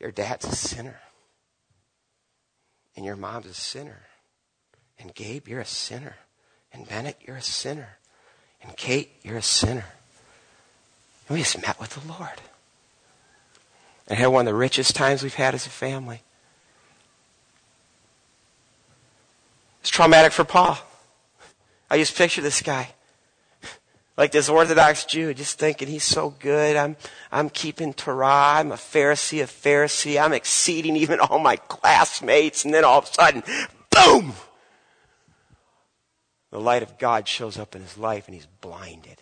Your 0.00 0.10
dad's 0.10 0.46
a 0.46 0.56
sinner. 0.56 1.00
And 2.96 3.04
your 3.04 3.16
mom's 3.16 3.46
a 3.46 3.54
sinner. 3.54 4.02
And 4.98 5.14
Gabe, 5.14 5.48
you're 5.48 5.60
a 5.60 5.66
sinner. 5.66 6.16
And 6.72 6.88
Bennett, 6.88 7.18
you're 7.26 7.36
a 7.36 7.42
sinner. 7.42 7.98
And 8.64 8.76
Kate, 8.76 9.10
you're 9.22 9.36
a 9.36 9.42
sinner. 9.42 9.84
And 11.28 11.36
we 11.36 11.42
just 11.42 11.60
met 11.62 11.78
with 11.78 11.90
the 11.90 12.08
Lord. 12.08 12.40
And 14.08 14.18
had 14.18 14.26
one 14.26 14.46
of 14.46 14.52
the 14.52 14.58
richest 14.58 14.96
times 14.96 15.22
we've 15.22 15.34
had 15.34 15.54
as 15.54 15.66
a 15.66 15.70
family. 15.70 16.22
It's 19.80 19.90
traumatic 19.90 20.32
for 20.32 20.44
Paul. 20.44 20.78
I 21.90 21.98
just 21.98 22.16
picture 22.16 22.40
this 22.40 22.62
guy. 22.62 22.88
Like 24.16 24.30
this 24.30 24.48
Orthodox 24.48 25.04
Jew, 25.04 25.34
just 25.34 25.58
thinking 25.58 25.88
he's 25.88 26.04
so 26.04 26.30
good. 26.38 26.76
I'm, 26.76 26.96
I'm 27.32 27.50
keeping 27.50 27.92
Torah. 27.92 28.56
I'm 28.58 28.72
a 28.72 28.76
Pharisee 28.76 29.42
of 29.42 29.50
Pharisee. 29.50 30.22
I'm 30.22 30.32
exceeding 30.32 30.96
even 30.96 31.18
all 31.20 31.38
my 31.38 31.56
classmates. 31.56 32.64
And 32.64 32.72
then 32.72 32.84
all 32.84 32.98
of 32.98 33.04
a 33.04 33.12
sudden, 33.12 33.42
boom! 33.90 34.34
The 36.54 36.60
light 36.60 36.84
of 36.84 36.98
God 36.98 37.26
shows 37.26 37.58
up 37.58 37.74
in 37.74 37.82
his 37.82 37.98
life 37.98 38.28
and 38.28 38.34
he's 38.34 38.46
blinded. 38.60 39.20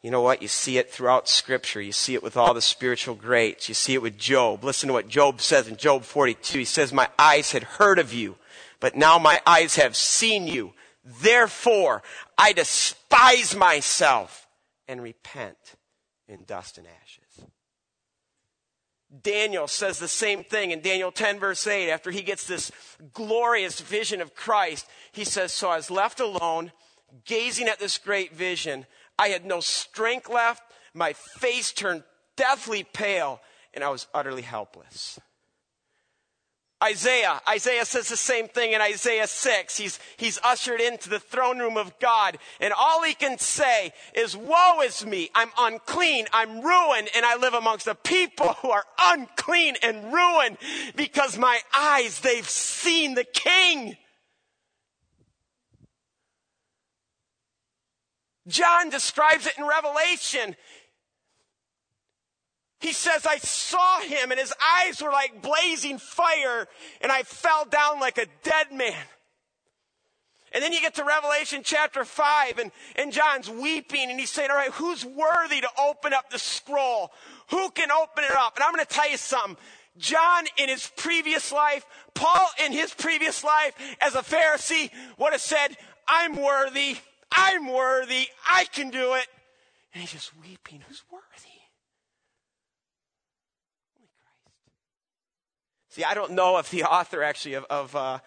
You 0.00 0.10
know 0.10 0.22
what? 0.22 0.40
You 0.40 0.48
see 0.48 0.78
it 0.78 0.90
throughout 0.90 1.28
Scripture. 1.28 1.82
You 1.82 1.92
see 1.92 2.14
it 2.14 2.22
with 2.22 2.36
all 2.36 2.54
the 2.54 2.62
spiritual 2.62 3.14
greats. 3.14 3.68
You 3.68 3.74
see 3.74 3.92
it 3.92 4.00
with 4.00 4.16
Job. 4.18 4.64
Listen 4.64 4.86
to 4.88 4.94
what 4.94 5.06
Job 5.06 5.40
says 5.40 5.68
in 5.68 5.76
Job 5.76 6.02
42. 6.02 6.60
He 6.60 6.64
says, 6.64 6.92
My 6.92 7.08
eyes 7.18 7.52
had 7.52 7.62
heard 7.62 7.98
of 7.98 8.12
you 8.12 8.36
but 8.82 8.96
now 8.96 9.16
my 9.16 9.40
eyes 9.46 9.76
have 9.76 9.94
seen 9.94 10.48
you. 10.48 10.72
Therefore, 11.04 12.02
I 12.36 12.52
despise 12.52 13.54
myself 13.54 14.48
and 14.88 15.00
repent 15.00 15.76
in 16.26 16.42
dust 16.48 16.78
and 16.78 16.88
ashes. 17.00 17.21
Daniel 19.20 19.66
says 19.66 19.98
the 19.98 20.08
same 20.08 20.42
thing 20.42 20.70
in 20.70 20.80
Daniel 20.80 21.12
10, 21.12 21.38
verse 21.38 21.66
8. 21.66 21.90
After 21.90 22.10
he 22.10 22.22
gets 22.22 22.46
this 22.46 22.72
glorious 23.12 23.80
vision 23.80 24.20
of 24.22 24.34
Christ, 24.34 24.86
he 25.12 25.24
says, 25.24 25.52
So 25.52 25.68
I 25.68 25.76
was 25.76 25.90
left 25.90 26.18
alone, 26.18 26.72
gazing 27.26 27.68
at 27.68 27.78
this 27.78 27.98
great 27.98 28.34
vision. 28.34 28.86
I 29.18 29.28
had 29.28 29.44
no 29.44 29.60
strength 29.60 30.30
left. 30.30 30.62
My 30.94 31.12
face 31.12 31.72
turned 31.72 32.04
deathly 32.36 32.84
pale, 32.84 33.40
and 33.74 33.84
I 33.84 33.90
was 33.90 34.06
utterly 34.14 34.42
helpless. 34.42 35.18
Isaiah, 36.82 37.40
Isaiah 37.48 37.84
says 37.84 38.08
the 38.08 38.16
same 38.16 38.48
thing 38.48 38.72
in 38.72 38.80
Isaiah 38.80 39.28
6. 39.28 39.76
He's, 39.76 40.00
he's 40.16 40.40
ushered 40.42 40.80
into 40.80 41.08
the 41.08 41.20
throne 41.20 41.60
room 41.60 41.76
of 41.76 41.96
God, 42.00 42.38
and 42.60 42.72
all 42.72 43.02
he 43.04 43.14
can 43.14 43.38
say 43.38 43.92
is, 44.14 44.36
Woe 44.36 44.80
is 44.82 45.06
me! 45.06 45.30
I'm 45.34 45.50
unclean, 45.58 46.26
I'm 46.32 46.60
ruined, 46.60 47.08
and 47.14 47.24
I 47.24 47.36
live 47.36 47.54
amongst 47.54 47.86
a 47.86 47.94
people 47.94 48.54
who 48.62 48.70
are 48.70 48.84
unclean 49.00 49.76
and 49.82 50.12
ruined 50.12 50.58
because 50.96 51.38
my 51.38 51.60
eyes, 51.72 52.20
they've 52.20 52.48
seen 52.48 53.14
the 53.14 53.24
King. 53.24 53.96
John 58.48 58.90
describes 58.90 59.46
it 59.46 59.56
in 59.56 59.66
Revelation. 59.66 60.56
He 62.82 62.92
says, 62.92 63.26
I 63.26 63.38
saw 63.38 64.00
him 64.00 64.32
and 64.32 64.40
his 64.40 64.52
eyes 64.80 65.00
were 65.00 65.12
like 65.12 65.40
blazing 65.40 65.98
fire 65.98 66.66
and 67.00 67.12
I 67.12 67.22
fell 67.22 67.64
down 67.64 68.00
like 68.00 68.18
a 68.18 68.26
dead 68.42 68.72
man. 68.72 69.04
And 70.52 70.62
then 70.62 70.72
you 70.72 70.80
get 70.80 70.96
to 70.96 71.04
Revelation 71.04 71.62
chapter 71.64 72.04
5 72.04 72.58
and, 72.58 72.72
and 72.96 73.12
John's 73.12 73.48
weeping 73.48 74.10
and 74.10 74.18
he's 74.18 74.30
saying, 74.30 74.50
all 74.50 74.56
right, 74.56 74.72
who's 74.72 75.04
worthy 75.04 75.60
to 75.60 75.68
open 75.80 76.12
up 76.12 76.30
the 76.30 76.40
scroll? 76.40 77.12
Who 77.50 77.70
can 77.70 77.90
open 77.92 78.24
it 78.24 78.36
up? 78.36 78.56
And 78.56 78.64
I'm 78.64 78.74
going 78.74 78.84
to 78.84 78.92
tell 78.92 79.08
you 79.08 79.16
something. 79.16 79.56
John 79.96 80.44
in 80.56 80.68
his 80.68 80.90
previous 80.96 81.52
life, 81.52 81.86
Paul 82.14 82.48
in 82.64 82.72
his 82.72 82.92
previous 82.92 83.44
life 83.44 83.74
as 84.00 84.16
a 84.16 84.22
Pharisee 84.22 84.90
would 85.18 85.32
have 85.32 85.40
said, 85.40 85.76
I'm 86.08 86.36
worthy. 86.36 86.96
I'm 87.30 87.68
worthy. 87.68 88.26
I 88.50 88.64
can 88.64 88.90
do 88.90 89.14
it. 89.14 89.26
And 89.94 90.00
he's 90.00 90.12
just 90.12 90.32
weeping. 90.42 90.82
Who's 90.88 91.04
worthy? 91.10 91.51
See, 95.92 96.04
I 96.04 96.14
don't 96.14 96.32
know 96.32 96.56
if 96.56 96.70
the 96.70 96.84
author 96.90 97.22
actually 97.22 97.52
of, 97.52 97.64
of 97.64 97.94
uh, 97.94 98.20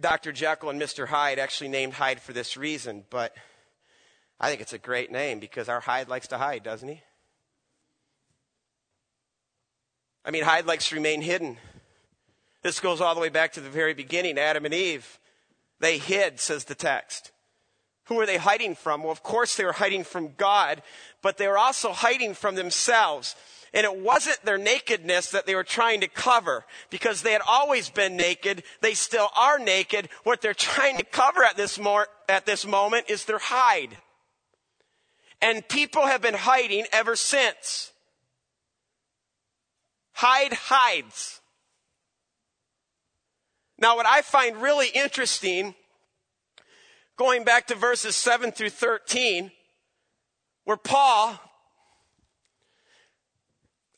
Dr. 0.00 0.32
Jekyll 0.32 0.70
and 0.70 0.82
Mr. 0.82 1.06
Hyde 1.06 1.38
actually 1.38 1.68
named 1.68 1.92
Hyde 1.92 2.20
for 2.20 2.32
this 2.32 2.56
reason, 2.56 3.04
but 3.10 3.32
I 4.40 4.48
think 4.48 4.60
it's 4.60 4.72
a 4.72 4.78
great 4.78 5.12
name 5.12 5.38
because 5.38 5.68
our 5.68 5.78
Hyde 5.78 6.08
likes 6.08 6.26
to 6.28 6.38
hide, 6.38 6.64
doesn't 6.64 6.88
he? 6.88 7.00
I 10.24 10.32
mean, 10.32 10.42
Hyde 10.42 10.66
likes 10.66 10.88
to 10.88 10.96
remain 10.96 11.22
hidden. 11.22 11.58
This 12.62 12.80
goes 12.80 13.00
all 13.00 13.14
the 13.14 13.20
way 13.20 13.28
back 13.28 13.52
to 13.52 13.60
the 13.60 13.70
very 13.70 13.94
beginning 13.94 14.36
Adam 14.36 14.64
and 14.64 14.74
Eve. 14.74 15.20
They 15.78 15.98
hid, 15.98 16.40
says 16.40 16.64
the 16.64 16.74
text. 16.74 17.30
Who 18.06 18.16
were 18.16 18.26
they 18.26 18.36
hiding 18.36 18.74
from? 18.74 19.04
Well, 19.04 19.12
of 19.12 19.22
course, 19.22 19.54
they 19.54 19.64
were 19.64 19.72
hiding 19.72 20.02
from 20.02 20.34
God, 20.36 20.82
but 21.22 21.36
they 21.36 21.46
were 21.46 21.56
also 21.56 21.92
hiding 21.92 22.34
from 22.34 22.56
themselves. 22.56 23.36
And 23.74 23.84
it 23.84 23.96
wasn't 23.96 24.44
their 24.44 24.58
nakedness 24.58 25.30
that 25.30 25.46
they 25.46 25.54
were 25.54 25.64
trying 25.64 26.00
to 26.00 26.08
cover 26.08 26.64
because 26.90 27.22
they 27.22 27.32
had 27.32 27.42
always 27.46 27.90
been 27.90 28.16
naked. 28.16 28.62
They 28.80 28.94
still 28.94 29.28
are 29.36 29.58
naked. 29.58 30.08
What 30.24 30.40
they're 30.40 30.54
trying 30.54 30.96
to 30.98 31.04
cover 31.04 31.44
at 31.44 31.56
this, 31.56 31.78
at 32.28 32.46
this 32.46 32.66
moment 32.66 33.06
is 33.08 33.24
their 33.24 33.38
hide. 33.38 33.96
And 35.40 35.68
people 35.68 36.06
have 36.06 36.22
been 36.22 36.34
hiding 36.34 36.86
ever 36.92 37.14
since. 37.14 37.92
Hide 40.14 40.52
hides. 40.52 41.40
Now, 43.78 43.94
what 43.96 44.06
I 44.06 44.22
find 44.22 44.56
really 44.56 44.88
interesting, 44.88 45.74
going 47.16 47.44
back 47.44 47.68
to 47.68 47.76
verses 47.76 48.16
7 48.16 48.50
through 48.50 48.70
13, 48.70 49.52
where 50.64 50.76
Paul, 50.76 51.38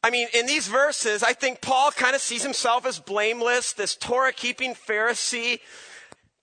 I 0.03 0.11
mean, 0.11 0.28
in 0.32 0.46
these 0.46 0.66
verses, 0.66 1.22
I 1.22 1.34
think 1.34 1.61
Paul 1.61 1.90
kind 1.90 2.14
of 2.14 2.22
sees 2.22 2.42
himself 2.42 2.86
as 2.86 2.98
blameless, 2.98 3.74
this 3.74 3.94
Torah 3.94 4.32
keeping 4.32 4.74
Pharisee. 4.74 5.61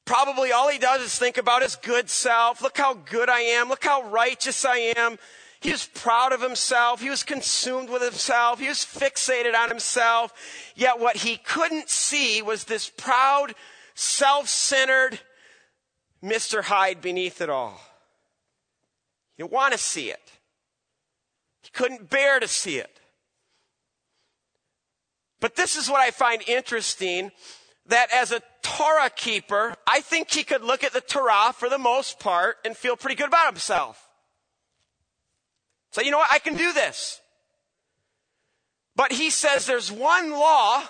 Probably 0.05 0.51
all 0.51 0.69
he 0.69 0.77
does 0.77 1.01
is 1.01 1.17
think 1.17 1.37
about 1.37 1.63
his 1.63 1.75
good 1.75 2.09
self. 2.09 2.61
Look 2.61 2.77
how 2.77 2.93
good 2.93 3.29
I 3.29 3.39
am. 3.39 3.67
Look 3.67 3.83
how 3.83 4.03
righteous 4.03 4.63
I 4.63 4.93
am. 4.95 5.17
He 5.59 5.71
was 5.71 5.87
proud 5.87 6.33
of 6.33 6.41
himself. 6.41 7.01
He 7.01 7.09
was 7.09 7.23
consumed 7.23 7.89
with 7.89 8.03
himself. 8.03 8.59
He 8.59 8.67
was 8.67 8.85
fixated 8.85 9.55
on 9.55 9.69
himself. 9.69 10.33
Yet 10.75 10.99
what 10.99 11.17
he 11.17 11.37
couldn't 11.37 11.89
see 11.89 12.43
was 12.43 12.65
this 12.65 12.89
proud, 12.89 13.55
self-centered 13.95 15.19
Mr. 16.23 16.63
Hyde 16.63 17.01
beneath 17.01 17.41
it 17.41 17.49
all. 17.49 17.81
He 19.35 19.43
didn't 19.43 19.53
want 19.53 19.73
to 19.73 19.79
see 19.79 20.11
it. 20.11 20.31
He 21.63 21.71
couldn't 21.71 22.09
bear 22.09 22.39
to 22.39 22.47
see 22.47 22.77
it. 22.77 22.96
But 25.39 25.55
this 25.55 25.75
is 25.75 25.89
what 25.89 26.01
I 26.01 26.11
find 26.11 26.41
interesting 26.47 27.31
that 27.87 28.11
as 28.13 28.31
a 28.31 28.41
Torah 28.63 29.09
keeper, 29.09 29.75
I 29.87 30.01
think 30.01 30.31
he 30.31 30.43
could 30.43 30.63
look 30.63 30.83
at 30.83 30.93
the 30.93 31.01
Torah 31.01 31.53
for 31.53 31.69
the 31.69 31.77
most 31.77 32.19
part 32.19 32.57
and 32.65 32.75
feel 32.75 32.97
pretty 32.97 33.15
good 33.15 33.27
about 33.27 33.47
himself. 33.47 34.09
So, 35.91 36.01
you 36.01 36.11
know 36.11 36.17
what? 36.17 36.31
I 36.31 36.39
can 36.39 36.55
do 36.55 36.73
this. 36.73 37.21
But 38.95 39.11
he 39.11 39.29
says 39.29 39.65
there's 39.65 39.91
one 39.91 40.31
law 40.31 40.83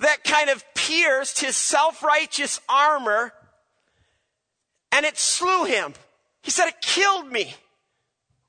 that 0.00 0.24
kind 0.24 0.50
of 0.50 0.64
pierced 0.74 1.40
his 1.40 1.56
self 1.56 2.02
righteous 2.02 2.60
armor 2.68 3.32
and 4.92 5.04
it 5.06 5.18
slew 5.18 5.64
him. 5.64 5.94
He 6.42 6.50
said 6.50 6.68
it 6.68 6.80
killed 6.80 7.30
me. 7.30 7.54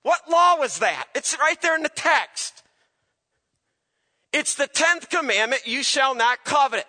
What 0.03 0.29
law 0.29 0.57
was 0.57 0.79
that? 0.79 1.07
It's 1.13 1.37
right 1.39 1.61
there 1.61 1.75
in 1.75 1.83
the 1.83 1.89
text. 1.89 2.63
It's 4.33 4.55
the 4.55 4.67
10th 4.67 5.09
commandment, 5.09 5.63
you 5.65 5.83
shall 5.83 6.15
not 6.15 6.43
covet. 6.43 6.85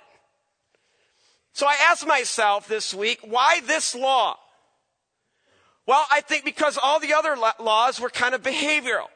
So 1.53 1.67
I 1.67 1.77
asked 1.91 2.07
myself 2.07 2.69
this 2.69 2.95
week, 2.95 3.21
why 3.23 3.61
this 3.67 3.95
law? 3.95 4.37
Well, 5.87 6.05
I 6.11 6.21
think 6.21 6.45
because 6.45 6.79
all 6.81 7.01
the 7.01 7.15
other 7.15 7.37
laws 7.59 8.01
were 8.01 8.11
kind 8.11 8.35
of 8.35 8.43
behavioral. 8.43 9.07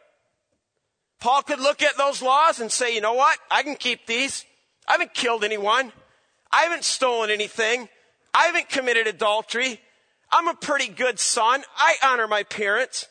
Paul 1.21 1.43
could 1.43 1.61
look 1.61 1.83
at 1.83 1.97
those 1.97 2.23
laws 2.23 2.61
and 2.61 2.73
say, 2.73 2.95
you 2.95 3.01
know 3.01 3.13
what? 3.13 3.39
I 3.51 3.63
can 3.63 3.77
keep 3.77 4.07
these. 4.07 4.45
I 4.89 4.93
haven't 4.93 5.15
killed 5.15 5.45
anyone. 5.45 5.93
I 6.51 6.63
haven't 6.63 6.85
stolen 6.85 7.31
anything. 7.31 7.89
I 8.35 8.47
haven't 8.47 8.69
committed 8.69 9.07
adultery. 9.07 9.81
I'm 10.33 10.49
a 10.49 10.55
pretty 10.55 10.89
good 10.89 11.19
son. 11.19 11.63
I 11.77 11.97
honor 12.03 12.27
my 12.27 12.43
parents. 12.43 13.07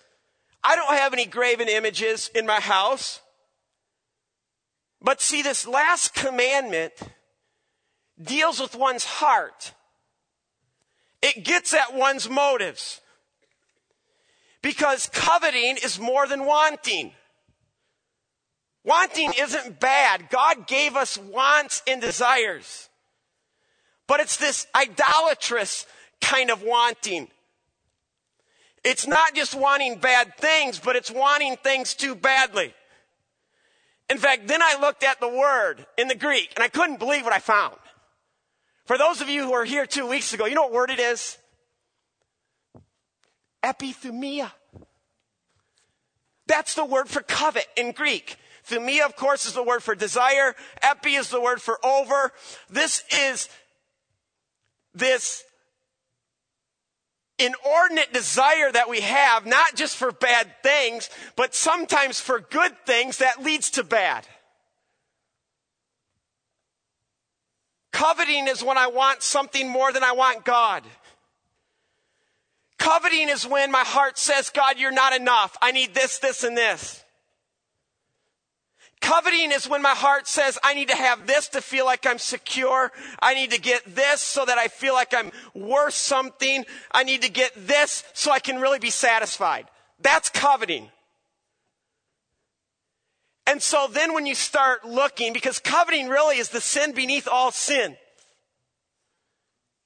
I 0.63 0.75
don't 0.75 0.97
have 0.97 1.13
any 1.13 1.25
graven 1.25 1.69
images 1.69 2.29
in 2.35 2.45
my 2.45 2.59
house. 2.59 3.21
But 5.01 5.21
see, 5.21 5.41
this 5.41 5.67
last 5.67 6.13
commandment 6.13 6.93
deals 8.21 8.59
with 8.59 8.75
one's 8.75 9.05
heart. 9.05 9.73
It 11.21 11.43
gets 11.43 11.73
at 11.73 11.93
one's 11.93 12.29
motives. 12.29 13.01
Because 14.61 15.09
coveting 15.11 15.77
is 15.83 15.99
more 15.99 16.27
than 16.27 16.45
wanting. 16.45 17.13
Wanting 18.83 19.33
isn't 19.39 19.79
bad. 19.79 20.29
God 20.29 20.67
gave 20.67 20.95
us 20.95 21.17
wants 21.17 21.81
and 21.87 21.99
desires. 21.99 22.89
But 24.07 24.19
it's 24.19 24.37
this 24.37 24.67
idolatrous 24.75 25.85
kind 26.19 26.51
of 26.51 26.61
wanting. 26.63 27.27
It's 28.83 29.07
not 29.07 29.35
just 29.35 29.55
wanting 29.55 29.99
bad 29.99 30.35
things, 30.37 30.79
but 30.79 30.95
it's 30.95 31.11
wanting 31.11 31.57
things 31.57 31.93
too 31.93 32.15
badly. 32.15 32.73
In 34.11 34.17
fact, 34.17 34.47
then 34.47 34.61
I 34.61 34.77
looked 34.79 35.03
at 35.03 35.19
the 35.21 35.29
word 35.29 35.85
in 35.97 36.09
the 36.09 36.15
Greek 36.15 36.51
and 36.55 36.63
I 36.63 36.67
couldn't 36.67 36.99
believe 36.99 37.23
what 37.23 37.33
I 37.33 37.39
found. 37.39 37.77
For 38.85 38.97
those 38.97 39.21
of 39.21 39.29
you 39.29 39.45
who 39.45 39.51
were 39.51 39.63
here 39.63 39.85
two 39.85 40.05
weeks 40.05 40.33
ago, 40.33 40.45
you 40.45 40.53
know 40.53 40.63
what 40.63 40.73
word 40.73 40.89
it 40.91 40.99
is? 40.99 41.37
epithumia. 43.63 44.51
That's 46.47 46.73
the 46.73 46.85
word 46.85 47.07
for 47.07 47.21
covet 47.21 47.67
in 47.77 47.91
Greek. 47.91 48.37
Thumia, 48.67 49.05
of 49.05 49.15
course, 49.15 49.45
is 49.45 49.53
the 49.53 49.63
word 49.63 49.81
for 49.81 49.95
desire. 49.95 50.55
Epi 50.81 51.15
is 51.15 51.29
the 51.29 51.41
word 51.41 51.61
for 51.61 51.83
over. 51.85 52.31
This 52.69 53.03
is 53.17 53.49
this 54.93 55.43
inordinate 57.45 58.13
desire 58.13 58.71
that 58.71 58.89
we 58.89 59.01
have, 59.01 59.45
not 59.45 59.75
just 59.75 59.97
for 59.97 60.11
bad 60.11 60.47
things, 60.63 61.09
but 61.35 61.55
sometimes 61.55 62.19
for 62.19 62.39
good 62.39 62.73
things 62.85 63.17
that 63.17 63.43
leads 63.43 63.71
to 63.71 63.83
bad. 63.83 64.27
Coveting 67.91 68.47
is 68.47 68.63
when 68.63 68.77
I 68.77 68.87
want 68.87 69.21
something 69.21 69.69
more 69.69 69.91
than 69.91 70.03
I 70.03 70.13
want 70.13 70.45
God. 70.45 70.83
Coveting 72.77 73.29
is 73.29 73.45
when 73.45 73.71
my 73.71 73.83
heart 73.83 74.17
says, 74.17 74.49
God, 74.49 74.79
you're 74.79 74.91
not 74.91 75.13
enough. 75.13 75.55
I 75.61 75.71
need 75.71 75.93
this, 75.93 76.17
this, 76.17 76.43
and 76.43 76.57
this. 76.57 77.03
Coveting 79.01 79.51
is 79.51 79.67
when 79.67 79.81
my 79.81 79.95
heart 79.95 80.27
says, 80.27 80.59
I 80.63 80.75
need 80.75 80.89
to 80.89 80.95
have 80.95 81.25
this 81.25 81.49
to 81.49 81.61
feel 81.61 81.85
like 81.85 82.05
I'm 82.05 82.19
secure. 82.19 82.91
I 83.19 83.33
need 83.33 83.51
to 83.51 83.59
get 83.59 83.83
this 83.95 84.21
so 84.21 84.45
that 84.45 84.59
I 84.59 84.67
feel 84.67 84.93
like 84.93 85.13
I'm 85.13 85.31
worth 85.55 85.95
something. 85.95 86.65
I 86.91 87.03
need 87.03 87.23
to 87.23 87.29
get 87.29 87.51
this 87.55 88.03
so 88.13 88.31
I 88.31 88.39
can 88.39 88.61
really 88.61 88.79
be 88.79 88.91
satisfied. 88.91 89.65
That's 89.99 90.29
coveting. 90.29 90.89
And 93.47 93.61
so 93.61 93.87
then 93.91 94.13
when 94.13 94.27
you 94.27 94.35
start 94.35 94.85
looking, 94.85 95.33
because 95.33 95.57
coveting 95.57 96.07
really 96.07 96.37
is 96.37 96.49
the 96.49 96.61
sin 96.61 96.93
beneath 96.93 97.27
all 97.27 97.51
sin. 97.51 97.97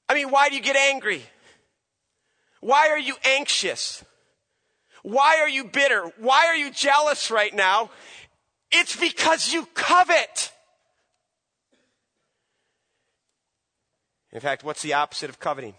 I 0.10 0.14
mean, 0.14 0.30
why 0.30 0.50
do 0.50 0.56
you 0.56 0.62
get 0.62 0.76
angry? 0.76 1.24
Why 2.60 2.90
are 2.90 3.00
you 3.00 3.16
anxious? 3.24 4.04
Why 5.04 5.40
are 5.40 5.50
you 5.50 5.64
bitter? 5.64 6.12
Why 6.18 6.48
are 6.48 6.56
you 6.56 6.70
jealous 6.70 7.32
right 7.32 7.54
now? 7.54 7.92
It's 8.78 8.96
because 8.98 9.54
you 9.54 9.68
covet. 9.74 10.52
In 14.34 14.42
fact, 14.42 14.66
what's 14.66 14.82
the 14.82 14.94
opposite 14.94 15.30
of 15.30 15.40
coveting? 15.40 15.76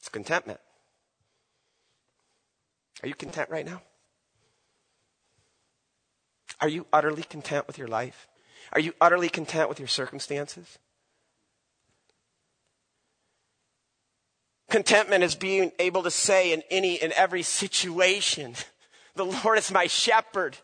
It's 0.00 0.10
contentment. 0.10 0.60
Are 3.02 3.08
you 3.08 3.14
content 3.14 3.48
right 3.48 3.64
now? 3.64 3.80
Are 6.60 6.68
you 6.68 6.86
utterly 6.92 7.22
content 7.22 7.66
with 7.66 7.78
your 7.78 7.88
life? 7.88 8.28
Are 8.74 8.80
you 8.80 8.92
utterly 9.00 9.30
content 9.30 9.70
with 9.70 9.78
your 9.78 9.88
circumstances? 9.88 10.78
Contentment 14.68 15.24
is 15.24 15.34
being 15.34 15.72
able 15.78 16.02
to 16.02 16.10
say 16.10 16.52
in 16.52 16.62
any 16.70 17.00
and 17.00 17.12
every 17.12 17.42
situation, 17.42 18.54
the 19.14 19.24
Lord 19.24 19.58
is 19.58 19.72
my 19.72 19.86
shepherd. 19.86 20.58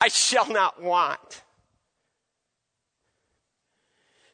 I 0.00 0.08
shall 0.08 0.50
not 0.50 0.82
want. 0.82 1.42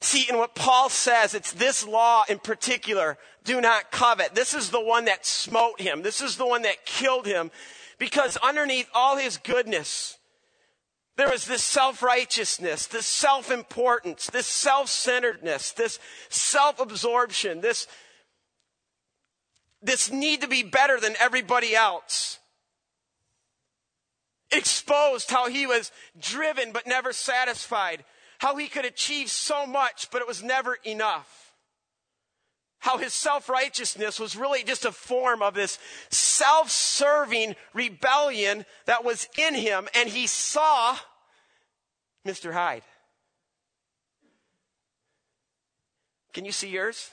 See, 0.01 0.27
in 0.29 0.37
what 0.37 0.57
Paul 0.57 0.89
says, 0.89 1.33
it's 1.33 1.53
this 1.53 1.87
law 1.87 2.25
in 2.29 2.41
particular, 2.41 3.19
do 3.45 3.61
not 3.61 3.93
covet. 3.93 4.35
This 4.35 4.53
is 4.53 4.71
the 4.71 4.81
one 4.81 5.05
that 5.05 5.25
smote 5.25 5.81
him. 5.81 6.03
This 6.03 6.21
is 6.21 6.37
the 6.37 6.47
one 6.47 6.63
that 6.63 6.85
killed 6.85 7.27
him 7.27 7.53
Because 8.03 8.37
underneath 8.39 8.91
all 8.93 9.17
his 9.17 9.37
goodness, 9.37 10.19
there 11.17 11.31
was 11.31 11.45
this 11.45 11.63
self 11.63 12.03
righteousness, 12.03 12.89
this 12.89 13.07
self 13.07 13.49
importance, 13.49 14.27
this 14.27 14.49
self 14.49 14.89
centeredness, 14.89 15.71
this 15.71 16.01
self 16.29 16.81
absorption, 16.81 17.61
this, 17.61 17.87
this 19.83 20.11
need 20.11 20.43
to 20.43 20.49
be 20.49 20.63
better 20.63 21.01
than 21.01 21.15
everybody 21.21 21.75
else. 21.75 22.39
Exposed 24.51 25.31
how 25.31 25.49
he 25.49 25.67
was 25.67 25.91
driven 26.21 26.73
but 26.73 26.87
never 26.87 27.13
satisfied, 27.13 28.05
how 28.39 28.57
he 28.57 28.69
could 28.69 28.85
achieve 28.85 29.31
so 29.31 29.67
much 29.67 30.11
but 30.11 30.21
it 30.21 30.29
was 30.29 30.43
never 30.43 30.79
enough 30.85 31.43
how 32.83 32.99
his 32.99 33.15
self 33.15 33.49
righteousness 33.49 34.19
was 34.19 34.35
really 34.35 34.65
just 34.65 34.85
a 34.85 34.91
form 34.91 35.41
of 35.41 35.55
this 35.55 35.79
self 36.11 36.69
serving 36.69 37.55
rebellion 37.73 38.67
that 38.87 39.05
was 39.05 39.29
in 39.39 39.55
him, 39.55 39.89
and 39.95 40.09
he 40.09 40.27
saw 40.27 40.97
Mr. 42.27 42.53
Hyde. 42.53 42.83
Can 46.33 46.45
you 46.45 46.51
see 46.51 46.71
yours? 46.71 47.13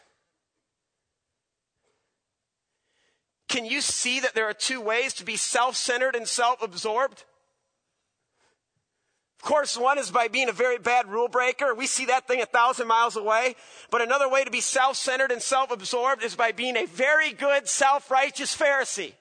Can 3.50 3.66
you 3.66 3.82
see 3.82 4.20
that 4.20 4.36
there 4.36 4.48
are 4.48 4.54
two 4.54 4.80
ways 4.80 5.14
to 5.16 5.26
be 5.26 5.36
self 5.36 5.76
centered 5.76 6.16
and 6.16 6.28
self 6.28 6.62
absorbed? 6.62 7.26
Of 9.42 9.48
course, 9.48 9.76
one 9.76 9.98
is 9.98 10.12
by 10.12 10.28
being 10.28 10.50
a 10.50 10.54
very 10.54 10.78
bad 10.78 11.08
rule 11.08 11.28
breaker. 11.28 11.74
We 11.74 11.88
see 11.88 12.06
that 12.06 12.28
thing 12.28 12.42
a 12.42 12.46
thousand 12.46 12.88
miles 12.88 13.16
away. 13.16 13.56
But 13.90 14.02
another 14.02 14.30
way 14.30 14.44
to 14.44 14.52
be 14.52 14.62
self 14.62 14.98
centered 14.98 15.32
and 15.32 15.42
self 15.42 15.72
absorbed 15.72 16.24
is 16.24 16.36
by 16.36 16.52
being 16.52 16.78
a 16.78 16.86
very 16.86 17.34
good 17.34 17.68
self 17.68 18.12
righteous 18.12 18.56
Pharisee. 18.56 19.14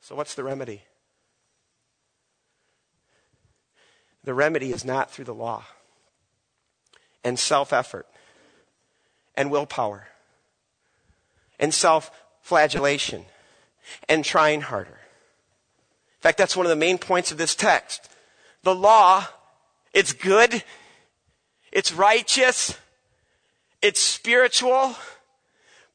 So, 0.00 0.14
what's 0.14 0.34
the 0.34 0.44
remedy? 0.44 0.82
The 4.24 4.32
remedy 4.32 4.72
is 4.72 4.82
not 4.82 5.10
through 5.10 5.26
the 5.26 5.34
law 5.34 5.64
and 7.24 7.38
self 7.38 7.72
effort 7.72 8.06
and 9.34 9.50
willpower 9.50 10.08
and 11.58 11.72
self 11.72 12.10
flagellation 12.40 13.24
and 14.08 14.24
trying 14.24 14.60
harder. 14.60 14.90
In 14.90 16.22
fact, 16.22 16.38
that's 16.38 16.56
one 16.56 16.66
of 16.66 16.70
the 16.70 16.76
main 16.76 16.98
points 16.98 17.30
of 17.30 17.38
this 17.38 17.54
text. 17.54 18.08
The 18.62 18.74
law, 18.74 19.26
it's 19.92 20.12
good, 20.12 20.64
it's 21.70 21.92
righteous, 21.92 22.76
it's 23.80 24.00
spiritual, 24.00 24.96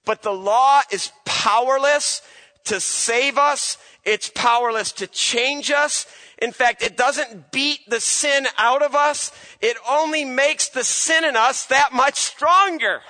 but 0.05 0.21
the 0.21 0.31
law 0.31 0.81
is 0.91 1.11
powerless 1.25 2.21
to 2.65 2.79
save 2.79 3.37
us. 3.37 3.77
It's 4.03 4.29
powerless 4.29 4.91
to 4.93 5.07
change 5.07 5.71
us. 5.71 6.05
In 6.41 6.51
fact, 6.51 6.83
it 6.83 6.97
doesn't 6.97 7.51
beat 7.51 7.79
the 7.87 7.99
sin 7.99 8.47
out 8.57 8.81
of 8.81 8.95
us. 8.95 9.31
It 9.61 9.77
only 9.87 10.25
makes 10.25 10.69
the 10.69 10.83
sin 10.83 11.23
in 11.23 11.35
us 11.35 11.65
that 11.67 11.93
much 11.93 12.15
stronger. 12.15 13.01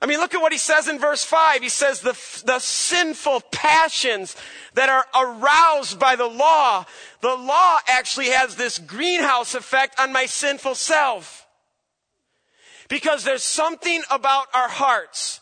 I 0.00 0.06
mean, 0.06 0.18
look 0.18 0.34
at 0.34 0.40
what 0.40 0.52
he 0.52 0.58
says 0.58 0.86
in 0.86 0.98
verse 0.98 1.24
5. 1.24 1.60
He 1.60 1.68
says 1.68 2.00
the, 2.00 2.12
the 2.44 2.60
sinful 2.60 3.40
passions 3.50 4.36
that 4.74 4.88
are 4.88 5.06
aroused 5.14 5.98
by 5.98 6.14
the 6.14 6.26
law, 6.26 6.84
the 7.20 7.34
law 7.34 7.78
actually 7.88 8.28
has 8.28 8.54
this 8.54 8.78
greenhouse 8.78 9.54
effect 9.54 9.98
on 9.98 10.12
my 10.12 10.26
sinful 10.26 10.76
self. 10.76 11.46
Because 12.88 13.24
there's 13.24 13.42
something 13.42 14.02
about 14.10 14.46
our 14.54 14.68
hearts 14.68 15.40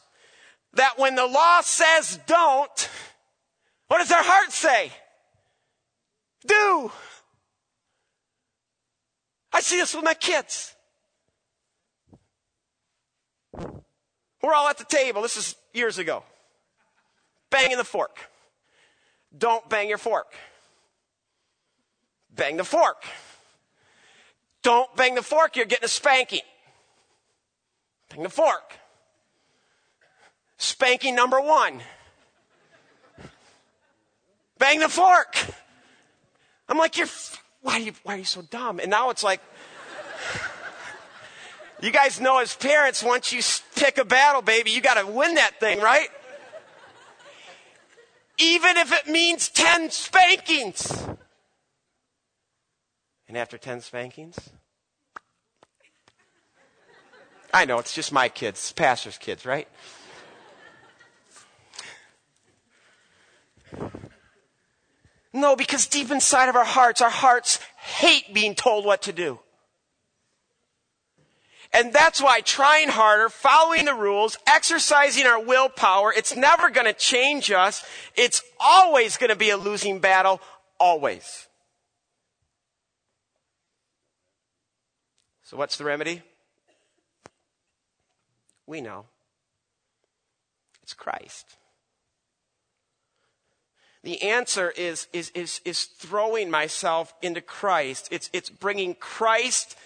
that 0.77 0.99
when 0.99 1.15
the 1.15 1.27
law 1.27 1.61
says 1.61 2.19
don't, 2.27 2.91
what 3.89 3.99
does 3.99 4.13
our 4.13 4.23
heart 4.23 4.53
say? 4.53 4.91
Do. 6.47 6.91
I 9.53 9.61
see 9.61 9.77
this 9.77 9.95
with 9.95 10.05
my 10.05 10.15
kids. 10.15 10.75
We're 14.43 14.55
all 14.55 14.69
at 14.69 14.79
the 14.79 14.85
table. 14.85 15.23
This 15.23 15.37
is 15.37 15.57
years 15.73 15.99
ago. 15.99 16.23
Banging 17.51 17.79
the 17.79 17.85
fork. 17.85 18.19
Don't 19.37 19.69
bang 19.69 19.89
your 19.89 19.99
fork. 19.99 20.33
Bang 22.31 22.57
the 22.57 22.65
fork. 22.65 23.03
Don't 24.63 24.95
bang 24.97 25.15
the 25.15 25.23
fork, 25.23 25.57
you're 25.57 25.65
getting 25.65 25.85
a 25.85 25.89
spanking. 25.89 26.41
Bang 28.11 28.23
the 28.23 28.29
fork. 28.29 28.75
Spanking 30.59 31.15
number 31.15 31.41
one. 31.41 31.81
Bang 34.59 34.81
the 34.81 34.89
fork. 34.89 35.37
I'm 36.69 36.79
like, 36.79 36.97
you're, 36.97 37.09
why 37.63 37.75
are 37.75 37.81
you, 37.81 37.93
why 38.03 38.15
are 38.15 38.19
you 38.19 38.25
so 38.25 38.43
dumb? 38.43 38.81
And 38.81 38.91
now 38.91 39.11
it's 39.11 39.23
like, 39.23 39.41
you 41.81 41.91
guys 41.91 42.21
know 42.21 42.39
as 42.39 42.55
parents, 42.57 43.03
once 43.03 43.33
you 43.33 43.43
pick 43.75 43.99
a 43.99 44.05
battle, 44.05 44.43
baby, 44.43 44.71
you 44.71 44.81
got 44.81 44.95
to 44.95 45.07
win 45.07 45.35
that 45.35 45.61
thing, 45.61 45.81
right? 45.81 46.09
Even 48.39 48.77
if 48.77 48.93
it 48.93 49.07
means 49.07 49.49
10 49.49 49.91
spankings. 49.91 51.07
And 53.29 53.37
after 53.37 53.59
10 53.59 53.81
spankings, 53.83 54.39
I 57.53 57.65
know 57.65 57.79
it's 57.79 57.95
just 57.95 58.13
my 58.13 58.29
kids, 58.29 58.73
pastor's 58.73 59.19
kids, 59.19 59.45
right? 59.45 59.69
No, 65.37 65.55
because 65.55 65.87
deep 65.87 66.11
inside 66.11 66.49
of 66.49 66.57
our 66.57 66.65
hearts, 66.65 67.03
our 67.03 67.11
hearts 67.11 67.61
hate 67.77 68.33
being 68.33 68.55
told 68.55 68.87
what 68.87 69.03
to 69.03 69.13
do. 69.13 69.39
And 71.75 71.93
that's 71.93 72.23
why 72.23 72.41
trying 72.41 72.89
harder, 72.89 73.29
following 73.29 73.85
the 73.85 73.93
rules, 73.93 74.39
exercising 74.47 75.27
our 75.27 75.39
willpower, 75.39 76.11
it's 76.11 76.35
never 76.35 76.71
going 76.71 76.87
to 76.87 76.95
change 76.95 77.51
us. 77.51 77.85
It's 78.17 78.43
always 78.59 79.19
going 79.19 79.29
to 79.29 79.37
be 79.37 79.51
a 79.51 79.59
losing 79.59 79.99
battle, 79.99 80.41
always. 80.81 81.49
So, 85.43 85.59
what's 85.59 85.77
the 85.77 85.85
remedy? 85.85 86.23
We 88.67 88.81
know. 88.81 89.05
It's 90.83 90.95
Christ. 90.95 91.57
The 94.07 94.23
answer 94.23 94.71
is, 94.71 95.09
is, 95.13 95.33
is, 95.35 95.61
is 95.65 95.87
throwing 95.87 96.49
myself 96.49 97.13
into 97.23 97.41
Christ. 97.41 98.07
It's, 98.13 98.31
it's 98.33 98.49
bringing 98.49 98.95
Christ 98.95 99.77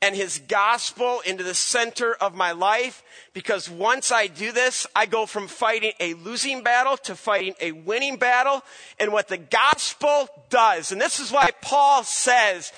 and 0.00 0.16
his 0.16 0.38
gospel 0.48 1.20
into 1.26 1.44
the 1.44 1.52
center 1.52 2.14
of 2.14 2.34
my 2.34 2.52
life 2.52 3.02
because 3.34 3.68
once 3.68 4.10
I 4.10 4.28
do 4.28 4.50
this, 4.50 4.86
I 4.96 5.04
go 5.04 5.26
from 5.26 5.46
fighting 5.46 5.92
a 6.00 6.14
losing 6.14 6.62
battle 6.62 6.96
to 6.96 7.14
fighting 7.14 7.52
a 7.60 7.72
winning 7.72 8.16
battle. 8.16 8.62
And 8.98 9.12
what 9.12 9.28
the 9.28 9.36
gospel 9.36 10.30
does, 10.48 10.90
and 10.90 10.98
this 10.98 11.20
is 11.20 11.30
why 11.30 11.50
Paul 11.60 12.02
says, 12.02 12.72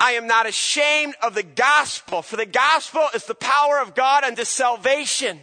I 0.00 0.14
am 0.14 0.26
not 0.26 0.48
ashamed 0.48 1.14
of 1.22 1.36
the 1.36 1.44
gospel, 1.44 2.20
for 2.20 2.34
the 2.34 2.46
gospel 2.46 3.06
is 3.14 3.26
the 3.26 3.36
power 3.36 3.78
of 3.78 3.94
God 3.94 4.24
unto 4.24 4.42
salvation. 4.42 5.38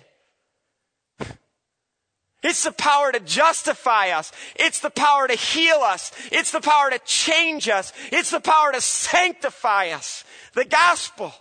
It's 2.42 2.64
the 2.64 2.72
power 2.72 3.12
to 3.12 3.20
justify 3.20 4.10
us. 4.10 4.32
It's 4.56 4.80
the 4.80 4.90
power 4.90 5.28
to 5.28 5.36
heal 5.36 5.80
us. 5.84 6.12
It's 6.32 6.52
the 6.52 6.62
power 6.62 6.90
to 6.90 7.00
change 7.00 7.68
us. 7.68 7.92
It's 8.12 8.32
the 8.32 8.40
power 8.40 8.72
to 8.72 8.80
sanctify 8.82 9.90
us 9.90 10.24
the 10.54 10.66
gospel. 10.66 11.34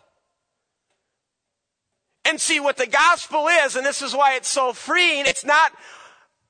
And 2.24 2.40
see 2.40 2.60
what 2.60 2.76
the 2.76 2.86
gospel 2.86 3.48
is, 3.48 3.74
and 3.74 3.86
this 3.86 4.02
is 4.02 4.14
why 4.14 4.34
it's 4.34 4.48
so 4.48 4.74
freeing. 4.74 5.24
It's 5.24 5.46
not 5.46 5.72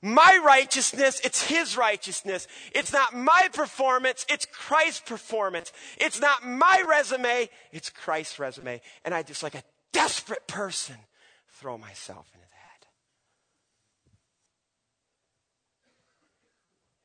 my 0.03 0.41
righteousness, 0.45 1.21
it's 1.23 1.43
His 1.43 1.77
righteousness. 1.77 2.49
It's 2.75 2.93
not 2.93 3.15
my 3.15 3.49
performance, 3.53 4.27
it's 4.29 4.47
Christ's 4.47 5.01
performance. 5.01 5.73
It's 5.99 6.21
not 6.21 6.45
my 6.45 6.83
resume, 6.89 7.49
it's 7.71 7.91
Christ's 7.91 8.41
resume. 8.41 8.81
And 9.05 9.15
I 9.15 9.23
just, 9.23 9.43
like 9.43 9.55
a 9.55 9.63
desperate 9.93 10.49
person, 10.49 10.97
throw 11.61 11.79
myself 11.79 12.27
in 12.35 12.41
that. 12.41 12.48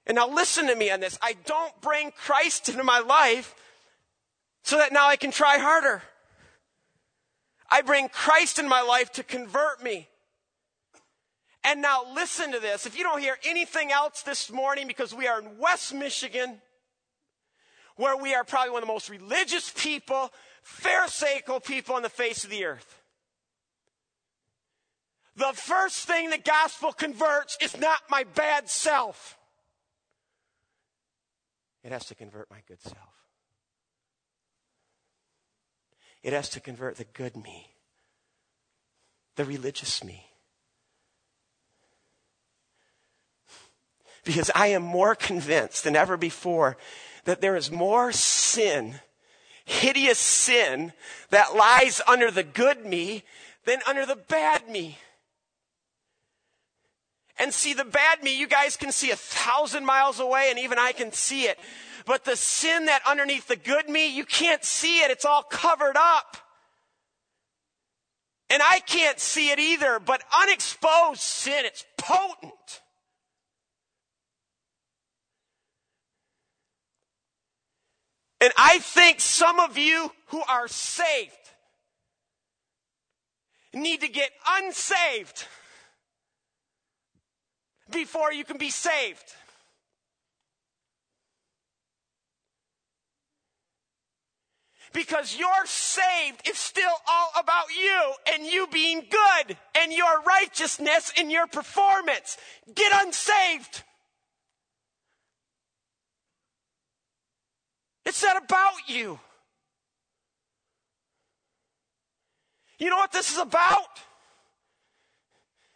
And 0.06 0.16
now 0.16 0.28
listen 0.28 0.68
to 0.68 0.76
me 0.76 0.91
on 0.91 0.99
this. 0.99 1.18
I 1.22 1.36
don't 1.45 1.80
bring 1.82 2.12
Christ 2.12 2.70
into 2.70 2.84
my 2.84 2.99
life 2.99 3.56
so 4.64 4.78
that 4.78 4.91
now 4.91 5.08
I 5.08 5.16
can 5.16 5.32
try 5.32 5.58
harder. 5.58 6.01
I 7.70 7.82
bring 7.82 8.10
Christ 8.10 8.60
in 8.60 8.68
my 8.68 8.82
life 8.82 9.12
to 9.14 9.24
convert 9.24 9.82
me. 9.82 10.08
And 11.64 11.82
now 11.82 12.04
listen 12.14 12.51
to 12.51 12.60
this. 12.60 12.86
If 12.86 12.97
you 12.97 13.04
don't 13.04 13.22
hear 13.22 13.38
anything 13.45 13.91
else 13.91 14.22
this 14.22 14.51
morning, 14.51 14.86
because 14.86 15.14
we 15.14 15.28
are 15.28 15.39
in 15.39 15.58
West 15.58 15.93
Michigan, 15.93 16.62
where 17.95 18.18
we 18.18 18.36
are 18.36 18.43
probably 18.43 18.72
one 18.72 18.84
of 18.84 18.88
the 18.88 18.93
most 18.93 19.10
religious 19.10 19.72
people, 19.76 20.32
Pharisaical 20.64 21.60
people 21.60 21.95
on 21.95 22.04
the 22.04 22.10
face 22.10 22.43
of 22.43 22.49
the 22.49 22.66
earth. 22.66 23.01
The 25.36 25.54
first 25.54 26.06
thing 26.06 26.30
the 26.30 26.38
gospel 26.38 26.93
converts 26.93 27.58
is 27.62 27.78
not 27.78 28.01
my 28.10 28.24
bad 28.24 28.70
self. 28.70 29.38
It 31.84 31.92
has 31.92 32.06
to 32.06 32.16
convert 32.16 32.50
my 32.50 32.62
good 32.68 32.82
self. 32.82 33.24
It 36.24 36.32
has 36.32 36.50
to 36.50 36.62
convert 36.62 36.96
the 36.96 37.04
good 37.04 37.36
me, 37.36 37.68
the 39.36 39.44
religious 39.44 40.04
me. 40.04 40.26
Because 44.24 44.50
I 44.56 44.68
am 44.68 44.84
more 44.84 45.16
convinced 45.16 45.84
than 45.84 45.98
ever 45.98 46.16
before 46.16 46.78
that 47.26 47.42
there 47.42 47.58
is 47.58 47.70
more 47.70 48.14
sin, 48.14 49.02
hideous 49.66 50.20
sin, 50.20 50.94
that 51.30 51.56
lies 51.56 52.02
under 52.08 52.32
the 52.32 52.44
good 52.44 52.86
me 52.86 53.24
than 53.66 53.80
under 53.86 54.06
the 54.06 54.16
bad 54.16 54.70
me. 54.70 54.98
And 57.44 57.54
see, 57.54 57.74
the 57.74 57.84
bad 57.84 58.24
me, 58.24 58.39
you 58.39 58.48
guys 58.48 58.78
can 58.78 58.94
see 58.94 59.12
a 59.12 59.18
thousand 59.18 59.86
miles 59.86 60.22
away, 60.22 60.48
and 60.50 60.58
even 60.58 60.80
I 60.80 60.94
can 60.94 61.12
see 61.12 61.44
it. 61.44 61.60
But 62.06 62.24
the 62.24 62.38
sin 62.38 62.86
that 62.86 63.02
underneath 63.06 63.50
the 63.50 63.58
good 63.58 63.89
me, 63.89 64.16
you 64.16 64.24
can't 64.24 64.64
see 64.64 65.00
it. 65.02 65.12
It's 65.12 65.26
all 65.26 65.44
covered 65.44 65.98
up. 65.98 66.38
And 68.50 68.64
I 68.64 68.80
can't 68.80 69.20
see 69.20 69.52
it 69.52 69.60
either, 69.60 70.00
but 70.00 70.24
unexposed 70.41 71.20
sin, 71.20 71.66
it's 71.66 71.84
potent. 71.98 72.82
And 78.39 78.54
I 78.58 78.80
think 78.80 79.20
some 79.20 79.60
of 79.60 79.78
you 79.78 80.14
who 80.28 80.41
are 80.48 80.70
saved 80.70 81.34
need 83.74 84.00
to 84.00 84.08
get 84.08 84.30
unsaved 84.50 85.46
before 87.90 88.32
you 88.32 88.44
can 88.44 88.58
be 88.58 88.70
saved. 88.70 89.36
Because 94.94 95.36
you're 95.36 95.66
saved 95.66 96.48
is 96.48 96.58
still 96.58 96.94
all 97.10 97.32
about 97.40 97.66
you 97.76 98.14
and 98.32 98.46
you 98.46 98.68
being 98.68 99.04
good 99.10 99.58
and 99.76 99.92
your 99.92 100.22
righteousness 100.22 101.12
and 101.18 101.32
your 101.32 101.48
performance. 101.48 102.38
Get 102.76 102.92
unsaved. 103.04 103.84
It's 108.06 108.22
not 108.22 108.44
about 108.44 108.88
you. 108.88 109.20
You 112.78 112.90
know 112.90 112.98
what 112.98 113.12
this 113.12 113.32
is 113.32 113.40
about? 113.40 113.88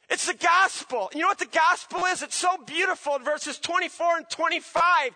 It's 0.10 0.26
the 0.26 0.34
gospel. 0.34 1.10
You 1.14 1.22
know 1.22 1.28
what 1.28 1.39
the 1.39 1.45
gospel 1.45 2.05
is? 2.05 2.22
It's 2.22 2.36
so 2.36 2.58
beautiful 2.66 3.18
in 3.18 3.24
verses 3.24 3.60
24 3.60 4.18
and 4.18 4.30
25. 4.30 5.12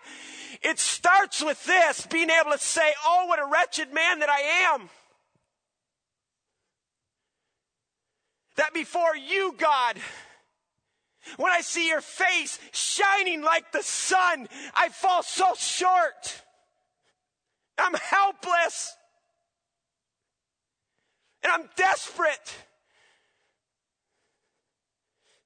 It 0.62 0.78
starts 0.78 1.42
with 1.42 1.64
this 1.64 2.06
being 2.06 2.28
able 2.28 2.52
to 2.52 2.58
say, 2.58 2.92
Oh, 3.06 3.24
what 3.26 3.38
a 3.38 3.46
wretched 3.50 3.92
man 3.94 4.18
that 4.18 4.28
I 4.28 4.74
am. 4.74 4.90
That 8.56 8.74
before 8.74 9.16
you, 9.16 9.54
God, 9.56 9.96
when 11.38 11.52
I 11.52 11.62
see 11.62 11.88
your 11.88 12.02
face 12.02 12.58
shining 12.72 13.40
like 13.40 13.72
the 13.72 13.82
sun, 13.82 14.46
I 14.74 14.90
fall 14.90 15.22
so 15.22 15.54
short. 15.56 16.42
I'm 17.78 17.94
helpless. 17.94 18.94
And 21.42 21.50
I'm 21.50 21.68
desperate. 21.76 22.56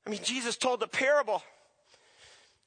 I 0.06 0.10
mean, 0.10 0.20
Jesus 0.22 0.56
told 0.56 0.80
the 0.80 0.86
parable. 0.86 1.42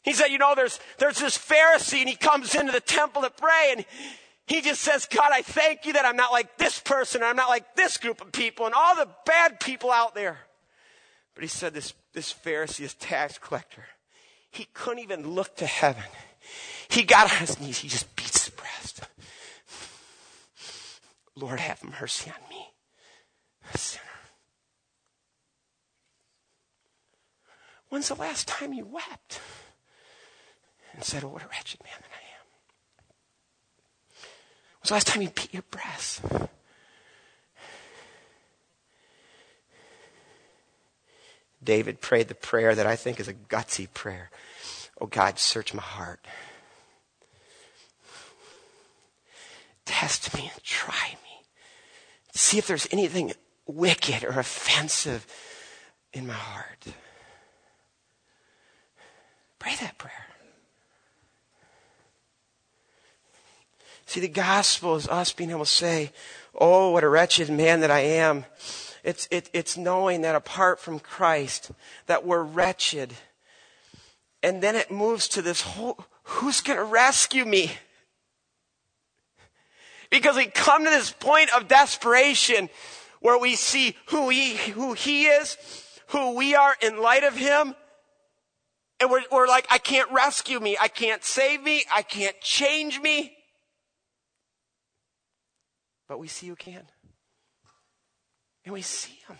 He 0.01 0.13
said, 0.13 0.27
you 0.27 0.37
know, 0.37 0.53
there's, 0.55 0.79
there's 0.97 1.19
this 1.19 1.37
Pharisee 1.37 1.99
and 1.99 2.09
he 2.09 2.15
comes 2.15 2.55
into 2.55 2.71
the 2.71 2.81
temple 2.81 3.21
to 3.21 3.29
pray 3.29 3.73
and 3.75 3.85
he 4.45 4.61
just 4.61 4.81
says, 4.81 5.05
God, 5.05 5.31
I 5.31 5.41
thank 5.41 5.85
you 5.85 5.93
that 5.93 6.05
I'm 6.05 6.15
not 6.15 6.31
like 6.31 6.57
this 6.57 6.79
person 6.79 7.21
and 7.21 7.29
I'm 7.29 7.35
not 7.35 7.49
like 7.49 7.75
this 7.75 7.97
group 7.97 8.21
of 8.21 8.31
people 8.31 8.65
and 8.65 8.73
all 8.75 8.95
the 8.95 9.07
bad 9.25 9.59
people 9.59 9.91
out 9.91 10.15
there. 10.15 10.39
But 11.35 11.43
he 11.43 11.47
said, 11.47 11.73
this, 11.73 11.93
this 12.13 12.33
Pharisee, 12.33 12.79
this 12.79 12.95
tax 12.99 13.37
collector, 13.37 13.85
he 14.51 14.67
couldn't 14.73 15.03
even 15.03 15.29
look 15.29 15.55
to 15.57 15.65
heaven. 15.65 16.03
He 16.89 17.03
got 17.03 17.31
on 17.31 17.37
his 17.37 17.59
knees. 17.59 17.77
He 17.77 17.87
just 17.87 18.13
beats 18.15 18.45
his 18.45 18.53
breast. 18.55 19.01
Lord, 21.35 21.59
have 21.59 21.83
mercy 21.83 22.31
on 22.31 22.49
me, 22.49 22.67
sinner. 23.75 24.08
When's 27.89 28.07
the 28.07 28.15
last 28.15 28.47
time 28.47 28.73
you 28.73 28.85
wept 28.85 29.41
and 30.93 31.03
said, 31.03 31.23
Oh, 31.23 31.29
what 31.29 31.43
a 31.43 31.47
wretched 31.47 31.81
man 31.83 31.93
that 31.99 32.11
I 32.11 32.23
am? 32.39 32.45
When's 34.79 34.89
the 34.89 34.93
last 34.93 35.07
time 35.07 35.21
you 35.21 35.29
beat 35.29 35.53
your 35.53 35.63
breast? 35.71 36.21
David 41.63 41.99
prayed 41.99 42.27
the 42.29 42.35
prayer 42.35 42.73
that 42.73 42.87
I 42.87 42.95
think 42.95 43.19
is 43.19 43.27
a 43.27 43.33
gutsy 43.33 43.91
prayer. 43.93 44.29
Oh 45.01 45.07
God, 45.07 45.39
search 45.39 45.73
my 45.73 45.81
heart. 45.81 46.25
Test 49.85 50.35
me 50.35 50.49
and 50.53 50.63
try 50.63 51.17
me. 51.23 51.45
See 52.33 52.57
if 52.57 52.67
there's 52.67 52.87
anything 52.91 53.33
wicked 53.65 54.23
or 54.23 54.39
offensive 54.39 55.25
in 56.13 56.27
my 56.27 56.33
heart. 56.33 56.85
Pray 59.59 59.75
that 59.81 59.97
prayer. 59.97 60.13
See, 64.05 64.21
the 64.21 64.27
gospel 64.27 64.95
is 64.95 65.07
us 65.07 65.33
being 65.33 65.51
able 65.51 65.65
to 65.65 65.69
say, 65.69 66.11
Oh, 66.55 66.89
what 66.91 67.03
a 67.03 67.09
wretched 67.09 67.49
man 67.49 67.81
that 67.81 67.91
I 67.91 67.99
am. 67.99 68.45
It's, 69.03 69.27
it, 69.29 69.49
it's 69.53 69.77
knowing 69.77 70.21
that 70.21 70.35
apart 70.35 70.79
from 70.79 70.99
Christ, 70.99 71.71
that 72.07 72.25
we're 72.25 72.41
wretched. 72.41 73.13
And 74.41 74.63
then 74.63 74.75
it 74.75 74.89
moves 74.89 75.27
to 75.29 75.41
this 75.41 75.61
whole, 75.61 76.03
who's 76.23 76.61
going 76.61 76.79
to 76.79 76.85
rescue 76.85 77.45
me? 77.45 77.71
Because 80.09 80.35
we 80.35 80.47
come 80.47 80.85
to 80.85 80.89
this 80.89 81.11
point 81.11 81.53
of 81.55 81.67
desperation 81.67 82.69
where 83.21 83.37
we 83.37 83.55
see 83.55 83.95
who 84.07 84.29
he, 84.29 84.55
who 84.55 84.93
he 84.93 85.27
is, 85.27 85.57
who 86.07 86.35
we 86.35 86.55
are 86.55 86.75
in 86.81 86.99
light 86.99 87.23
of 87.23 87.35
him, 87.35 87.75
and 88.99 89.09
we're, 89.09 89.23
we're 89.31 89.47
like, 89.47 89.65
I 89.69 89.77
can't 89.77 90.11
rescue 90.11 90.59
me. 90.59 90.77
I 90.79 90.87
can't 90.87 91.23
save 91.23 91.63
me. 91.63 91.83
I 91.91 92.01
can't 92.01 92.39
change 92.41 92.99
me. 92.99 93.35
But 96.07 96.19
we 96.19 96.27
see 96.27 96.47
who 96.47 96.55
can. 96.55 96.83
And 98.65 98.73
we 98.73 98.81
see 98.81 99.19
him. 99.27 99.37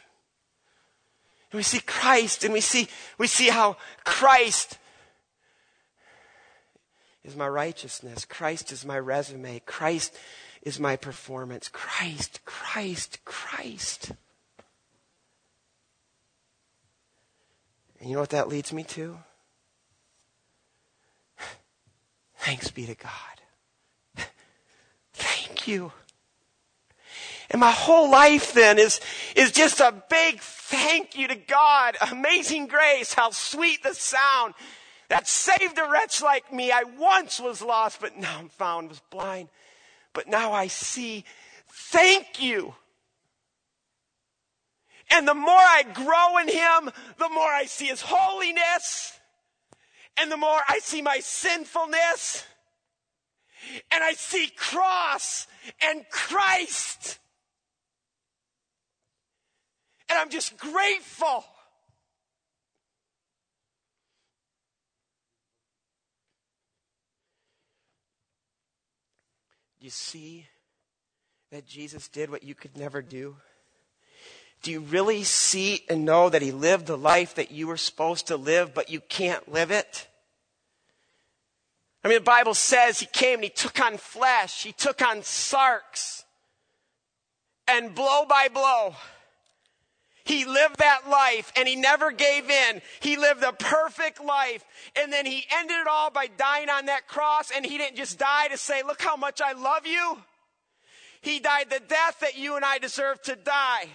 And 1.52 1.58
we 1.58 1.64
see 1.64 1.80
Christ 1.80 2.44
and 2.44 2.54
we 2.54 2.62
see, 2.62 2.88
we 3.18 3.28
see 3.28 3.50
how 3.50 3.78
Christ 4.06 4.78
is 7.24 7.36
my 7.36 7.48
righteousness. 7.48 8.24
Christ 8.24 8.72
is 8.72 8.86
my 8.86 9.00
resume. 9.00 9.60
Christ 9.66 10.16
is 10.62 10.80
my 10.80 10.96
performance. 10.96 11.68
Christ, 11.68 12.40
Christ, 12.46 13.26
Christ. 13.26 14.12
And 18.00 18.10
you 18.10 18.16
know 18.16 18.22
what 18.22 18.30
that 18.30 18.48
leads 18.48 18.72
me 18.72 18.84
to? 18.84 19.18
Thanks 22.40 22.72
be 22.72 22.86
to 22.86 22.96
God. 22.96 23.12
Thank 25.14 25.68
you. 25.68 25.92
And 27.52 27.60
my 27.60 27.72
whole 27.72 28.10
life 28.10 28.54
then 28.54 28.80
is, 28.80 29.02
is 29.36 29.52
just 29.52 29.82
a 29.82 30.04
big 30.10 30.40
thank 30.40 31.18
you 31.18 31.28
to 31.28 31.36
God. 31.36 31.98
Amazing 32.12 32.68
grace. 32.68 33.14
How 33.14 33.32
sweet 33.32 33.84
the 33.84 33.94
sound 33.94 34.54
that 35.10 35.28
saved 35.28 35.78
a 35.80 35.90
wretch 35.90 36.22
like 36.22 36.54
me. 36.54 36.72
I 36.72 36.84
once 36.84 37.40
was 37.40 37.62
lost, 37.62 38.00
but 38.00 38.16
now 38.18 38.38
I'm 38.40 38.50
found, 38.50 38.90
was 38.90 39.02
blind. 39.10 39.50
But 40.14 40.28
now 40.28 40.54
I 40.54 40.68
see. 40.68 41.26
Thank 41.68 42.42
you. 42.42 42.76
And 45.10 45.28
the 45.28 45.34
more 45.34 45.50
I 45.50 45.84
grow 45.92 46.38
in 46.38 46.48
Him, 46.48 46.94
the 47.18 47.30
more 47.30 47.50
I 47.50 47.66
see 47.66 47.88
His 47.88 48.02
holiness 48.02 49.19
and 50.20 50.32
the 50.32 50.38
more 50.38 50.60
I 50.68 50.80
see 50.80 51.02
my 51.02 51.20
sinfulness, 51.20 52.46
and 53.92 54.04
I 54.04 54.14
see 54.14 54.50
cross 54.56 55.48
and 55.82 56.06
Christ. 56.10 57.20
And 60.10 60.18
I'm 60.18 60.30
just 60.30 60.58
grateful. 60.58 61.46
You 69.80 69.90
see 69.90 70.48
that 71.52 71.66
Jesus 71.66 72.08
did 72.10 72.30
what 72.30 72.44
you 72.44 72.56
could 72.56 72.78
never 72.78 73.02
do? 73.02 73.38
Do 74.62 74.72
you 74.72 74.82
really 74.82 75.24
see 75.24 75.84
and 75.90 76.04
know 76.06 76.30
that 76.30 76.42
he 76.42 76.52
lived 76.52 76.88
the 76.88 76.98
life 76.98 77.36
that 77.36 77.52
you 77.52 77.68
were 77.68 77.78
supposed 77.78 78.28
to 78.28 78.38
live, 78.38 78.74
but 78.74 78.90
you 78.90 79.00
can't 79.00 79.52
live 79.52 79.72
it? 79.72 80.08
I 82.04 82.08
mean, 82.08 82.18
the 82.18 82.24
Bible 82.24 82.54
says 82.54 83.00
he 83.00 83.06
came 83.06 83.36
and 83.36 83.44
he 83.46 83.50
took 83.50 83.80
on 83.80 83.98
flesh, 83.98 84.64
he 84.64 84.72
took 84.72 85.02
on 85.02 85.22
sarx, 85.22 86.24
and 87.68 87.94
blow 87.94 88.26
by 88.26 88.48
blow, 88.48 88.96
he 90.30 90.46
lived 90.46 90.78
that 90.78 91.10
life 91.10 91.52
and 91.58 91.68
he 91.68 91.76
never 91.76 92.12
gave 92.12 92.52
in. 92.52 92.84
He 93.00 93.18
lived 93.18 93.42
a 93.42 93.52
perfect 93.52 94.24
life. 94.24 94.64
And 94.96 95.12
then 95.12 95.26
he 95.26 95.44
ended 95.52 95.78
it 95.78 95.88
all 95.88 96.12
by 96.12 96.28
dying 96.28 96.70
on 96.70 96.86
that 96.86 97.08
cross. 97.08 97.50
And 97.50 97.66
he 97.66 97.80
didn't 97.80 97.98
just 97.98 98.20
die 98.20 98.48
to 98.50 98.58
say, 98.58 98.84
Look 98.84 99.02
how 99.02 99.16
much 99.16 99.42
I 99.42 99.54
love 99.54 99.88
you. 99.88 100.20
He 101.22 101.40
died 101.40 101.72
the 101.72 101.80
death 101.80 102.20
that 102.22 102.38
you 102.38 102.56
and 102.56 102.64
I 102.64 102.78
deserve 102.78 103.20
to 103.24 103.36
die. 103.36 103.88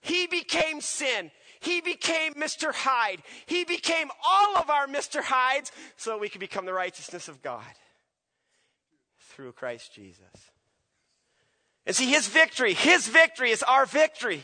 He 0.00 0.26
became 0.26 0.80
sin. 0.80 1.30
He 1.60 1.80
became 1.80 2.34
Mr. 2.34 2.72
Hyde. 2.72 3.22
He 3.46 3.64
became 3.64 4.10
all 4.26 4.56
of 4.56 4.70
our 4.70 4.86
Mr. 4.86 5.22
Hydes 5.22 5.72
so 5.96 6.10
that 6.10 6.20
we 6.20 6.28
could 6.28 6.40
become 6.40 6.66
the 6.66 6.72
righteousness 6.72 7.28
of 7.28 7.42
God 7.42 7.64
through 9.18 9.52
Christ 9.52 9.92
Jesus. 9.92 10.22
And 11.86 11.96
see, 11.96 12.10
his 12.10 12.28
victory, 12.28 12.74
his 12.74 13.08
victory 13.08 13.50
is 13.50 13.62
our 13.62 13.86
victory. 13.86 14.42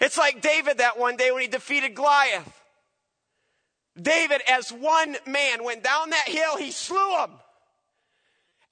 It's 0.00 0.18
like 0.18 0.40
David 0.40 0.78
that 0.78 0.98
one 0.98 1.16
day 1.16 1.30
when 1.30 1.42
he 1.42 1.48
defeated 1.48 1.94
Goliath. 1.94 2.62
David, 4.00 4.40
as 4.48 4.70
one 4.70 5.16
man, 5.26 5.62
went 5.64 5.84
down 5.84 6.10
that 6.10 6.28
hill, 6.28 6.56
he 6.56 6.70
slew 6.70 7.18
him. 7.18 7.30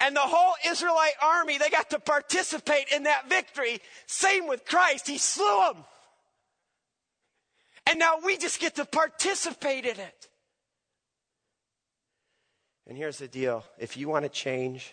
And 0.02 0.16
the 0.16 0.20
whole 0.20 0.54
Israelite 0.66 1.14
army, 1.22 1.58
they 1.58 1.70
got 1.70 1.90
to 1.90 2.00
participate 2.00 2.88
in 2.92 3.04
that 3.04 3.28
victory. 3.28 3.80
Same 4.06 4.48
with 4.48 4.64
Christ, 4.66 5.06
he 5.06 5.16
slew 5.16 5.44
them. 5.72 5.84
And 7.88 7.98
now 7.98 8.16
we 8.24 8.36
just 8.36 8.60
get 8.60 8.76
to 8.76 8.84
participate 8.84 9.84
in 9.84 9.98
it. 9.98 10.28
And 12.88 12.98
here's 12.98 13.18
the 13.18 13.28
deal 13.28 13.64
if 13.78 13.96
you 13.96 14.08
want 14.08 14.24
to 14.24 14.28
change, 14.28 14.92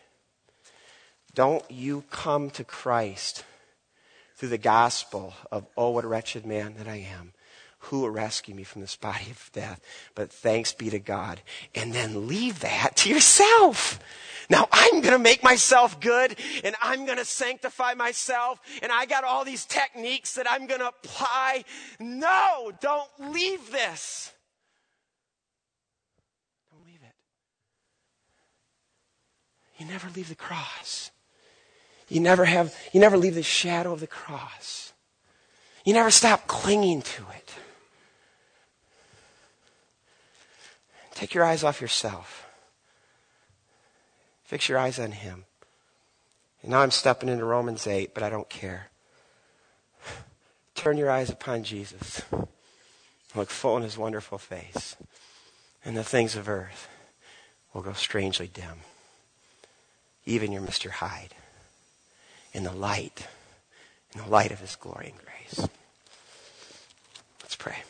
don't 1.33 1.69
you 1.69 2.03
come 2.11 2.49
to 2.51 2.63
Christ 2.63 3.43
through 4.35 4.49
the 4.49 4.57
gospel 4.57 5.33
of, 5.51 5.65
oh, 5.75 5.89
what 5.89 6.05
a 6.05 6.07
wretched 6.07 6.45
man 6.45 6.75
that 6.77 6.87
I 6.87 7.07
am. 7.17 7.33
Who 7.83 8.01
will 8.01 8.09
rescue 8.09 8.53
me 8.53 8.63
from 8.63 8.81
this 8.81 8.95
body 8.95 9.31
of 9.31 9.49
death? 9.53 9.81
But 10.13 10.31
thanks 10.31 10.73
be 10.73 10.89
to 10.89 10.99
God. 10.99 11.41
And 11.73 11.93
then 11.93 12.27
leave 12.27 12.59
that 12.59 12.97
to 12.97 13.09
yourself. 13.09 13.99
Now 14.49 14.67
I'm 14.71 14.98
going 15.09 15.19
to 15.19 15.23
make 15.23 15.43
myself 15.43 15.99
good 15.99 16.35
and 16.63 16.75
I'm 16.81 17.05
going 17.05 17.17
to 17.17 17.25
sanctify 17.25 17.95
myself 17.95 18.59
and 18.81 18.91
I 18.91 19.05
got 19.05 19.23
all 19.23 19.43
these 19.43 19.65
techniques 19.65 20.35
that 20.35 20.49
I'm 20.49 20.67
going 20.67 20.81
to 20.81 20.87
apply. 20.87 21.63
No, 21.99 22.71
don't 22.79 23.09
leave 23.33 23.71
this. 23.71 24.31
Don't 26.71 26.85
leave 26.85 27.01
it. 27.01 27.15
You 29.79 29.87
never 29.87 30.09
leave 30.15 30.29
the 30.29 30.35
cross. 30.35 31.11
You 32.07 32.19
never 32.19 32.45
have, 32.45 32.75
you 32.91 32.99
never 32.99 33.17
leave 33.17 33.35
the 33.35 33.43
shadow 33.43 33.93
of 33.93 33.99
the 33.99 34.07
cross. 34.07 34.93
You 35.85 35.93
never 35.93 36.11
stop 36.11 36.47
clinging 36.47 37.01
to 37.01 37.23
it. 37.35 37.53
Take 41.15 41.33
your 41.33 41.43
eyes 41.43 41.63
off 41.63 41.81
yourself. 41.81 42.48
Fix 44.49 44.67
your 44.67 44.79
eyes 44.79 44.97
on 44.97 45.11
Him. 45.11 45.45
And 46.63 46.71
now 46.71 46.79
I'm 46.79 46.89
stepping 46.89 47.29
into 47.29 47.45
Romans 47.45 47.85
8, 47.85 48.15
but 48.15 48.23
I 48.23 48.31
don't 48.31 48.49
care. 48.49 48.87
Turn 50.73 50.97
your 50.97 51.11
eyes 51.11 51.29
upon 51.29 51.63
Jesus. 51.63 52.23
Look 53.35 53.51
full 53.51 53.77
in 53.77 53.83
His 53.83 53.95
wonderful 53.95 54.39
face. 54.39 54.95
And 55.85 55.95
the 55.95 56.03
things 56.03 56.35
of 56.35 56.49
earth 56.49 56.89
will 57.75 57.83
go 57.83 57.93
strangely 57.93 58.47
dim. 58.51 58.79
Even 60.25 60.51
your 60.51 60.63
Mr. 60.63 60.89
Hyde 60.89 61.35
in 62.51 62.63
the 62.63 62.73
light, 62.73 63.27
in 64.15 64.21
the 64.21 64.29
light 64.29 64.49
of 64.49 64.61
His 64.61 64.75
glory 64.75 65.13
and 65.13 65.19
grace. 65.19 65.69
Let's 67.43 67.55
pray. 67.55 67.83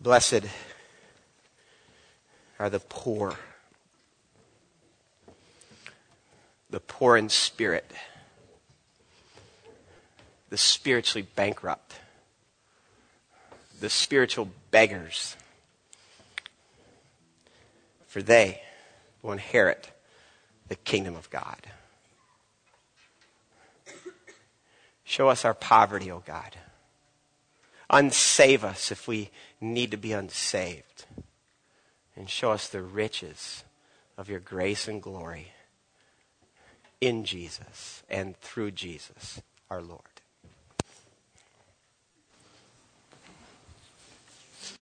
Blessed 0.00 0.44
are 2.58 2.70
the 2.70 2.80
poor, 2.80 3.36
the 6.70 6.80
poor 6.80 7.16
in 7.16 7.28
spirit, 7.28 7.90
the 10.48 10.56
spiritually 10.56 11.26
bankrupt 11.36 11.94
the 13.80 13.90
spiritual 13.90 14.48
beggars, 14.70 15.36
for 18.06 18.22
they 18.22 18.60
will 19.22 19.32
inherit 19.32 19.90
the 20.68 20.76
kingdom 20.76 21.16
of 21.16 21.28
God. 21.30 21.66
Show 25.02 25.28
us 25.28 25.44
our 25.44 25.54
poverty, 25.54 26.10
O 26.10 26.16
oh 26.16 26.22
God. 26.24 26.56
Unsave 27.90 28.62
us 28.62 28.92
if 28.92 29.08
we 29.08 29.30
need 29.60 29.90
to 29.90 29.96
be 29.96 30.12
unsaved. 30.12 31.06
And 32.16 32.30
show 32.30 32.52
us 32.52 32.68
the 32.68 32.82
riches 32.82 33.64
of 34.16 34.28
your 34.28 34.40
grace 34.40 34.86
and 34.86 35.02
glory 35.02 35.52
in 37.00 37.24
Jesus 37.24 38.02
and 38.08 38.36
through 38.36 38.72
Jesus 38.72 39.42
our 39.70 39.82
Lord. 39.82 40.19